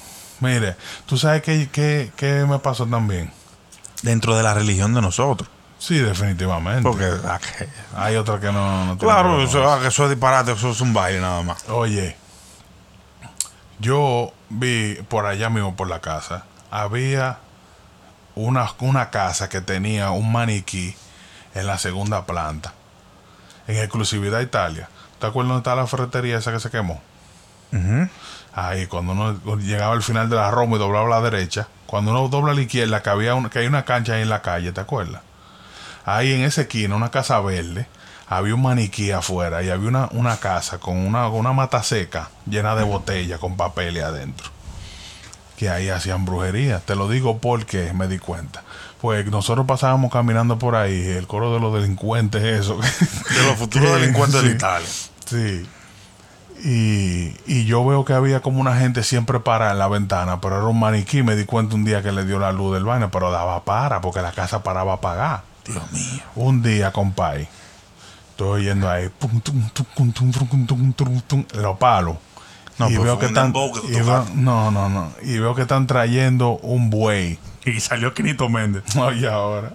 Mire, 0.41 0.77
tú 1.07 1.17
sabes 1.17 1.43
qué, 1.43 1.69
qué, 1.73 2.11
qué 2.17 2.45
me 2.49 2.59
pasó 2.59 2.85
también. 2.87 3.33
Dentro 4.03 4.37
de 4.37 4.43
la 4.43 4.53
religión 4.55 4.93
de 4.95 5.01
nosotros. 5.01 5.49
Sí, 5.83 5.99
definitivamente. 5.99 6.83
Porque, 6.85 7.11
ah, 7.27 7.41
que- 7.41 7.69
Hay 7.97 8.15
otra 8.15 8.39
que 8.39 8.53
no, 8.53 8.85
no 8.85 8.93
que 8.99 9.05
claro, 9.05 9.31
con 9.33 9.41
eso, 9.41 9.69
ah, 9.69 9.81
que 9.81 9.89
eso 9.89 10.05
es 10.05 10.11
disparate, 10.11 10.53
eso 10.53 10.71
es 10.71 10.81
un 10.81 10.95
baile 10.95 11.21
nada 11.21 11.43
más. 11.43 11.69
Oye, 11.69 12.17
yo 13.81 14.33
vi 14.49 14.95
por 15.09 15.27
allá 15.27 15.51
mismo 15.51 15.75
por 15.75 15.89
la 15.89 16.01
casa, 16.01 16.45
había 16.71 17.39
una, 18.37 18.71
una 18.79 19.11
casa 19.11 19.49
que 19.49 19.61
tenía 19.61 20.11
un 20.11 20.31
maniquí 20.31 20.95
en 21.55 21.67
la 21.67 21.79
segunda 21.79 22.27
planta, 22.27 22.73
en 23.67 23.77
exclusividad 23.79 24.41
Italia. 24.41 24.89
¿Te 25.19 25.27
acuerdas 25.27 25.49
dónde 25.51 25.61
está 25.69 25.75
la 25.75 25.87
ferretería 25.89 26.39
esa 26.39 26.53
que 26.53 26.61
se 26.61 26.71
quemó? 26.71 27.01
Ahí, 28.55 28.87
cuando 28.87 29.13
uno 29.13 29.57
llegaba 29.59 29.95
al 29.95 30.03
final 30.03 30.29
de 30.29 30.37
la 30.37 30.51
Roma 30.51 30.77
y 30.77 30.79
doblaba 30.79 31.07
a 31.07 31.21
la 31.21 31.29
derecha, 31.31 31.67
cuando 31.87 32.11
uno 32.13 32.29
dobla 32.29 32.53
a 32.53 32.55
la 32.55 32.61
izquierda, 32.61 33.03
que, 33.03 33.11
había 33.11 33.35
una- 33.35 33.49
que 33.51 33.61
hay 33.61 33.67
una 33.67 33.85
cancha 33.85 34.13
ahí 34.15 34.23
en 34.23 34.29
la 34.29 34.43
calle, 34.43 34.71
¿te 34.73 34.81
acuerdas? 34.81 35.23
Ahí 36.05 36.33
en 36.33 36.43
esa 36.43 36.63
esquina, 36.63 36.97
una 36.97 37.11
casa 37.11 37.41
verde, 37.41 37.87
había 38.29 38.55
un 38.55 38.63
maniquí 38.63 39.11
afuera 39.11 39.63
y 39.63 39.71
había 39.71 39.89
una, 39.89 40.09
una 40.13 40.37
casa 40.39 40.79
con 40.79 40.97
una, 40.97 41.29
una 41.29 41.53
mata 41.53 41.83
seca 41.83 42.31
llena 42.47 42.75
de 42.75 42.83
botellas 42.85 43.39
con 43.39 43.57
papel 43.57 43.97
ahí 43.97 44.03
adentro. 44.03 44.49
que 45.57 45.69
ahí 45.71 45.91
hacían 45.91 46.25
brujería. 46.25 46.81
Te 46.81 46.97
lo 46.97 47.09
digo 47.09 47.39
porque 47.39 47.93
me 47.93 48.09
di 48.09 48.19
cuenta. 48.19 48.63
Pues 49.01 49.27
nosotros 49.27 49.67
pasábamos 49.67 50.11
caminando 50.13 50.59
por 50.59 50.75
ahí, 50.77 51.07
el 51.09 51.27
coro 51.27 51.53
de 51.55 51.61
los 51.61 51.75
delincuentes, 51.75 52.43
eso. 52.43 52.77
De 52.79 53.43
los 53.47 53.57
futuros 53.59 53.91
Que- 53.91 53.99
delincuentes 54.01 54.41
sí. 54.41 54.49
de 54.49 54.55
Italia. 54.55 54.89
Sí. 55.27 55.69
Y, 56.65 57.35
y 57.47 57.65
yo 57.65 57.85
veo 57.85 58.05
que 58.05 58.13
había 58.13 58.41
como 58.41 58.61
una 58.61 58.77
gente 58.77 59.03
siempre 59.03 59.41
para 59.41 59.73
en 59.73 59.79
la 59.79 59.89
ventana, 59.89 60.41
pero 60.41 60.57
era 60.59 60.67
un 60.67 60.79
maniquí. 60.79 61.23
Me 61.23 61.35
di 61.35 61.45
cuenta 61.45 61.75
un 61.75 61.85
día 61.85 62.03
que 62.03 62.13
le 62.13 62.25
dio 62.25 62.39
la 62.39 62.53
luz 62.53 62.75
del 62.75 62.85
baño, 62.85 63.11
pero 63.11 63.31
daba 63.33 63.65
para, 63.65 64.01
porque 64.01 64.23
la 64.23 64.33
casa 64.33 64.63
paraba 64.63 64.95
a 64.95 65.01
pagar. 65.01 65.43
Dios 65.67 65.93
mío. 65.93 66.23
Un 66.35 66.63
día, 66.63 66.93
compadre, 66.93 67.49
estoy 68.31 68.63
oyendo 68.63 68.91
ahí, 68.91 69.09
pum, 69.09 69.41
tum, 69.41 70.33
lo 71.55 71.79
palo. 71.79 72.19
No, 72.79 72.89
y 72.91 72.97
veo 72.97 73.19
que 73.19 73.27
están, 73.27 73.53
no, 74.35 74.71
no, 74.71 74.89
no. 74.89 75.13
Y 75.23 75.39
veo 75.39 75.55
que 75.55 75.63
están 75.63 75.87
trayendo 75.87 76.59
un 76.63 76.91
buey. 76.91 77.39
Y 77.65 77.81
salió 77.81 78.15
Quinito 78.15 78.49
Méndez. 78.49 78.97
Oye, 78.97 79.29
ahora. 79.29 79.75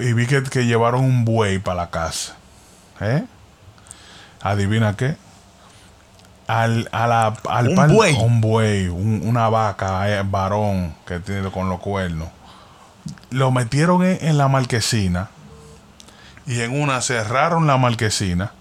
Y 0.00 0.12
vi 0.12 0.26
que, 0.26 0.42
que, 0.44 0.66
llevaron 0.66 1.04
un 1.04 1.24
buey 1.24 1.58
para 1.58 1.76
la 1.76 1.90
casa. 1.90 2.36
¿Eh? 3.00 3.24
¿Adivina 4.42 4.96
qué? 4.96 5.16
Al, 6.46 6.88
a 6.92 7.08
la, 7.08 7.36
al 7.48 7.68
un, 7.70 7.88
buey. 7.88 8.14
un 8.14 8.40
buey. 8.40 8.88
Una 8.88 9.48
vaca, 9.48 10.22
varón, 10.24 10.94
que 11.06 11.18
tiene 11.18 11.50
con 11.50 11.68
los 11.68 11.80
cuernos. 11.80 12.28
Lo 13.30 13.50
metieron 13.50 14.04
en, 14.04 14.18
en 14.20 14.38
la 14.38 14.48
marquesina. 14.48 15.30
Y 16.46 16.60
en 16.60 16.80
una 16.80 17.00
cerraron 17.00 17.66
la 17.66 17.76
marquesina. 17.76 18.52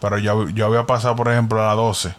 Pero 0.00 0.18
yo, 0.18 0.48
yo 0.48 0.66
había 0.66 0.86
pasado, 0.86 1.16
por 1.16 1.28
ejemplo, 1.28 1.62
a 1.62 1.68
las 1.68 1.76
12. 1.76 2.14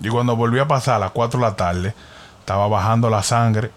Y 0.00 0.08
cuando 0.08 0.36
volví 0.36 0.58
a 0.58 0.68
pasar 0.68 0.96
a 0.96 0.98
las 0.98 1.10
4 1.12 1.40
de 1.40 1.46
la 1.46 1.56
tarde, 1.56 1.94
estaba 2.40 2.68
bajando 2.68 3.08
la 3.10 3.22
sangre 3.22 3.70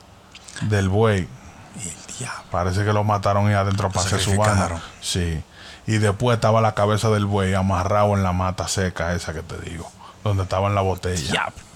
del 0.61 0.89
buey. 0.89 1.27
Y 1.75 1.87
el 1.87 2.17
diablo. 2.17 2.43
Parece 2.51 2.83
que 2.83 2.93
lo 2.93 3.03
mataron 3.03 3.47
ahí 3.47 3.53
adentro 3.53 3.89
para 3.89 4.05
hacer 4.05 4.19
su 4.19 4.35
banda. 4.35 4.81
Sí. 5.01 5.41
Y 5.85 5.99
después 5.99 6.35
estaba 6.35 6.59
la 6.59 6.73
cabeza 6.73 7.09
del 7.09 7.25
buey 7.25 7.53
amarrado 7.53 8.15
en 8.15 8.23
la 8.23 8.33
mata 8.33 8.67
seca 8.67 9.13
esa 9.13 9.33
que 9.33 9.41
te 9.41 9.57
digo. 9.59 9.89
Donde 10.23 10.43
estaba 10.43 10.67
en 10.67 10.75
la 10.75 10.81
botella. 10.81 11.31
Diablo. 11.31 11.66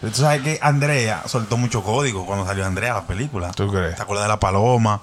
Tú 0.00 0.10
sabes 0.14 0.42
que 0.42 0.58
Andrea 0.62 1.22
soltó 1.26 1.56
mucho 1.56 1.82
código 1.82 2.26
cuando 2.26 2.46
salió 2.46 2.64
Andrea 2.66 2.94
la 2.94 3.06
película. 3.06 3.50
¿Tú 3.52 3.70
crees? 3.70 3.96
¿Te 3.96 4.02
acuerdas 4.02 4.24
de 4.24 4.28
la 4.28 4.40
paloma? 4.40 5.02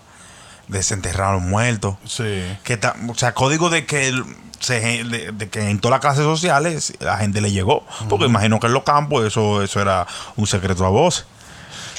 Desenterrar 0.68 1.30
a 1.30 1.34
los 1.34 1.42
muertos. 1.44 1.96
Sí. 2.06 2.44
Que 2.64 2.78
ta- 2.78 2.96
o 3.08 3.16
sea, 3.16 3.34
código 3.34 3.70
de 3.70 3.86
que 3.86 4.08
el- 4.08 4.26
se, 4.60 4.80
de, 5.04 5.32
de 5.32 5.50
que 5.50 5.70
en 5.70 5.80
todas 5.80 5.94
las 5.94 6.02
clases 6.02 6.24
sociales 6.24 6.94
la 7.00 7.18
gente 7.18 7.42
le 7.42 7.52
llegó. 7.52 7.86
Porque 8.10 8.26
imagino 8.26 8.60
que 8.60 8.68
en 8.68 8.74
los 8.74 8.84
campos 8.84 9.24
eso, 9.26 9.62
eso 9.64 9.80
era 9.82 10.06
un 10.36 10.48
secreto 10.48 10.86
a 10.86 10.90
voz. 10.90 11.26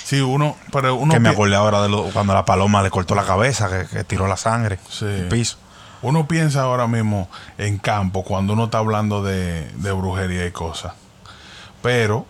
Sí, 0.04 0.20
uno, 0.20 0.56
pero 0.72 0.94
uno, 0.96 1.12
que 1.12 1.20
me 1.20 1.28
acordé 1.28 1.54
ahora 1.54 1.82
de 1.82 1.88
lo- 1.88 2.04
cuando 2.04 2.34
la 2.34 2.44
paloma 2.44 2.82
le 2.82 2.90
cortó 2.90 3.14
la 3.14 3.24
cabeza, 3.24 3.68
que, 3.68 3.86
que 3.86 4.04
tiró 4.04 4.26
la 4.26 4.36
sangre 4.36 4.78
Sí. 4.90 5.04
al 5.04 5.28
piso. 5.28 5.56
uno 6.02 6.26
piensa 6.28 6.62
ahora 6.62 6.86
mismo 6.86 7.28
en 7.58 7.78
campo 7.78 8.22
cuando 8.24 8.52
uno 8.54 8.64
está 8.64 8.78
hablando 8.78 9.22
de, 9.22 9.70
de 9.74 9.92
brujería 9.92 10.46
y 10.46 10.50
cosas. 10.50 10.92
Pero 11.82 12.26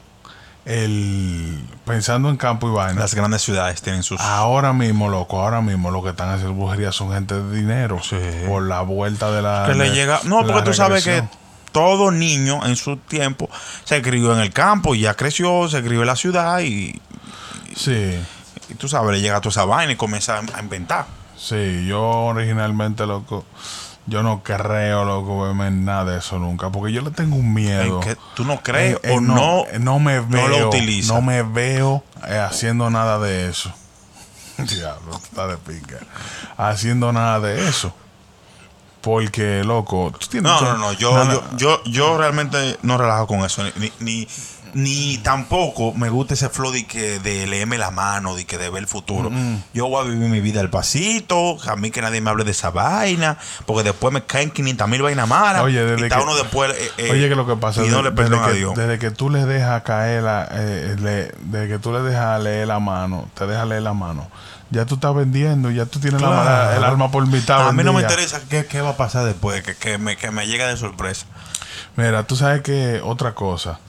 el 0.64 1.64
pensando 1.86 2.28
en 2.28 2.36
campo 2.36 2.68
y 2.68 2.72
vaina, 2.72 3.00
Las 3.00 3.14
grandes 3.14 3.40
ciudades 3.42 3.80
tienen 3.80 4.02
sus... 4.02 4.20
ahora 4.20 4.74
mismo, 4.74 5.08
loco, 5.08 5.40
ahora 5.40 5.62
mismo 5.62 5.90
lo 5.90 6.02
que 6.02 6.10
están 6.10 6.28
haciendo 6.28 6.54
brujería 6.54 6.92
son 6.92 7.12
gente 7.12 7.34
de 7.40 7.56
dinero. 7.56 7.98
Sí. 8.02 8.16
Por 8.46 8.64
la 8.64 8.82
vuelta 8.82 9.30
de 9.30 9.40
la. 9.42 9.64
que 9.66 9.74
le 9.74 9.90
llega. 9.92 10.20
No, 10.24 10.46
porque 10.46 10.62
tú 10.62 10.74
sabes 10.74 11.04
que 11.04 11.24
todo 11.72 12.10
niño 12.10 12.64
en 12.66 12.76
su 12.76 12.96
tiempo 12.96 13.48
se 13.84 14.02
crió 14.02 14.32
en 14.34 14.40
el 14.40 14.52
campo 14.52 14.94
y 14.94 15.00
ya 15.00 15.14
creció, 15.14 15.68
se 15.68 15.82
crió 15.82 16.00
en 16.02 16.06
la 16.06 16.16
ciudad 16.16 16.60
y, 16.60 17.00
Sí. 17.74 18.18
y 18.68 18.74
tú 18.74 18.88
sabes, 18.88 19.12
le 19.12 19.20
llega 19.20 19.40
toda 19.40 19.50
esa 19.50 19.64
vaina 19.64 19.92
y 19.92 19.96
comienza 19.96 20.38
a 20.38 20.60
inventar. 20.60 21.06
Sí, 21.36 21.86
yo 21.86 22.02
originalmente, 22.02 23.06
loco, 23.06 23.44
yo 24.08 24.22
no 24.22 24.42
creo, 24.42 25.04
loco, 25.04 25.48
en 25.50 25.84
nada 25.84 26.04
de 26.12 26.18
eso 26.18 26.38
nunca, 26.38 26.70
porque 26.70 26.92
yo 26.92 27.02
le 27.02 27.10
tengo 27.10 27.36
un 27.36 27.52
miedo. 27.54 27.96
En 27.96 28.00
que 28.00 28.16
tú 28.34 28.44
no 28.44 28.60
crees 28.62 28.98
En- 29.02 29.10
en 29.12 29.30
o 29.30 29.34
no, 29.34 29.64
no 29.80 29.98
me 29.98 30.16
no 30.16 30.26
veo, 30.28 30.48
lo 30.48 30.68
utilizas. 30.68 31.14
no 31.14 31.22
me 31.22 31.42
veo 31.42 32.02
eh, 32.26 32.38
haciendo 32.38 32.88
nada 32.90 33.18
de 33.18 33.48
eso. 33.48 33.72
Diablo, 34.58 35.14
está 35.22 35.46
de 35.46 35.56
pica. 35.58 35.98
Haciendo 36.56 37.12
nada 37.12 37.38
de 37.40 37.68
eso. 37.68 37.92
Porque, 39.00 39.62
loco, 39.64 40.12
tú 40.18 40.26
tienes 40.26 40.50
No, 40.50 40.58
que- 40.58 40.64
no, 40.64 40.76
no, 40.78 40.92
yo, 40.92 41.12
nada- 41.14 41.34
yo, 41.56 41.56
yo, 41.56 41.84
yo 41.84 42.18
realmente 42.18 42.76
no 42.82 42.98
relajo 42.98 43.26
con 43.28 43.40
eso, 43.44 43.62
ni, 43.76 43.92
ni, 44.00 44.28
ni 44.78 45.18
tampoco 45.18 45.92
me 45.94 46.08
gusta 46.08 46.34
ese 46.34 46.48
flow 46.48 46.70
de 46.70 46.86
que 46.86 47.18
de 47.18 47.46
leerme 47.46 47.78
la 47.78 47.90
mano, 47.90 48.36
de 48.36 48.44
que 48.46 48.58
de 48.58 48.70
ver 48.70 48.82
el 48.82 48.86
futuro. 48.88 49.30
Yo 49.74 49.88
voy 49.88 50.04
a 50.06 50.08
vivir 50.08 50.28
mi 50.28 50.40
vida 50.40 50.60
al 50.60 50.70
pasito, 50.70 51.56
a 51.68 51.74
mí 51.76 51.90
que 51.90 52.00
nadie 52.00 52.20
me 52.20 52.30
hable 52.30 52.44
de 52.44 52.52
esa 52.52 52.70
vaina, 52.70 53.38
porque 53.66 53.82
después 53.82 54.12
me 54.14 54.22
caen 54.24 54.50
500 54.50 54.88
mil 54.88 55.02
vainas 55.02 55.26
malas. 55.28 55.62
Oye, 55.62 55.82
desde 55.84 56.00
y 56.00 56.04
está 56.04 56.18
que- 56.18 56.22
uno 56.22 56.36
después. 56.36 56.70
eh, 56.78 56.90
eh, 56.98 57.10
Oye, 57.10 57.28
que 57.28 57.34
lo 57.34 57.46
que 57.46 57.56
pasa 57.56 57.84
y 57.84 57.88
no 57.88 58.02
le 58.02 58.10
desde, 58.12 58.36
a 58.38 58.46
que, 58.46 58.52
Dios. 58.52 58.74
desde 58.76 58.98
que 58.98 59.10
tú 59.10 59.30
le 59.30 59.44
dejas 59.44 59.82
caer 59.82 60.22
la, 60.22 60.48
eh, 60.52 60.96
le- 61.00 61.32
desde 61.42 61.68
que 61.68 61.78
tú 61.78 61.92
le 61.92 62.00
dejas 62.02 62.40
leer 62.42 62.68
la 62.68 62.78
mano, 62.78 63.28
te 63.34 63.46
dejas 63.46 63.66
leer 63.66 63.82
la 63.82 63.94
mano, 63.94 64.28
ya 64.70 64.84
tú 64.86 64.94
estás 64.94 65.14
vendiendo, 65.14 65.70
ya 65.72 65.86
tú 65.86 65.98
tienes 65.98 66.20
la 66.22 66.28
Claro. 66.28 66.44
mano- 66.44 66.70
el 66.76 66.84
alma 66.84 67.10
por 67.10 67.26
mitad. 67.26 67.66
A 67.68 67.72
mí 67.72 67.82
no 67.82 67.92
me 67.92 68.02
interesa 68.02 68.40
qué, 68.48 68.64
qué 68.66 68.80
va 68.80 68.90
a 68.90 68.96
pasar 68.96 69.24
después, 69.24 69.62
que, 69.64 69.74
que 69.74 69.98
me, 69.98 70.16
que 70.16 70.30
me 70.30 70.46
llegue 70.46 70.64
de 70.66 70.76
sorpresa. 70.76 71.26
Mira, 71.96 72.22
tú 72.24 72.36
sabes 72.36 72.62
que 72.62 73.00
otra 73.02 73.34
cosa. 73.34 73.80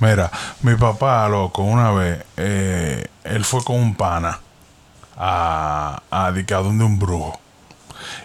Mira, 0.00 0.30
mi 0.62 0.74
papá, 0.74 1.28
loco, 1.28 1.62
una 1.62 1.90
vez, 1.92 2.24
eh, 2.36 3.06
él 3.24 3.44
fue 3.44 3.64
con 3.64 3.76
un 3.76 3.94
pana 3.94 4.38
a, 5.16 6.02
a, 6.10 6.26
a 6.26 6.32
donde 6.32 6.84
un 6.84 6.98
brujo. 6.98 7.38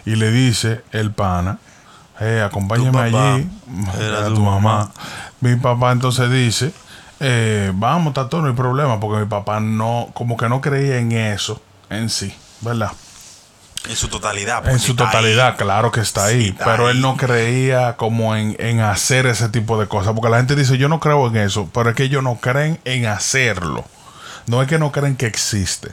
Y 0.04 0.16
le 0.16 0.30
dice 0.30 0.82
el 0.92 1.12
pana, 1.12 1.58
eh, 2.20 2.42
acompáñame 2.44 2.98
allí. 3.00 3.48
era 3.98 4.26
tu 4.26 4.42
mamá. 4.42 4.90
Mi 5.40 5.56
papá 5.56 5.92
entonces 5.92 6.30
dice, 6.30 6.72
eh, 7.20 7.72
vamos, 7.74 8.14
Tato, 8.14 8.42
no 8.42 8.48
hay 8.48 8.54
problema, 8.54 9.00
porque 9.00 9.20
mi 9.20 9.26
papá 9.26 9.60
no, 9.60 10.08
como 10.12 10.36
que 10.36 10.48
no 10.48 10.60
creía 10.60 10.98
en 10.98 11.12
eso 11.12 11.62
en 11.88 12.10
sí, 12.10 12.34
¿verdad? 12.60 12.92
En 13.88 13.96
su 13.96 14.08
totalidad. 14.08 14.68
En 14.68 14.78
su 14.78 14.94
totalidad, 14.94 15.56
claro 15.56 15.90
que 15.90 16.00
está 16.00 16.26
ahí. 16.26 16.42
Sí, 16.42 16.48
está 16.50 16.64
pero 16.64 16.88
él 16.88 17.00
no 17.00 17.16
creía 17.16 17.96
como 17.96 18.36
en, 18.36 18.56
en 18.58 18.80
hacer 18.80 19.26
ese 19.26 19.48
tipo 19.48 19.78
de 19.78 19.86
cosas. 19.88 20.14
Porque 20.14 20.30
la 20.30 20.36
gente 20.36 20.54
dice, 20.54 20.78
yo 20.78 20.88
no 20.88 21.00
creo 21.00 21.26
en 21.26 21.36
eso. 21.36 21.68
Pero 21.72 21.90
es 21.90 21.96
que 21.96 22.04
ellos 22.04 22.22
no 22.22 22.36
creen 22.36 22.78
en 22.84 23.06
hacerlo. 23.06 23.84
No 24.46 24.62
es 24.62 24.68
que 24.68 24.78
no 24.78 24.92
creen 24.92 25.16
que 25.16 25.26
existe. 25.26 25.90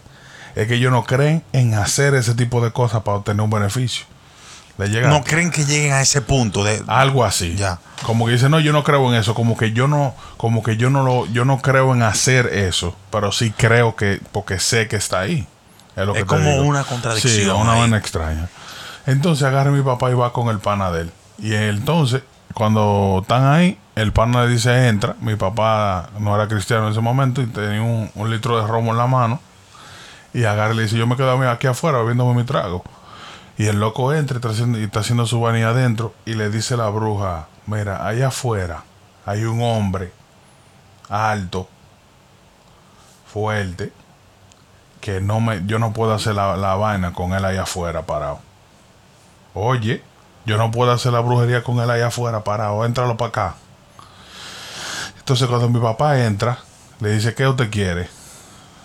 Es 0.56 0.68
que 0.68 0.76
ellos 0.76 0.92
no 0.92 1.04
creen 1.04 1.44
en 1.54 1.74
hacer 1.74 2.14
ese 2.14 2.36
tipo 2.36 2.64
de 2.64 2.72
cosas 2.72 3.02
para 3.04 3.18
obtener 3.18 3.42
un 3.42 3.50
beneficio. 3.50 4.06
No 5.10 5.24
creen 5.24 5.52
que 5.52 5.66
lleguen 5.66 5.92
a 5.92 6.02
ese 6.02 6.22
punto 6.22 6.64
de. 6.64 6.82
algo 6.88 7.26
así. 7.26 7.56
Ya. 7.56 7.80
Como 8.04 8.26
que 8.26 8.34
dice, 8.34 8.48
no, 8.48 8.62
yo 8.62 8.72
no 8.72 8.84
creo 8.84 9.10
en 9.10 9.20
eso. 9.20 9.36
Como 9.36 9.58
que 9.58 9.74
yo 9.74 9.90
no, 9.90 10.16
como 10.38 10.64
que 10.64 10.78
yo 10.78 10.90
no 10.90 11.04
lo, 11.04 11.26
yo 11.28 11.44
no 11.44 11.60
creo 11.62 11.94
en 11.94 12.02
hacer 12.02 12.48
eso. 12.48 12.96
Pero 13.12 13.34
sí 13.34 13.52
creo 13.52 13.98
que, 13.98 14.22
porque 14.32 14.60
sé 14.60 14.88
que 14.88 14.96
está 14.96 15.20
ahí. 15.20 15.48
Es, 16.00 16.06
lo 16.06 16.14
Es 16.14 16.20
que 16.20 16.24
te 16.24 16.26
como 16.28 16.50
digo. 16.52 16.64
una 16.64 16.84
contradicción 16.84 17.34
Sí, 17.34 17.50
una 17.50 17.74
vaina 17.76 17.98
extraña. 17.98 18.50
Entonces 19.06 19.46
agarra 19.46 19.72
mi 19.72 19.82
papá 19.82 20.10
y 20.12 20.14
va 20.14 20.32
con 20.34 20.50
el 20.50 20.60
pana 20.60 20.92
de 20.92 21.02
él. 21.02 21.12
Y 21.38 21.54
entonces, 21.54 22.24
cuando 22.54 23.20
están 23.22 23.46
ahí, 23.46 23.78
el 23.96 24.12
pana 24.12 24.44
le 24.44 24.50
dice, 24.50 24.88
entra. 24.88 25.16
Mi 25.22 25.36
papá 25.36 26.10
no 26.20 26.36
era 26.36 26.48
cristiano 26.48 26.86
en 26.86 26.92
ese 26.92 27.02
momento 27.02 27.42
y 27.42 27.48
tenía 27.48 27.82
un, 27.82 28.12
un 28.16 28.30
litro 28.30 28.60
de 28.60 28.68
romo 28.68 28.92
en 28.92 28.98
la 28.98 29.08
mano. 29.08 29.40
Y 30.34 30.44
agarra 30.44 30.74
y 30.74 30.78
le 30.78 30.84
dice, 30.84 30.98
yo 30.98 31.08
me 31.08 31.16
quedo 31.16 31.32
aquí 31.50 31.68
afuera 31.68 32.00
bebiéndome 32.00 32.34
mi 32.34 32.44
trago. 32.44 32.84
Y 33.58 33.66
el 33.66 33.80
loco 33.80 34.14
entra 34.14 34.36
y 34.36 34.38
está 34.38 34.50
haciendo, 34.50 34.80
y 34.80 34.84
está 34.84 35.02
haciendo 35.02 35.26
su 35.26 35.42
vaina 35.42 35.70
adentro 35.70 36.14
y 36.26 36.36
le 36.36 36.50
dice 36.50 36.76
a 36.76 36.78
la 36.78 36.90
bruja, 36.90 37.48
mira, 37.66 38.08
allá 38.08 38.28
afuera 38.28 38.84
hay 39.26 39.44
un 39.44 39.62
hombre 39.62 40.14
alto, 41.10 41.68
fuerte, 43.26 43.92
que 45.02 45.22
no 45.22 45.40
me, 45.40 45.66
yo 45.66 45.80
no 45.80 45.94
puedo 45.94 46.14
hacer 46.14 46.36
la, 46.36 46.58
la 46.58 46.76
vaina 46.76 47.14
con 47.14 47.34
él 47.34 47.46
allá 47.46 47.64
afuera 47.64 48.04
parado. 48.04 48.40
Oye, 49.54 50.04
yo 50.46 50.58
no 50.58 50.72
puedo 50.72 50.92
hacer 50.92 51.14
la 51.14 51.20
brujería 51.20 51.64
con 51.64 51.80
él 51.80 51.90
allá 51.90 52.08
afuera 52.08 52.44
parado, 52.44 52.86
éntralo 52.86 53.18
para 53.18 53.30
acá. 53.30 53.56
Entonces 55.18 55.48
cuando 55.48 55.70
mi 55.70 55.80
papá 55.80 56.20
entra, 56.20 56.60
le 57.00 57.12
dice, 57.12 57.36
¿qué 57.36 57.48
usted 57.48 57.70
quiere? 57.70 58.10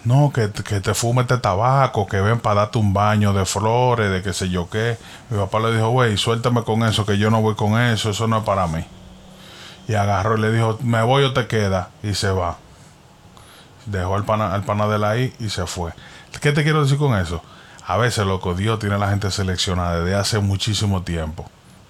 No, 0.04 0.30
que, 0.34 0.50
que 0.50 0.80
te 0.80 0.92
fume 0.92 1.22
este 1.22 1.38
tabaco, 1.38 2.06
que 2.06 2.20
ven 2.20 2.38
para 2.38 2.62
darte 2.62 2.78
un 2.78 2.92
baño 2.92 3.32
de 3.32 3.46
flores, 3.46 4.10
de 4.10 4.22
qué 4.22 4.34
sé 4.34 4.50
yo 4.50 4.68
qué. 4.68 4.98
Mi 5.30 5.38
papá 5.38 5.60
le 5.60 5.72
dijo, 5.72 5.88
güey, 5.88 6.18
suéltame 6.18 6.62
con 6.62 6.82
eso, 6.82 7.06
que 7.06 7.16
yo 7.16 7.30
no 7.30 7.40
voy 7.40 7.54
con 7.54 7.80
eso, 7.80 8.10
eso 8.10 8.26
no 8.26 8.38
es 8.38 8.44
para 8.44 8.66
mí. 8.66 8.84
Y 9.88 9.94
agarró 9.94 10.36
y 10.36 10.42
le 10.42 10.52
dijo, 10.52 10.78
me 10.82 11.02
voy 11.02 11.24
o 11.24 11.32
te 11.32 11.46
queda. 11.46 11.88
Y 12.02 12.14
se 12.14 12.30
va. 12.30 12.58
Dejó 13.87 14.14
al 14.14 14.24
pana, 14.24 14.55
al 14.55 14.64
pana 14.64 14.87
de 14.87 15.32
y 15.39 15.49
se 15.51 15.66
fue. 15.66 15.93
¿Qué 16.41 16.53
te 16.53 16.62
quiero 16.62 16.82
decir 16.82 16.99
con 16.99 17.18
eso? 17.18 17.43
A 17.87 17.97
veces, 17.97 18.26
loco, 18.26 18.55
Dios 18.55 18.78
tiene 18.78 18.95
a 18.95 18.99
la 18.99 19.11
gente 19.11 19.30
seleccionada 19.30 20.01
desde 20.01 20.14
hace 20.14 20.39
muchísimo 20.39 21.03
tiempo. 21.03 21.49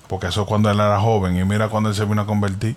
Porque 0.09 0.27
eso 0.27 0.43
es 0.43 0.49
cuando 0.49 0.71
él 0.71 0.79
era 0.79 1.01
joven. 1.01 1.39
Y 1.39 1.45
mira 1.45 1.69
cuando 1.69 1.89
él 1.89 1.95
se 1.95 2.05
vino 2.05 2.23
a 2.23 2.27
convertir. 2.27 2.77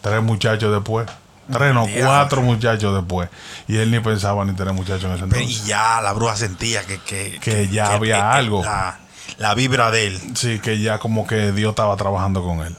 Tres 0.00 0.22
muchachos 0.22 0.72
después. 0.72 1.08
Tres, 1.50 1.74
no, 1.74 1.86
cuatro 2.00 2.42
muchachos 2.42 2.94
después. 2.94 3.28
Y 3.68 3.76
él 3.76 3.90
ni 3.90 4.00
pensaba 4.00 4.44
ni 4.44 4.52
tener 4.52 4.74
muchachos 4.74 5.04
en 5.04 5.12
ese 5.12 5.24
entonces. 5.24 5.50
y 5.50 5.68
ya 5.68 6.00
la 6.00 6.12
bruja 6.12 6.36
sentía 6.36 6.82
que, 6.84 6.98
que, 6.98 7.38
Que 7.40 7.68
ya 7.68 7.94
había 7.94 8.32
algo. 8.32 8.62
La, 8.64 8.98
la 9.38 9.54
vibra 9.54 9.90
de 9.90 10.08
él. 10.08 10.20
Sí, 10.34 10.58
que 10.58 10.80
ya 10.80 10.98
como 10.98 11.26
que 11.26 11.52
Dios 11.52 11.70
estaba 11.70 11.96
trabajando 11.96 12.42
con 12.42 12.60
él. 12.60 12.76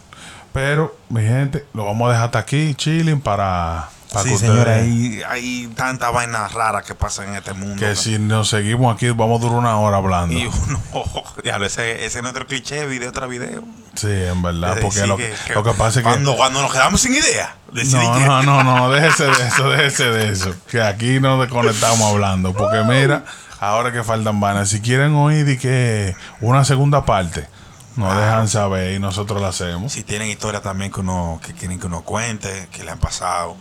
Pero, 0.53 0.95
mi 1.09 1.21
gente, 1.21 1.65
lo 1.73 1.85
vamos 1.85 2.07
a 2.07 2.11
dejar 2.11 2.25
hasta 2.25 2.39
aquí, 2.39 2.75
chilling, 2.75 3.21
para, 3.21 3.89
para 4.13 4.23
sí, 4.23 4.31
que 4.31 4.37
señora, 4.37 4.59
ustedes... 4.77 4.81
hay, 4.85 5.23
hay 5.27 5.67
tantas 5.75 6.13
vainas 6.13 6.53
raras 6.53 6.85
que 6.85 6.95
pasan 6.95 7.29
en 7.29 7.35
este 7.35 7.53
mundo. 7.53 7.75
Que 7.77 7.95
si 7.95 8.17
nos 8.19 8.47
seguimos 8.47 8.95
aquí, 8.95 9.09
vamos 9.09 9.41
a 9.41 9.43
durar 9.43 9.59
una 9.59 9.77
hora 9.77 9.97
hablando. 9.97 10.33
Y 10.33 10.45
uno, 10.45 10.81
diablo, 11.43 11.65
ese, 11.65 12.05
ese 12.05 12.19
es 12.19 12.21
nuestro 12.21 12.47
cliché, 12.47 12.85
video 12.85 13.11
tras 13.11 13.29
video. 13.29 13.63
Sí, 13.95 14.07
en 14.09 14.41
verdad, 14.41 14.77
porque 14.81 15.05
lo, 15.05 15.17
lo 15.17 15.63
que 15.63 15.71
pasa 15.71 15.99
es 15.99 16.05
que... 16.05 16.11
Cuando, 16.11 16.35
cuando 16.37 16.61
nos 16.61 16.71
quedamos 16.71 17.01
sin 17.01 17.13
idea. 17.13 17.55
No, 17.73 17.81
que- 18.17 18.25
no, 18.25 18.43
no, 18.43 18.63
no, 18.63 18.89
déjese 18.91 19.25
de 19.25 19.47
eso, 19.47 19.69
déjese 19.69 20.05
de 20.05 20.31
eso. 20.31 20.55
Que 20.69 20.81
aquí 20.81 21.19
nos 21.19 21.41
desconectamos 21.41 22.01
hablando. 22.01 22.53
Porque 22.53 22.83
mira, 22.83 23.25
ahora 23.59 23.91
que 23.91 24.03
faltan 24.03 24.39
vanas, 24.39 24.69
si 24.69 24.79
quieren 24.79 25.15
oír 25.15 25.49
y 25.49 25.57
que 25.57 26.15
una 26.39 26.63
segunda 26.65 27.05
parte, 27.05 27.47
nos 27.95 28.15
dejan 28.17 28.47
saber 28.47 28.93
y 28.95 28.99
nosotros 28.99 29.39
la 29.41 29.49
hacemos. 29.49 29.93
Si 29.93 30.03
tienen 30.03 30.27
historias 30.27 30.63
también 30.63 30.91
que, 30.91 30.99
uno, 31.01 31.39
que 31.45 31.53
quieren 31.53 31.79
que 31.79 31.85
uno 31.87 32.01
cuente, 32.01 32.67
que 32.71 32.83
le 32.83 32.91
han 32.91 32.99
pasado, 32.99 33.55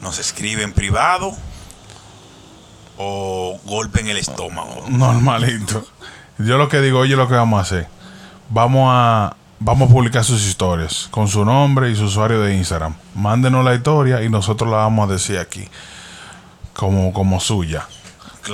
nos 0.00 0.18
escriben 0.18 0.72
privado 0.72 1.32
o 2.98 3.58
golpe 3.64 4.00
en 4.00 4.08
el 4.08 4.16
estómago. 4.16 4.84
Normalito. 4.88 5.84
Yo 6.38 6.58
lo 6.58 6.68
que 6.68 6.80
digo, 6.80 7.00
oye, 7.00 7.16
lo 7.16 7.28
que 7.28 7.34
vamos 7.34 7.58
a 7.58 7.62
hacer. 7.62 7.88
Vamos 8.50 8.88
a, 8.92 9.36
vamos 9.58 9.90
a 9.90 9.92
publicar 9.92 10.24
sus 10.24 10.46
historias 10.46 11.08
con 11.10 11.28
su 11.28 11.44
nombre 11.44 11.90
y 11.90 11.96
su 11.96 12.04
usuario 12.04 12.40
de 12.40 12.56
Instagram. 12.56 12.94
Mándenos 13.14 13.64
la 13.64 13.74
historia 13.74 14.22
y 14.22 14.28
nosotros 14.28 14.70
la 14.70 14.78
vamos 14.78 15.08
a 15.08 15.12
decir 15.12 15.38
aquí. 15.38 15.68
Como, 16.74 17.12
como 17.12 17.40
suya. 17.40 17.86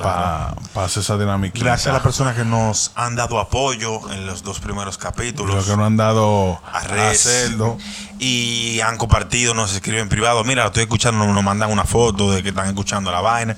Claro. 0.00 0.56
Para 0.72 0.86
hacer 0.86 1.02
esa 1.02 1.16
dinámica. 1.18 1.58
Gracias 1.58 1.88
a 1.88 1.92
las 1.92 2.02
personas 2.02 2.34
que 2.34 2.44
nos 2.44 2.92
han 2.94 3.14
dado 3.16 3.38
apoyo 3.38 4.10
en 4.12 4.26
los 4.26 4.42
dos 4.42 4.58
primeros 4.60 4.96
capítulos. 4.98 5.54
Los 5.54 5.66
que 5.66 5.76
no 5.76 5.84
han 5.84 5.96
dado 5.96 6.60
a 6.66 6.78
a 6.78 6.80
Res 6.84 7.26
hacerlo. 7.26 7.76
y 8.18 8.80
han 8.80 8.96
compartido, 8.98 9.54
nos 9.54 9.74
escriben 9.74 10.00
en 10.02 10.08
privado, 10.08 10.42
mira, 10.44 10.62
lo 10.62 10.68
estoy 10.68 10.84
escuchando, 10.84 11.26
nos 11.26 11.44
mandan 11.44 11.70
una 11.70 11.84
foto 11.84 12.30
de 12.32 12.42
que 12.42 12.50
están 12.50 12.66
escuchando 12.68 13.10
la 13.12 13.20
vaina 13.20 13.56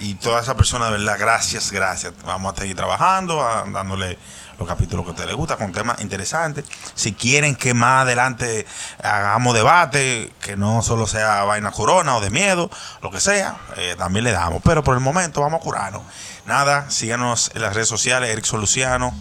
y 0.00 0.14
todas 0.14 0.42
esas 0.44 0.54
personas, 0.56 0.90
de 0.90 0.98
verdad, 0.98 1.16
gracias, 1.18 1.70
gracias. 1.70 2.12
Vamos 2.26 2.54
a 2.54 2.60
seguir 2.60 2.76
trabajando, 2.76 3.40
a- 3.42 3.64
dándole 3.70 4.18
los 4.58 4.68
capítulos 4.68 5.04
que 5.04 5.10
a 5.10 5.12
ustedes 5.12 5.28
les 5.28 5.36
gusta 5.36 5.56
con 5.56 5.72
temas 5.72 6.00
interesantes. 6.00 6.64
Si 6.94 7.12
quieren 7.12 7.56
que 7.56 7.74
más 7.74 8.02
adelante 8.02 8.66
hagamos 9.02 9.54
debate, 9.54 10.32
que 10.40 10.56
no 10.56 10.82
solo 10.82 11.06
sea 11.06 11.44
vaina 11.44 11.70
corona 11.70 12.16
o 12.16 12.20
de 12.20 12.30
miedo, 12.30 12.70
lo 13.02 13.10
que 13.10 13.20
sea, 13.20 13.56
eh, 13.76 13.94
también 13.98 14.24
le 14.24 14.32
damos. 14.32 14.62
Pero 14.64 14.82
por 14.82 14.94
el 14.94 15.00
momento 15.00 15.40
vamos 15.40 15.60
a 15.60 15.64
curarnos. 15.64 16.02
Nada, 16.46 16.90
síganos 16.90 17.50
en 17.54 17.62
las 17.62 17.74
redes 17.74 17.88
sociales, 17.88 18.30
Eric 18.30 18.44
Soluciano 18.44 19.14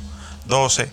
12. 0.45 0.91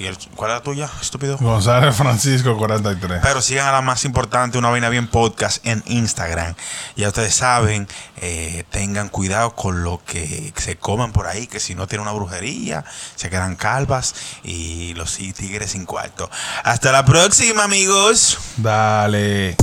¿Y 0.00 0.06
el, 0.06 0.16
cuál 0.34 0.52
es 0.52 0.56
la 0.56 0.62
tuya, 0.62 0.90
estúpido? 1.02 1.36
González 1.36 1.94
Francisco 1.94 2.56
43. 2.56 3.20
Pero 3.22 3.42
sigan 3.42 3.68
a 3.68 3.72
la 3.72 3.82
más 3.82 4.06
importante, 4.06 4.56
una 4.56 4.70
vaina 4.70 4.88
bien 4.88 5.06
podcast 5.08 5.64
en 5.66 5.82
Instagram. 5.84 6.54
Ya 6.96 7.08
ustedes 7.08 7.34
saben, 7.34 7.86
eh, 8.16 8.64
tengan 8.70 9.10
cuidado 9.10 9.54
con 9.54 9.84
lo 9.84 10.00
que 10.06 10.54
se 10.56 10.76
coman 10.76 11.12
por 11.12 11.26
ahí, 11.26 11.46
que 11.46 11.60
si 11.60 11.74
no 11.74 11.86
tienen 11.86 12.06
una 12.06 12.16
brujería, 12.16 12.82
se 13.14 13.28
quedan 13.28 13.56
calvas 13.56 14.14
y 14.42 14.94
los 14.94 15.18
tigres 15.18 15.72
sin 15.72 15.84
cuarto. 15.84 16.30
Hasta 16.64 16.92
la 16.92 17.04
próxima, 17.04 17.64
amigos. 17.64 18.38
Dale. 18.56 19.54